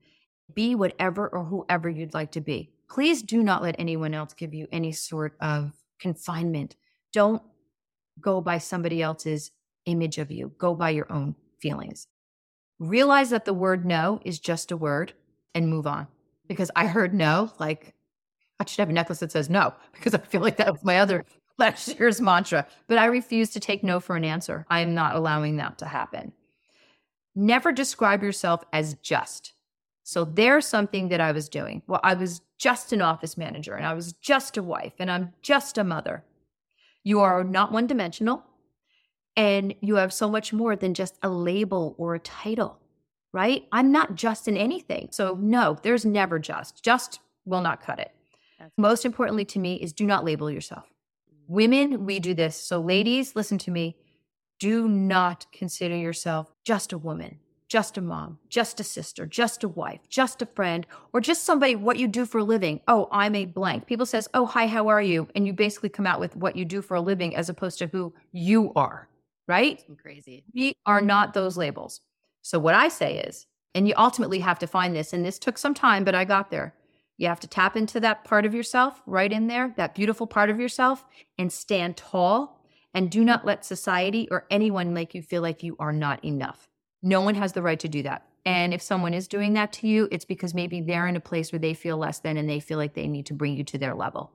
Be 0.54 0.74
whatever 0.74 1.28
or 1.28 1.44
whoever 1.44 1.88
you'd 1.88 2.14
like 2.14 2.32
to 2.32 2.40
be. 2.40 2.70
Please 2.88 3.22
do 3.22 3.42
not 3.42 3.62
let 3.62 3.76
anyone 3.78 4.14
else 4.14 4.32
give 4.32 4.54
you 4.54 4.68
any 4.70 4.92
sort 4.92 5.36
of 5.40 5.72
confinement. 5.98 6.76
Don't 7.12 7.42
go 8.20 8.40
by 8.40 8.58
somebody 8.58 9.02
else's 9.02 9.50
image 9.86 10.18
of 10.18 10.30
you, 10.30 10.52
go 10.58 10.74
by 10.74 10.90
your 10.90 11.10
own 11.12 11.34
feelings. 11.60 12.06
Realize 12.78 13.30
that 13.30 13.44
the 13.44 13.54
word 13.54 13.84
no 13.86 14.20
is 14.24 14.38
just 14.38 14.70
a 14.70 14.76
word 14.76 15.14
and 15.54 15.68
move 15.68 15.86
on. 15.86 16.06
Because 16.46 16.70
I 16.76 16.86
heard 16.86 17.14
no, 17.14 17.50
like 17.58 17.94
I 18.60 18.64
should 18.64 18.80
have 18.80 18.90
a 18.90 18.92
necklace 18.92 19.20
that 19.20 19.32
says 19.32 19.50
no, 19.50 19.74
because 19.92 20.14
I 20.14 20.18
feel 20.18 20.40
like 20.40 20.56
that 20.58 20.72
was 20.72 20.84
my 20.84 21.00
other 21.00 21.24
last 21.58 21.98
year's 21.98 22.20
mantra. 22.20 22.66
But 22.86 22.98
I 22.98 23.06
refuse 23.06 23.50
to 23.50 23.60
take 23.60 23.82
no 23.82 24.00
for 24.00 24.16
an 24.16 24.24
answer. 24.24 24.66
I 24.68 24.80
am 24.80 24.94
not 24.94 25.16
allowing 25.16 25.56
that 25.56 25.78
to 25.78 25.86
happen. 25.86 26.32
Never 27.34 27.72
describe 27.72 28.22
yourself 28.22 28.64
as 28.72 28.94
just. 28.94 29.52
So 30.06 30.24
there's 30.24 30.64
something 30.64 31.08
that 31.08 31.20
I 31.20 31.32
was 31.32 31.48
doing. 31.48 31.82
Well, 31.88 31.98
I 32.04 32.14
was 32.14 32.40
just 32.58 32.92
an 32.92 33.02
office 33.02 33.36
manager 33.36 33.74
and 33.74 33.84
I 33.84 33.92
was 33.92 34.12
just 34.12 34.56
a 34.56 34.62
wife 34.62 34.92
and 35.00 35.10
I'm 35.10 35.32
just 35.42 35.78
a 35.78 35.82
mother. 35.82 36.22
You 37.02 37.22
are 37.22 37.42
not 37.42 37.72
one 37.72 37.88
dimensional 37.88 38.44
and 39.36 39.74
you 39.80 39.96
have 39.96 40.12
so 40.12 40.30
much 40.30 40.52
more 40.52 40.76
than 40.76 40.94
just 40.94 41.18
a 41.24 41.28
label 41.28 41.96
or 41.98 42.14
a 42.14 42.20
title, 42.20 42.78
right? 43.32 43.66
I'm 43.72 43.90
not 43.90 44.14
just 44.14 44.46
in 44.46 44.56
anything. 44.56 45.08
So, 45.10 45.36
no, 45.40 45.76
there's 45.82 46.04
never 46.04 46.38
just. 46.38 46.84
Just 46.84 47.18
will 47.44 47.60
not 47.60 47.82
cut 47.82 47.98
it. 47.98 48.12
That's 48.60 48.70
Most 48.78 49.04
importantly 49.04 49.44
to 49.46 49.58
me 49.58 49.74
is 49.74 49.92
do 49.92 50.06
not 50.06 50.24
label 50.24 50.48
yourself. 50.48 50.84
Women, 51.48 52.06
we 52.06 52.20
do 52.20 52.32
this. 52.32 52.54
So, 52.54 52.80
ladies, 52.80 53.34
listen 53.34 53.58
to 53.58 53.72
me. 53.72 53.96
Do 54.60 54.86
not 54.86 55.46
consider 55.52 55.96
yourself 55.96 56.54
just 56.64 56.92
a 56.92 56.98
woman 56.98 57.40
just 57.68 57.98
a 57.98 58.00
mom, 58.00 58.38
just 58.48 58.80
a 58.80 58.84
sister, 58.84 59.26
just 59.26 59.64
a 59.64 59.68
wife, 59.68 60.00
just 60.08 60.40
a 60.40 60.46
friend, 60.46 60.86
or 61.12 61.20
just 61.20 61.44
somebody 61.44 61.74
what 61.74 61.98
you 61.98 62.06
do 62.06 62.24
for 62.24 62.38
a 62.38 62.44
living. 62.44 62.80
Oh, 62.86 63.08
I'm 63.10 63.34
a 63.34 63.44
blank. 63.44 63.86
People 63.86 64.06
says, 64.06 64.28
"Oh, 64.34 64.46
hi, 64.46 64.66
how 64.66 64.88
are 64.88 65.02
you?" 65.02 65.28
and 65.34 65.46
you 65.46 65.52
basically 65.52 65.88
come 65.88 66.06
out 66.06 66.20
with 66.20 66.36
what 66.36 66.56
you 66.56 66.64
do 66.64 66.82
for 66.82 66.94
a 66.94 67.00
living 67.00 67.34
as 67.34 67.48
opposed 67.48 67.78
to 67.78 67.88
who 67.88 68.14
you 68.32 68.72
are, 68.74 69.08
right? 69.48 69.84
crazy. 70.00 70.44
We 70.54 70.74
are 70.86 71.00
not 71.00 71.34
those 71.34 71.56
labels. 71.56 72.00
So 72.42 72.58
what 72.58 72.74
I 72.74 72.88
say 72.88 73.18
is, 73.18 73.46
and 73.74 73.88
you 73.88 73.94
ultimately 73.96 74.38
have 74.40 74.58
to 74.60 74.66
find 74.66 74.94
this 74.94 75.12
and 75.12 75.24
this 75.24 75.38
took 75.38 75.58
some 75.58 75.74
time, 75.74 76.04
but 76.04 76.14
I 76.14 76.24
got 76.24 76.50
there. 76.50 76.74
You 77.18 77.28
have 77.28 77.40
to 77.40 77.48
tap 77.48 77.76
into 77.76 77.98
that 78.00 78.24
part 78.24 78.44
of 78.44 78.54
yourself 78.54 79.02
right 79.06 79.32
in 79.32 79.46
there, 79.46 79.74
that 79.76 79.94
beautiful 79.94 80.26
part 80.26 80.50
of 80.50 80.60
yourself 80.60 81.04
and 81.38 81.52
stand 81.52 81.96
tall 81.96 82.60
and 82.94 83.10
do 83.10 83.24
not 83.24 83.44
let 83.44 83.64
society 83.64 84.28
or 84.30 84.46
anyone 84.50 84.94
make 84.94 85.14
you 85.14 85.22
feel 85.22 85.42
like 85.42 85.62
you 85.62 85.76
are 85.78 85.92
not 85.92 86.24
enough. 86.24 86.68
No 87.06 87.20
one 87.20 87.36
has 87.36 87.52
the 87.52 87.62
right 87.62 87.78
to 87.78 87.88
do 87.88 88.02
that. 88.02 88.26
And 88.44 88.74
if 88.74 88.82
someone 88.82 89.14
is 89.14 89.28
doing 89.28 89.52
that 89.52 89.72
to 89.74 89.86
you, 89.86 90.08
it's 90.10 90.24
because 90.24 90.54
maybe 90.54 90.80
they're 90.80 91.06
in 91.06 91.14
a 91.14 91.20
place 91.20 91.52
where 91.52 91.60
they 91.60 91.72
feel 91.72 91.96
less 91.96 92.18
than 92.18 92.36
and 92.36 92.50
they 92.50 92.58
feel 92.58 92.78
like 92.78 92.94
they 92.94 93.06
need 93.06 93.26
to 93.26 93.32
bring 93.32 93.56
you 93.56 93.62
to 93.62 93.78
their 93.78 93.94
level. 93.94 94.32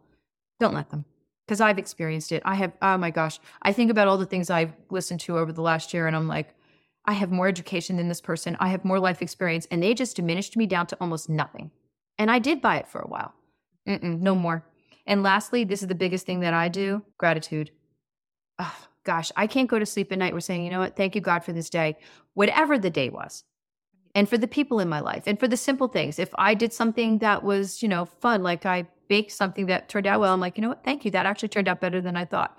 Don't 0.58 0.74
let 0.74 0.90
them. 0.90 1.04
Because 1.46 1.60
I've 1.60 1.78
experienced 1.78 2.32
it. 2.32 2.42
I 2.46 2.56
have, 2.56 2.72
oh 2.82 2.98
my 2.98 3.12
gosh. 3.12 3.42
I 3.62 3.74
think 3.74 3.92
about 3.92 4.08
all 4.08 4.18
the 4.18 4.26
things 4.26 4.50
I've 4.50 4.72
listened 4.90 5.20
to 5.22 5.38
over 5.38 5.52
the 5.52 5.62
last 5.62 5.94
year 5.94 6.08
and 6.08 6.16
I'm 6.16 6.30
like, 6.30 6.56
I 7.04 7.12
have 7.12 7.30
more 7.30 7.50
education 7.50 7.98
than 7.98 8.08
this 8.08 8.22
person. 8.22 8.56
I 8.62 8.70
have 8.70 8.86
more 8.86 9.00
life 9.00 9.22
experience. 9.22 9.68
And 9.70 9.84
they 9.84 9.94
just 9.94 10.16
diminished 10.16 10.56
me 10.56 10.66
down 10.66 10.88
to 10.88 10.98
almost 11.02 11.28
nothing. 11.28 11.72
And 12.18 12.32
I 12.32 12.40
did 12.40 12.62
buy 12.62 12.78
it 12.78 12.88
for 12.88 13.02
a 13.02 13.08
while. 13.08 13.34
Mm-mm, 13.86 14.22
no 14.22 14.34
more. 14.34 14.64
And 15.06 15.24
lastly, 15.24 15.66
this 15.66 15.82
is 15.82 15.90
the 15.90 15.96
biggest 15.96 16.26
thing 16.26 16.40
that 16.40 16.54
I 16.54 16.70
do 16.70 17.04
gratitude. 17.18 17.72
Oh, 18.60 18.88
gosh, 19.04 19.32
I 19.36 19.48
can't 19.48 19.70
go 19.70 19.80
to 19.80 19.86
sleep 19.86 20.12
at 20.12 20.18
night. 20.18 20.34
We're 20.34 20.40
saying, 20.40 20.64
you 20.64 20.72
know 20.72 20.80
what? 20.80 20.96
Thank 20.96 21.16
you, 21.16 21.22
God, 21.22 21.44
for 21.44 21.54
this 21.54 21.70
day, 21.70 21.98
whatever 22.34 22.78
the 22.78 22.90
day 22.90 23.10
was, 23.10 23.44
and 24.14 24.28
for 24.28 24.38
the 24.38 24.48
people 24.48 24.80
in 24.80 24.90
my 24.90 25.00
life, 25.00 25.24
and 25.26 25.40
for 25.40 25.48
the 25.48 25.58
simple 25.58 25.88
things. 25.88 26.20
If 26.20 26.30
I 26.38 26.54
did 26.54 26.74
something 26.74 27.20
that 27.20 27.44
was, 27.44 27.82
you 27.82 27.90
know, 27.90 28.06
fun, 28.06 28.44
like 28.44 28.66
I 28.66 28.88
baked 29.08 29.32
something 29.32 29.66
that 29.68 29.90
turned 29.90 30.08
out 30.08 30.20
well, 30.20 30.34
I'm 30.34 30.40
like, 30.40 30.58
you 30.58 30.62
know 30.62 30.70
what? 30.70 30.84
Thank 30.84 31.06
you. 31.06 31.12
That 31.12 31.26
actually 31.26 31.50
turned 31.50 31.68
out 31.68 31.82
better 31.82 32.02
than 32.02 32.16
I 32.16 32.26
thought. 32.26 32.58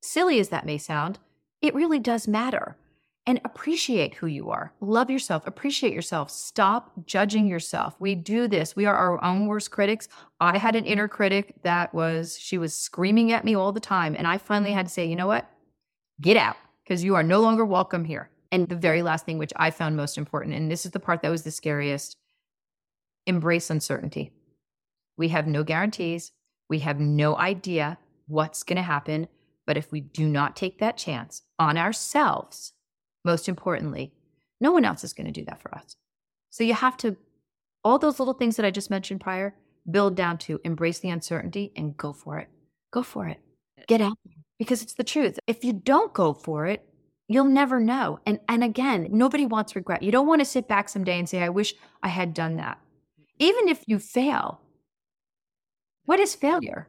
Silly 0.00 0.38
as 0.38 0.50
that 0.50 0.66
may 0.66 0.78
sound, 0.78 1.18
it 1.62 1.74
really 1.74 1.98
does 1.98 2.28
matter. 2.28 2.76
And 3.26 3.40
appreciate 3.42 4.16
who 4.16 4.26
you 4.26 4.50
are. 4.50 4.74
Love 4.82 5.08
yourself. 5.08 5.46
Appreciate 5.46 5.94
yourself. 5.94 6.30
Stop 6.30 6.92
judging 7.06 7.46
yourself. 7.46 7.96
We 7.98 8.14
do 8.14 8.46
this. 8.46 8.76
We 8.76 8.84
are 8.84 8.94
our 8.94 9.24
own 9.24 9.46
worst 9.46 9.70
critics. 9.70 10.08
I 10.40 10.58
had 10.58 10.76
an 10.76 10.84
inner 10.84 11.08
critic 11.08 11.54
that 11.62 11.94
was, 11.94 12.38
she 12.38 12.58
was 12.58 12.74
screaming 12.74 13.32
at 13.32 13.42
me 13.42 13.54
all 13.54 13.72
the 13.72 13.80
time. 13.80 14.14
And 14.14 14.26
I 14.26 14.36
finally 14.36 14.72
had 14.72 14.86
to 14.86 14.92
say, 14.92 15.06
you 15.06 15.16
know 15.16 15.26
what? 15.26 15.50
Get 16.20 16.36
out 16.36 16.56
because 16.84 17.04
you 17.04 17.14
are 17.14 17.22
no 17.22 17.40
longer 17.40 17.64
welcome 17.64 18.04
here. 18.04 18.30
And 18.52 18.68
the 18.68 18.76
very 18.76 19.02
last 19.02 19.26
thing, 19.26 19.38
which 19.38 19.52
I 19.56 19.70
found 19.70 19.96
most 19.96 20.16
important, 20.16 20.54
and 20.54 20.70
this 20.70 20.86
is 20.86 20.92
the 20.92 21.00
part 21.00 21.22
that 21.22 21.30
was 21.30 21.42
the 21.42 21.50
scariest 21.50 22.16
embrace 23.26 23.70
uncertainty. 23.70 24.32
We 25.16 25.28
have 25.28 25.46
no 25.46 25.64
guarantees, 25.64 26.32
we 26.68 26.80
have 26.80 27.00
no 27.00 27.36
idea 27.36 27.98
what's 28.26 28.62
going 28.62 28.76
to 28.76 28.82
happen. 28.82 29.28
But 29.66 29.76
if 29.76 29.90
we 29.90 30.02
do 30.02 30.28
not 30.28 30.56
take 30.56 30.78
that 30.78 30.98
chance 30.98 31.42
on 31.58 31.78
ourselves, 31.78 32.74
most 33.24 33.48
importantly, 33.48 34.12
no 34.60 34.72
one 34.72 34.84
else 34.84 35.04
is 35.04 35.14
going 35.14 35.26
to 35.26 35.32
do 35.32 35.44
that 35.46 35.62
for 35.62 35.74
us. 35.74 35.96
So 36.50 36.64
you 36.64 36.74
have 36.74 36.96
to, 36.98 37.16
all 37.82 37.98
those 37.98 38.18
little 38.18 38.34
things 38.34 38.56
that 38.56 38.66
I 38.66 38.70
just 38.70 38.90
mentioned 38.90 39.22
prior, 39.22 39.54
build 39.90 40.14
down 40.14 40.38
to 40.38 40.60
embrace 40.64 40.98
the 40.98 41.08
uncertainty 41.08 41.72
and 41.76 41.96
go 41.96 42.12
for 42.12 42.38
it. 42.38 42.48
Go 42.92 43.02
for 43.02 43.26
it. 43.26 43.40
Get 43.88 44.00
out 44.00 44.18
there 44.24 44.43
because 44.58 44.82
it's 44.82 44.94
the 44.94 45.04
truth. 45.04 45.38
If 45.46 45.64
you 45.64 45.72
don't 45.72 46.12
go 46.12 46.32
for 46.32 46.66
it, 46.66 46.86
you'll 47.28 47.44
never 47.44 47.80
know. 47.80 48.18
And 48.26 48.40
and 48.48 48.62
again, 48.62 49.08
nobody 49.10 49.46
wants 49.46 49.76
regret. 49.76 50.02
You 50.02 50.12
don't 50.12 50.26
want 50.26 50.40
to 50.40 50.44
sit 50.44 50.68
back 50.68 50.88
someday 50.88 51.18
and 51.18 51.28
say, 51.28 51.42
I 51.42 51.48
wish 51.48 51.74
I 52.02 52.08
had 52.08 52.34
done 52.34 52.56
that. 52.56 52.78
Even 53.38 53.68
if 53.68 53.82
you 53.86 53.98
fail, 53.98 54.60
what 56.04 56.20
is 56.20 56.34
failure? 56.34 56.88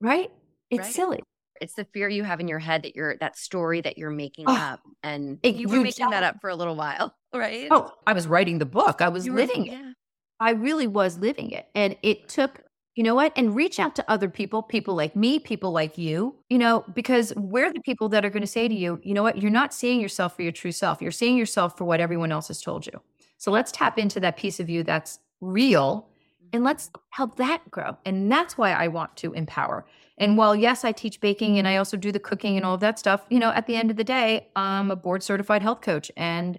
Right? 0.00 0.30
It's 0.70 0.84
right. 0.84 0.94
silly. 0.94 1.22
It's 1.60 1.74
the 1.74 1.84
fear 1.84 2.08
you 2.08 2.22
have 2.22 2.38
in 2.38 2.46
your 2.46 2.60
head 2.60 2.84
that 2.84 2.94
you're 2.94 3.16
that 3.16 3.36
story 3.36 3.80
that 3.80 3.98
you're 3.98 4.10
making 4.10 4.44
oh, 4.48 4.56
up. 4.56 4.80
And 5.02 5.38
it, 5.42 5.56
you 5.56 5.68
were 5.68 5.80
making 5.80 6.10
that 6.10 6.22
up 6.22 6.36
for 6.40 6.50
a 6.50 6.56
little 6.56 6.76
while, 6.76 7.14
right? 7.34 7.66
Oh, 7.70 7.92
I 8.06 8.12
was 8.12 8.28
writing 8.28 8.58
the 8.58 8.66
book. 8.66 9.02
I 9.02 9.08
was 9.08 9.26
you 9.26 9.34
living 9.34 9.62
were, 9.62 9.66
it. 9.66 9.70
Yeah. 9.72 9.92
I 10.40 10.50
really 10.50 10.86
was 10.86 11.18
living 11.18 11.50
it. 11.50 11.66
And 11.74 11.96
it 12.02 12.28
took 12.28 12.62
you 12.98 13.04
know 13.04 13.14
what? 13.14 13.32
And 13.36 13.54
reach 13.54 13.78
out 13.78 13.94
to 13.94 14.10
other 14.10 14.28
people, 14.28 14.60
people 14.60 14.96
like 14.96 15.14
me, 15.14 15.38
people 15.38 15.70
like 15.70 15.96
you, 15.96 16.34
you 16.48 16.58
know, 16.58 16.84
because 16.94 17.32
we're 17.36 17.72
the 17.72 17.78
people 17.78 18.08
that 18.08 18.24
are 18.24 18.28
going 18.28 18.40
to 18.40 18.46
say 18.48 18.66
to 18.66 18.74
you, 18.74 18.98
you 19.04 19.14
know 19.14 19.22
what? 19.22 19.40
You're 19.40 19.52
not 19.52 19.72
seeing 19.72 20.00
yourself 20.00 20.34
for 20.34 20.42
your 20.42 20.50
true 20.50 20.72
self. 20.72 21.00
You're 21.00 21.12
seeing 21.12 21.36
yourself 21.36 21.78
for 21.78 21.84
what 21.84 22.00
everyone 22.00 22.32
else 22.32 22.48
has 22.48 22.60
told 22.60 22.86
you. 22.86 23.00
So 23.36 23.52
let's 23.52 23.70
tap 23.70 23.98
into 23.98 24.18
that 24.18 24.36
piece 24.36 24.58
of 24.58 24.68
you 24.68 24.82
that's 24.82 25.20
real 25.40 26.08
mm-hmm. 26.42 26.48
and 26.54 26.64
let's 26.64 26.90
help 27.10 27.36
that 27.36 27.70
grow. 27.70 27.96
And 28.04 28.32
that's 28.32 28.58
why 28.58 28.72
I 28.72 28.88
want 28.88 29.16
to 29.18 29.32
empower. 29.32 29.86
And 30.18 30.36
while, 30.36 30.56
yes, 30.56 30.84
I 30.84 30.90
teach 30.90 31.20
baking 31.20 31.56
and 31.56 31.68
I 31.68 31.76
also 31.76 31.96
do 31.96 32.10
the 32.10 32.18
cooking 32.18 32.56
and 32.56 32.66
all 32.66 32.74
of 32.74 32.80
that 32.80 32.98
stuff, 32.98 33.24
you 33.30 33.38
know, 33.38 33.50
at 33.50 33.68
the 33.68 33.76
end 33.76 33.92
of 33.92 33.96
the 33.96 34.02
day, 34.02 34.48
I'm 34.56 34.90
a 34.90 34.96
board 34.96 35.22
certified 35.22 35.62
health 35.62 35.82
coach 35.82 36.10
and 36.16 36.58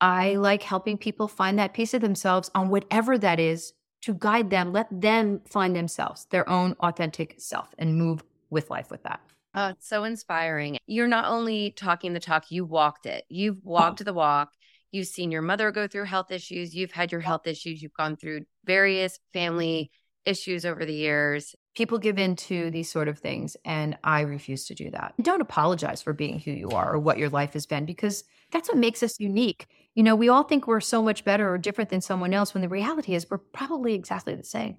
I 0.00 0.34
like 0.34 0.64
helping 0.64 0.98
people 0.98 1.28
find 1.28 1.60
that 1.60 1.74
piece 1.74 1.94
of 1.94 2.00
themselves 2.00 2.50
on 2.56 2.70
whatever 2.70 3.16
that 3.18 3.38
is 3.38 3.72
to 4.04 4.12
guide 4.14 4.50
them, 4.50 4.70
let 4.70 4.86
them 4.90 5.40
find 5.46 5.74
themselves, 5.74 6.26
their 6.26 6.46
own 6.48 6.76
authentic 6.80 7.36
self, 7.38 7.74
and 7.78 7.96
move 7.96 8.22
with 8.50 8.68
life 8.68 8.90
with 8.90 9.02
that. 9.04 9.20
Oh, 9.54 9.68
it's 9.68 9.88
so 9.88 10.04
inspiring. 10.04 10.76
You're 10.86 11.08
not 11.08 11.24
only 11.24 11.70
talking 11.70 12.12
the 12.12 12.20
talk, 12.20 12.50
you 12.50 12.66
walked 12.66 13.06
it. 13.06 13.24
You've 13.30 13.58
oh. 13.58 13.70
walked 13.70 14.02
oh. 14.02 14.04
the 14.04 14.12
walk. 14.12 14.50
You've 14.92 15.06
seen 15.06 15.30
your 15.30 15.40
mother 15.40 15.70
go 15.70 15.88
through 15.88 16.04
health 16.04 16.30
issues. 16.30 16.74
You've 16.74 16.92
had 16.92 17.12
your 17.12 17.22
health 17.22 17.46
issues. 17.46 17.82
You've 17.82 17.94
gone 17.94 18.16
through 18.16 18.42
various 18.66 19.18
family 19.32 19.90
issues 20.26 20.66
over 20.66 20.84
the 20.84 20.94
years. 20.94 21.54
People 21.74 21.98
give 21.98 22.18
in 22.18 22.36
to 22.36 22.70
these 22.70 22.90
sort 22.90 23.08
of 23.08 23.18
things, 23.18 23.56
and 23.64 23.98
I 24.04 24.20
refuse 24.20 24.64
to 24.66 24.74
do 24.74 24.90
that. 24.90 25.14
Don't 25.20 25.40
apologize 25.40 26.02
for 26.02 26.12
being 26.12 26.38
who 26.38 26.52
you 26.52 26.70
are 26.70 26.94
or 26.94 26.98
what 26.98 27.18
your 27.18 27.28
life 27.28 27.54
has 27.54 27.66
been 27.66 27.84
because 27.84 28.24
that's 28.52 28.68
what 28.68 28.78
makes 28.78 29.02
us 29.02 29.18
unique. 29.18 29.66
You 29.94 30.04
know, 30.04 30.14
we 30.14 30.28
all 30.28 30.44
think 30.44 30.66
we're 30.66 30.80
so 30.80 31.02
much 31.02 31.24
better 31.24 31.52
or 31.52 31.58
different 31.58 31.90
than 31.90 32.00
someone 32.00 32.32
else 32.32 32.54
when 32.54 32.60
the 32.62 32.68
reality 32.68 33.14
is 33.14 33.28
we're 33.28 33.38
probably 33.38 33.94
exactly 33.94 34.34
the 34.34 34.44
same. 34.44 34.76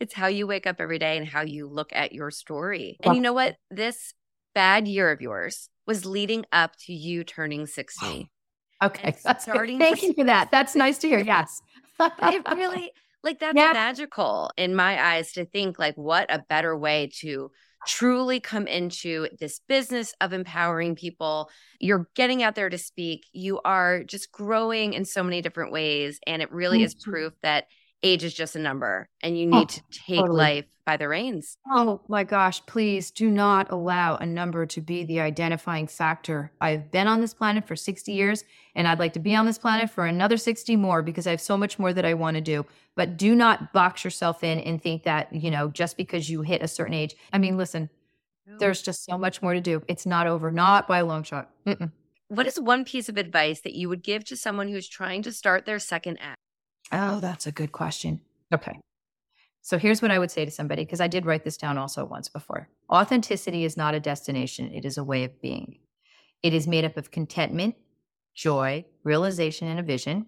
It's 0.00 0.14
how 0.14 0.26
you 0.26 0.46
wake 0.46 0.66
up 0.66 0.76
every 0.78 0.98
day 0.98 1.16
and 1.16 1.26
how 1.26 1.40
you 1.40 1.66
look 1.66 1.90
at 1.92 2.12
your 2.12 2.30
story. 2.30 2.98
And 3.02 3.14
you 3.14 3.20
know 3.20 3.32
what? 3.32 3.56
This 3.70 4.14
bad 4.54 4.86
year 4.86 5.10
of 5.10 5.20
yours 5.20 5.68
was 5.86 6.04
leading 6.04 6.44
up 6.52 6.76
to 6.86 6.92
you 6.92 7.24
turning 7.24 7.66
60. 7.66 8.30
Okay. 8.82 9.16
That's 9.24 9.44
starting 9.44 9.78
Thank 9.80 10.02
you 10.02 10.14
for 10.14 10.24
that. 10.24 10.50
That's 10.50 10.74
nice 10.74 10.98
to 10.98 11.08
hear. 11.08 11.18
Yes. 11.24 11.62
it 12.00 12.46
really 12.54 12.92
like 13.22 13.40
that's 13.40 13.56
yep. 13.56 13.74
magical 13.74 14.50
in 14.56 14.74
my 14.74 15.14
eyes 15.14 15.32
to 15.32 15.44
think 15.44 15.78
like 15.78 15.96
what 15.96 16.32
a 16.32 16.44
better 16.48 16.76
way 16.76 17.10
to 17.20 17.50
truly 17.86 18.40
come 18.40 18.66
into 18.66 19.28
this 19.38 19.60
business 19.68 20.14
of 20.20 20.32
empowering 20.32 20.94
people. 20.94 21.50
You're 21.80 22.08
getting 22.14 22.42
out 22.42 22.54
there 22.54 22.68
to 22.68 22.78
speak. 22.78 23.24
You 23.32 23.60
are 23.64 24.02
just 24.04 24.32
growing 24.32 24.92
in 24.92 25.04
so 25.04 25.22
many 25.22 25.40
different 25.40 25.72
ways. 25.72 26.20
And 26.26 26.42
it 26.42 26.52
really 26.52 26.78
mm-hmm. 26.78 26.86
is 26.86 26.94
proof 26.94 27.32
that 27.42 27.64
age 28.02 28.24
is 28.24 28.34
just 28.34 28.56
a 28.56 28.58
number 28.58 29.08
and 29.22 29.38
you 29.38 29.48
oh, 29.52 29.58
need 29.58 29.62
oh, 29.62 29.64
to 29.64 29.82
take 29.90 30.20
totally. 30.20 30.38
life 30.38 30.64
by 30.86 30.96
the 30.96 31.08
reins. 31.08 31.58
Oh 31.70 32.00
my 32.08 32.24
gosh, 32.24 32.64
please 32.66 33.10
do 33.10 33.30
not 33.30 33.70
allow 33.70 34.16
a 34.16 34.26
number 34.26 34.64
to 34.66 34.80
be 34.80 35.04
the 35.04 35.20
identifying 35.20 35.86
factor. 35.86 36.52
I've 36.60 36.90
been 36.90 37.06
on 37.06 37.20
this 37.20 37.34
planet 37.34 37.66
for 37.66 37.76
60 37.76 38.12
years 38.12 38.44
and 38.74 38.86
I'd 38.86 38.98
like 38.98 39.12
to 39.14 39.18
be 39.18 39.34
on 39.34 39.46
this 39.46 39.58
planet 39.58 39.90
for 39.90 40.06
another 40.06 40.36
60 40.36 40.76
more 40.76 41.02
because 41.02 41.26
I 41.26 41.30
have 41.30 41.40
so 41.40 41.56
much 41.56 41.78
more 41.78 41.92
that 41.92 42.04
I 42.04 42.14
want 42.14 42.36
to 42.36 42.40
do. 42.40 42.64
But 42.94 43.16
do 43.16 43.34
not 43.34 43.72
box 43.72 44.04
yourself 44.04 44.42
in 44.42 44.60
and 44.60 44.82
think 44.82 45.02
that, 45.02 45.32
you 45.32 45.50
know, 45.50 45.68
just 45.68 45.96
because 45.96 46.30
you 46.30 46.42
hit 46.42 46.62
a 46.62 46.68
certain 46.68 46.94
age. 46.94 47.14
I 47.32 47.38
mean, 47.38 47.56
listen, 47.56 47.90
there's 48.58 48.82
just 48.82 49.04
so 49.04 49.18
much 49.18 49.42
more 49.42 49.54
to 49.54 49.60
do. 49.60 49.82
It's 49.88 50.06
not 50.06 50.26
over, 50.26 50.50
not 50.50 50.88
by 50.88 50.98
a 50.98 51.04
long 51.04 51.22
shot. 51.22 51.50
Mm-mm. 51.66 51.92
What 52.28 52.46
is 52.46 52.58
one 52.58 52.84
piece 52.84 53.08
of 53.08 53.16
advice 53.16 53.60
that 53.60 53.74
you 53.74 53.88
would 53.88 54.02
give 54.02 54.24
to 54.26 54.36
someone 54.36 54.68
who's 54.68 54.88
trying 54.88 55.22
to 55.22 55.32
start 55.32 55.66
their 55.66 55.78
second 55.78 56.18
act? 56.20 56.40
Oh, 56.92 57.20
that's 57.20 57.46
a 57.46 57.52
good 57.52 57.72
question. 57.72 58.20
Okay. 58.52 58.78
So 59.62 59.78
here's 59.78 60.00
what 60.00 60.10
I 60.10 60.18
would 60.18 60.30
say 60.30 60.44
to 60.44 60.50
somebody, 60.50 60.84
because 60.84 61.00
I 61.00 61.08
did 61.08 61.26
write 61.26 61.44
this 61.44 61.56
down 61.56 61.76
also 61.76 62.04
once 62.04 62.28
before. 62.28 62.68
Authenticity 62.90 63.64
is 63.64 63.76
not 63.76 63.94
a 63.94 64.00
destination, 64.00 64.72
it 64.72 64.84
is 64.84 64.96
a 64.96 65.04
way 65.04 65.24
of 65.24 65.40
being. 65.42 65.78
It 66.42 66.54
is 66.54 66.66
made 66.66 66.84
up 66.84 66.96
of 66.96 67.10
contentment, 67.10 67.74
joy, 68.34 68.86
realization, 69.04 69.68
and 69.68 69.78
a 69.78 69.82
vision. 69.82 70.26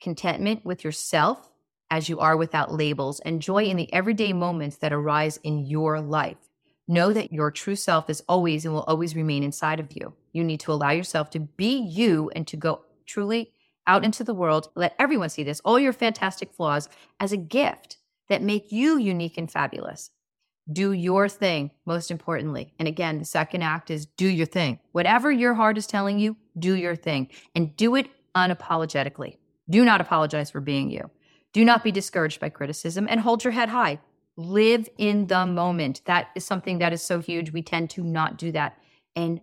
Contentment 0.00 0.64
with 0.64 0.84
yourself 0.84 1.48
as 1.92 2.08
you 2.08 2.18
are 2.20 2.38
without 2.38 2.72
labels, 2.72 3.20
and 3.20 3.42
joy 3.42 3.64
in 3.64 3.76
the 3.76 3.92
everyday 3.92 4.32
moments 4.32 4.76
that 4.78 4.94
arise 4.94 5.38
in 5.44 5.58
your 5.66 6.00
life. 6.00 6.38
Know 6.88 7.12
that 7.12 7.34
your 7.34 7.50
true 7.50 7.76
self 7.76 8.08
is 8.08 8.22
always 8.26 8.64
and 8.64 8.72
will 8.72 8.84
always 8.84 9.14
remain 9.14 9.42
inside 9.42 9.78
of 9.78 9.92
you. 9.94 10.14
You 10.32 10.42
need 10.42 10.60
to 10.60 10.72
allow 10.72 10.92
yourself 10.92 11.28
to 11.30 11.40
be 11.40 11.76
you 11.76 12.30
and 12.34 12.46
to 12.46 12.56
go 12.56 12.80
truly 13.04 13.52
out 13.86 14.04
into 14.04 14.24
the 14.24 14.34
world. 14.34 14.68
Let 14.74 14.94
everyone 14.98 15.28
see 15.28 15.42
this, 15.42 15.60
all 15.64 15.78
your 15.78 15.92
fantastic 15.92 16.52
flaws, 16.52 16.88
as 17.20 17.32
a 17.32 17.36
gift 17.36 17.98
that 18.28 18.42
make 18.42 18.72
you 18.72 18.98
unique 18.98 19.36
and 19.38 19.50
fabulous. 19.50 20.10
Do 20.72 20.92
your 20.92 21.28
thing, 21.28 21.72
most 21.86 22.10
importantly. 22.10 22.72
And 22.78 22.86
again, 22.86 23.18
the 23.18 23.24
second 23.24 23.62
act 23.62 23.90
is 23.90 24.06
do 24.06 24.28
your 24.28 24.46
thing. 24.46 24.78
Whatever 24.92 25.32
your 25.32 25.54
heart 25.54 25.76
is 25.76 25.86
telling 25.86 26.18
you, 26.18 26.36
do 26.58 26.74
your 26.76 26.94
thing 26.94 27.28
and 27.54 27.76
do 27.76 27.96
it 27.96 28.08
unapologetically. 28.36 29.38
Do 29.68 29.84
not 29.84 30.00
apologize 30.00 30.50
for 30.50 30.60
being 30.60 30.90
you. 30.90 31.10
Do 31.52 31.64
not 31.64 31.82
be 31.82 31.90
discouraged 31.90 32.40
by 32.40 32.48
criticism 32.48 33.06
and 33.10 33.20
hold 33.20 33.44
your 33.44 33.52
head 33.52 33.68
high. 33.68 33.98
Live 34.36 34.88
in 34.98 35.26
the 35.26 35.44
moment. 35.44 36.00
That 36.06 36.28
is 36.34 36.44
something 36.44 36.78
that 36.78 36.92
is 36.92 37.02
so 37.02 37.20
huge. 37.20 37.52
We 37.52 37.62
tend 37.62 37.90
to 37.90 38.02
not 38.02 38.38
do 38.38 38.52
that. 38.52 38.78
And 39.14 39.40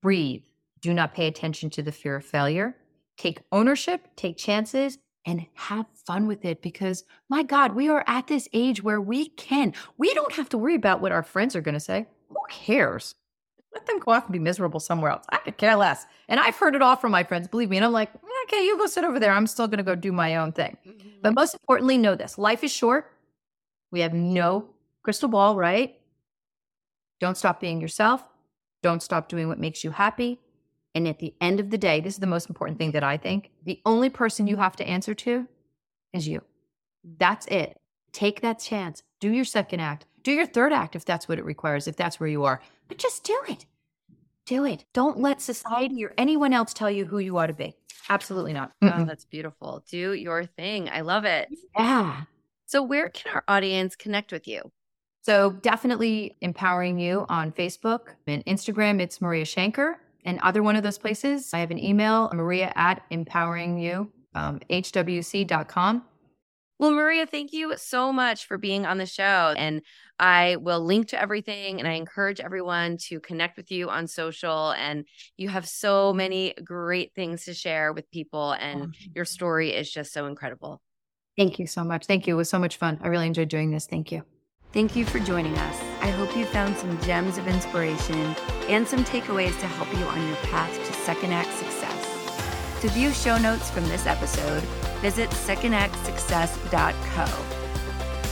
breathe. 0.00 0.42
Do 0.80 0.94
not 0.94 1.14
pay 1.14 1.26
attention 1.26 1.68
to 1.70 1.82
the 1.82 1.92
fear 1.92 2.16
of 2.16 2.24
failure 2.24 2.76
take 3.20 3.42
ownership, 3.52 4.08
take 4.16 4.38
chances, 4.38 4.98
and 5.26 5.44
have 5.52 5.84
fun 6.06 6.26
with 6.26 6.44
it 6.44 6.62
because 6.62 7.04
my 7.28 7.42
God, 7.42 7.74
we 7.74 7.88
are 7.88 8.02
at 8.06 8.26
this 8.26 8.48
age 8.54 8.82
where 8.82 9.00
we 9.00 9.28
can. 9.28 9.74
We 9.98 10.14
don't 10.14 10.32
have 10.32 10.48
to 10.50 10.58
worry 10.58 10.74
about 10.74 11.02
what 11.02 11.12
our 11.12 11.22
friends 11.22 11.54
are 11.54 11.60
going 11.60 11.74
to 11.74 11.80
say. 11.80 12.06
Who 12.30 12.36
cares? 12.48 13.14
Let 13.74 13.86
them 13.86 13.98
go 13.98 14.12
off 14.12 14.24
and 14.24 14.32
be 14.32 14.38
miserable 14.38 14.80
somewhere 14.80 15.10
else. 15.10 15.26
I 15.28 15.36
could 15.36 15.58
care 15.58 15.76
less. 15.76 16.06
And 16.28 16.40
I've 16.40 16.56
heard 16.56 16.74
it 16.74 16.82
all 16.82 16.96
from 16.96 17.12
my 17.12 17.22
friends, 17.22 17.46
believe 17.46 17.68
me. 17.68 17.76
And 17.76 17.84
I'm 17.84 17.92
like, 17.92 18.10
okay, 18.46 18.64
you 18.64 18.78
go 18.78 18.86
sit 18.86 19.04
over 19.04 19.20
there. 19.20 19.32
I'm 19.32 19.46
still 19.46 19.68
going 19.68 19.78
to 19.78 19.84
go 19.84 19.94
do 19.94 20.12
my 20.12 20.36
own 20.36 20.52
thing. 20.52 20.76
Mm-hmm. 20.86 21.08
But 21.22 21.34
most 21.34 21.54
importantly, 21.54 21.98
know 21.98 22.14
this 22.14 22.38
life 22.38 22.64
is 22.64 22.72
short. 22.72 23.12
We 23.92 24.00
have 24.00 24.14
no 24.14 24.70
crystal 25.02 25.28
ball, 25.28 25.56
right? 25.56 26.00
Don't 27.20 27.36
stop 27.36 27.60
being 27.60 27.80
yourself. 27.80 28.24
Don't 28.82 29.02
stop 29.02 29.28
doing 29.28 29.46
what 29.46 29.58
makes 29.58 29.84
you 29.84 29.90
happy. 29.90 30.40
And 30.94 31.06
at 31.06 31.18
the 31.18 31.34
end 31.40 31.60
of 31.60 31.70
the 31.70 31.78
day, 31.78 32.00
this 32.00 32.14
is 32.14 32.20
the 32.20 32.26
most 32.26 32.48
important 32.48 32.78
thing 32.78 32.92
that 32.92 33.04
I 33.04 33.16
think 33.16 33.50
the 33.64 33.80
only 33.86 34.10
person 34.10 34.46
you 34.46 34.56
have 34.56 34.76
to 34.76 34.86
answer 34.86 35.14
to 35.14 35.46
is 36.12 36.26
you. 36.26 36.42
That's 37.18 37.46
it. 37.46 37.78
Take 38.12 38.40
that 38.40 38.58
chance. 38.58 39.02
Do 39.20 39.30
your 39.30 39.44
second 39.44 39.80
act. 39.80 40.06
Do 40.22 40.32
your 40.32 40.46
third 40.46 40.72
act 40.72 40.96
if 40.96 41.04
that's 41.04 41.28
what 41.28 41.38
it 41.38 41.44
requires, 41.44 41.86
if 41.86 41.96
that's 41.96 42.18
where 42.18 42.28
you 42.28 42.44
are. 42.44 42.60
But 42.88 42.98
just 42.98 43.24
do 43.24 43.38
it. 43.48 43.66
Do 44.46 44.64
it. 44.64 44.84
Don't 44.92 45.20
let 45.20 45.40
society 45.40 46.04
or 46.04 46.12
anyone 46.18 46.52
else 46.52 46.74
tell 46.74 46.90
you 46.90 47.04
who 47.04 47.18
you 47.18 47.38
ought 47.38 47.46
to 47.46 47.54
be. 47.54 47.76
Absolutely 48.08 48.52
not. 48.52 48.72
Oh, 48.82 49.04
that's 49.04 49.24
beautiful. 49.24 49.84
Do 49.88 50.12
your 50.12 50.44
thing. 50.44 50.88
I 50.88 51.02
love 51.02 51.24
it. 51.24 51.48
Yeah. 51.78 52.22
So, 52.66 52.82
where 52.82 53.08
can 53.08 53.32
our 53.32 53.44
audience 53.46 53.94
connect 53.94 54.32
with 54.32 54.48
you? 54.48 54.72
So, 55.22 55.52
definitely 55.52 56.36
empowering 56.40 56.98
you 56.98 57.26
on 57.28 57.52
Facebook 57.52 58.08
and 58.26 58.44
Instagram. 58.46 59.00
It's 59.00 59.20
Maria 59.20 59.44
Schenker 59.44 59.94
and 60.24 60.38
either 60.42 60.62
one 60.62 60.76
of 60.76 60.82
those 60.82 60.98
places, 60.98 61.52
I 61.52 61.58
have 61.58 61.70
an 61.70 61.78
email, 61.78 62.30
maria 62.32 62.72
at 62.76 63.02
empoweringyou, 63.10 64.08
um, 64.34 64.60
hwc.com. 64.70 66.04
Well, 66.80 66.92
Maria, 66.92 67.26
thank 67.26 67.52
you 67.52 67.74
so 67.76 68.10
much 68.10 68.46
for 68.46 68.56
being 68.56 68.86
on 68.86 68.96
the 68.96 69.04
show. 69.04 69.54
And 69.54 69.82
I 70.18 70.56
will 70.56 70.80
link 70.80 71.08
to 71.08 71.20
everything 71.20 71.78
and 71.78 71.86
I 71.86 71.92
encourage 71.92 72.40
everyone 72.40 72.96
to 73.08 73.20
connect 73.20 73.58
with 73.58 73.70
you 73.70 73.90
on 73.90 74.06
social. 74.06 74.70
And 74.70 75.04
you 75.36 75.50
have 75.50 75.68
so 75.68 76.14
many 76.14 76.54
great 76.64 77.12
things 77.14 77.44
to 77.44 77.52
share 77.52 77.92
with 77.92 78.10
people, 78.10 78.52
and 78.52 78.94
your 79.14 79.26
story 79.26 79.74
is 79.74 79.92
just 79.92 80.10
so 80.14 80.24
incredible. 80.24 80.80
Thank 81.36 81.58
you 81.58 81.66
so 81.66 81.84
much. 81.84 82.06
Thank 82.06 82.26
you. 82.26 82.34
It 82.34 82.38
was 82.38 82.48
so 82.48 82.58
much 82.58 82.78
fun. 82.78 82.98
I 83.02 83.08
really 83.08 83.26
enjoyed 83.26 83.50
doing 83.50 83.70
this. 83.70 83.86
Thank 83.86 84.10
you. 84.10 84.24
Thank 84.72 84.94
you 84.94 85.04
for 85.04 85.18
joining 85.18 85.58
us. 85.58 85.80
I 86.00 86.10
hope 86.10 86.36
you 86.36 86.44
found 86.44 86.76
some 86.76 87.00
gems 87.00 87.38
of 87.38 87.48
inspiration 87.48 88.36
and 88.68 88.86
some 88.86 89.04
takeaways 89.04 89.58
to 89.58 89.66
help 89.66 89.92
you 89.92 90.04
on 90.04 90.24
your 90.28 90.36
path 90.36 90.72
to 90.72 90.92
second 90.92 91.32
act 91.32 91.52
success. 91.54 92.80
To 92.80 92.88
view 92.90 93.10
show 93.10 93.36
notes 93.36 93.68
from 93.68 93.88
this 93.88 94.06
episode, 94.06 94.62
visit 95.00 95.28
secondactsuccess.co. 95.30 97.24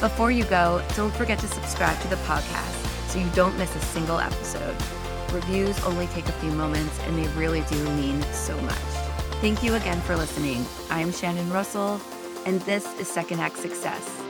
Before 0.00 0.30
you 0.30 0.44
go, 0.44 0.80
don't 0.94 1.12
forget 1.12 1.40
to 1.40 1.48
subscribe 1.48 2.00
to 2.02 2.08
the 2.08 2.14
podcast 2.16 2.86
so 3.10 3.18
you 3.18 3.28
don't 3.30 3.58
miss 3.58 3.74
a 3.74 3.80
single 3.80 4.20
episode. 4.20 4.76
Reviews 5.32 5.82
only 5.84 6.06
take 6.08 6.28
a 6.28 6.32
few 6.32 6.52
moments 6.52 7.00
and 7.00 7.18
they 7.18 7.26
really 7.36 7.62
do 7.62 7.82
mean 7.96 8.22
so 8.32 8.56
much. 8.60 8.78
Thank 9.40 9.64
you 9.64 9.74
again 9.74 10.00
for 10.02 10.14
listening. 10.14 10.64
I'm 10.88 11.10
Shannon 11.10 11.50
Russell, 11.50 12.00
and 12.46 12.60
this 12.60 12.86
is 13.00 13.08
Second 13.08 13.40
Act 13.40 13.56
Success 13.56 14.27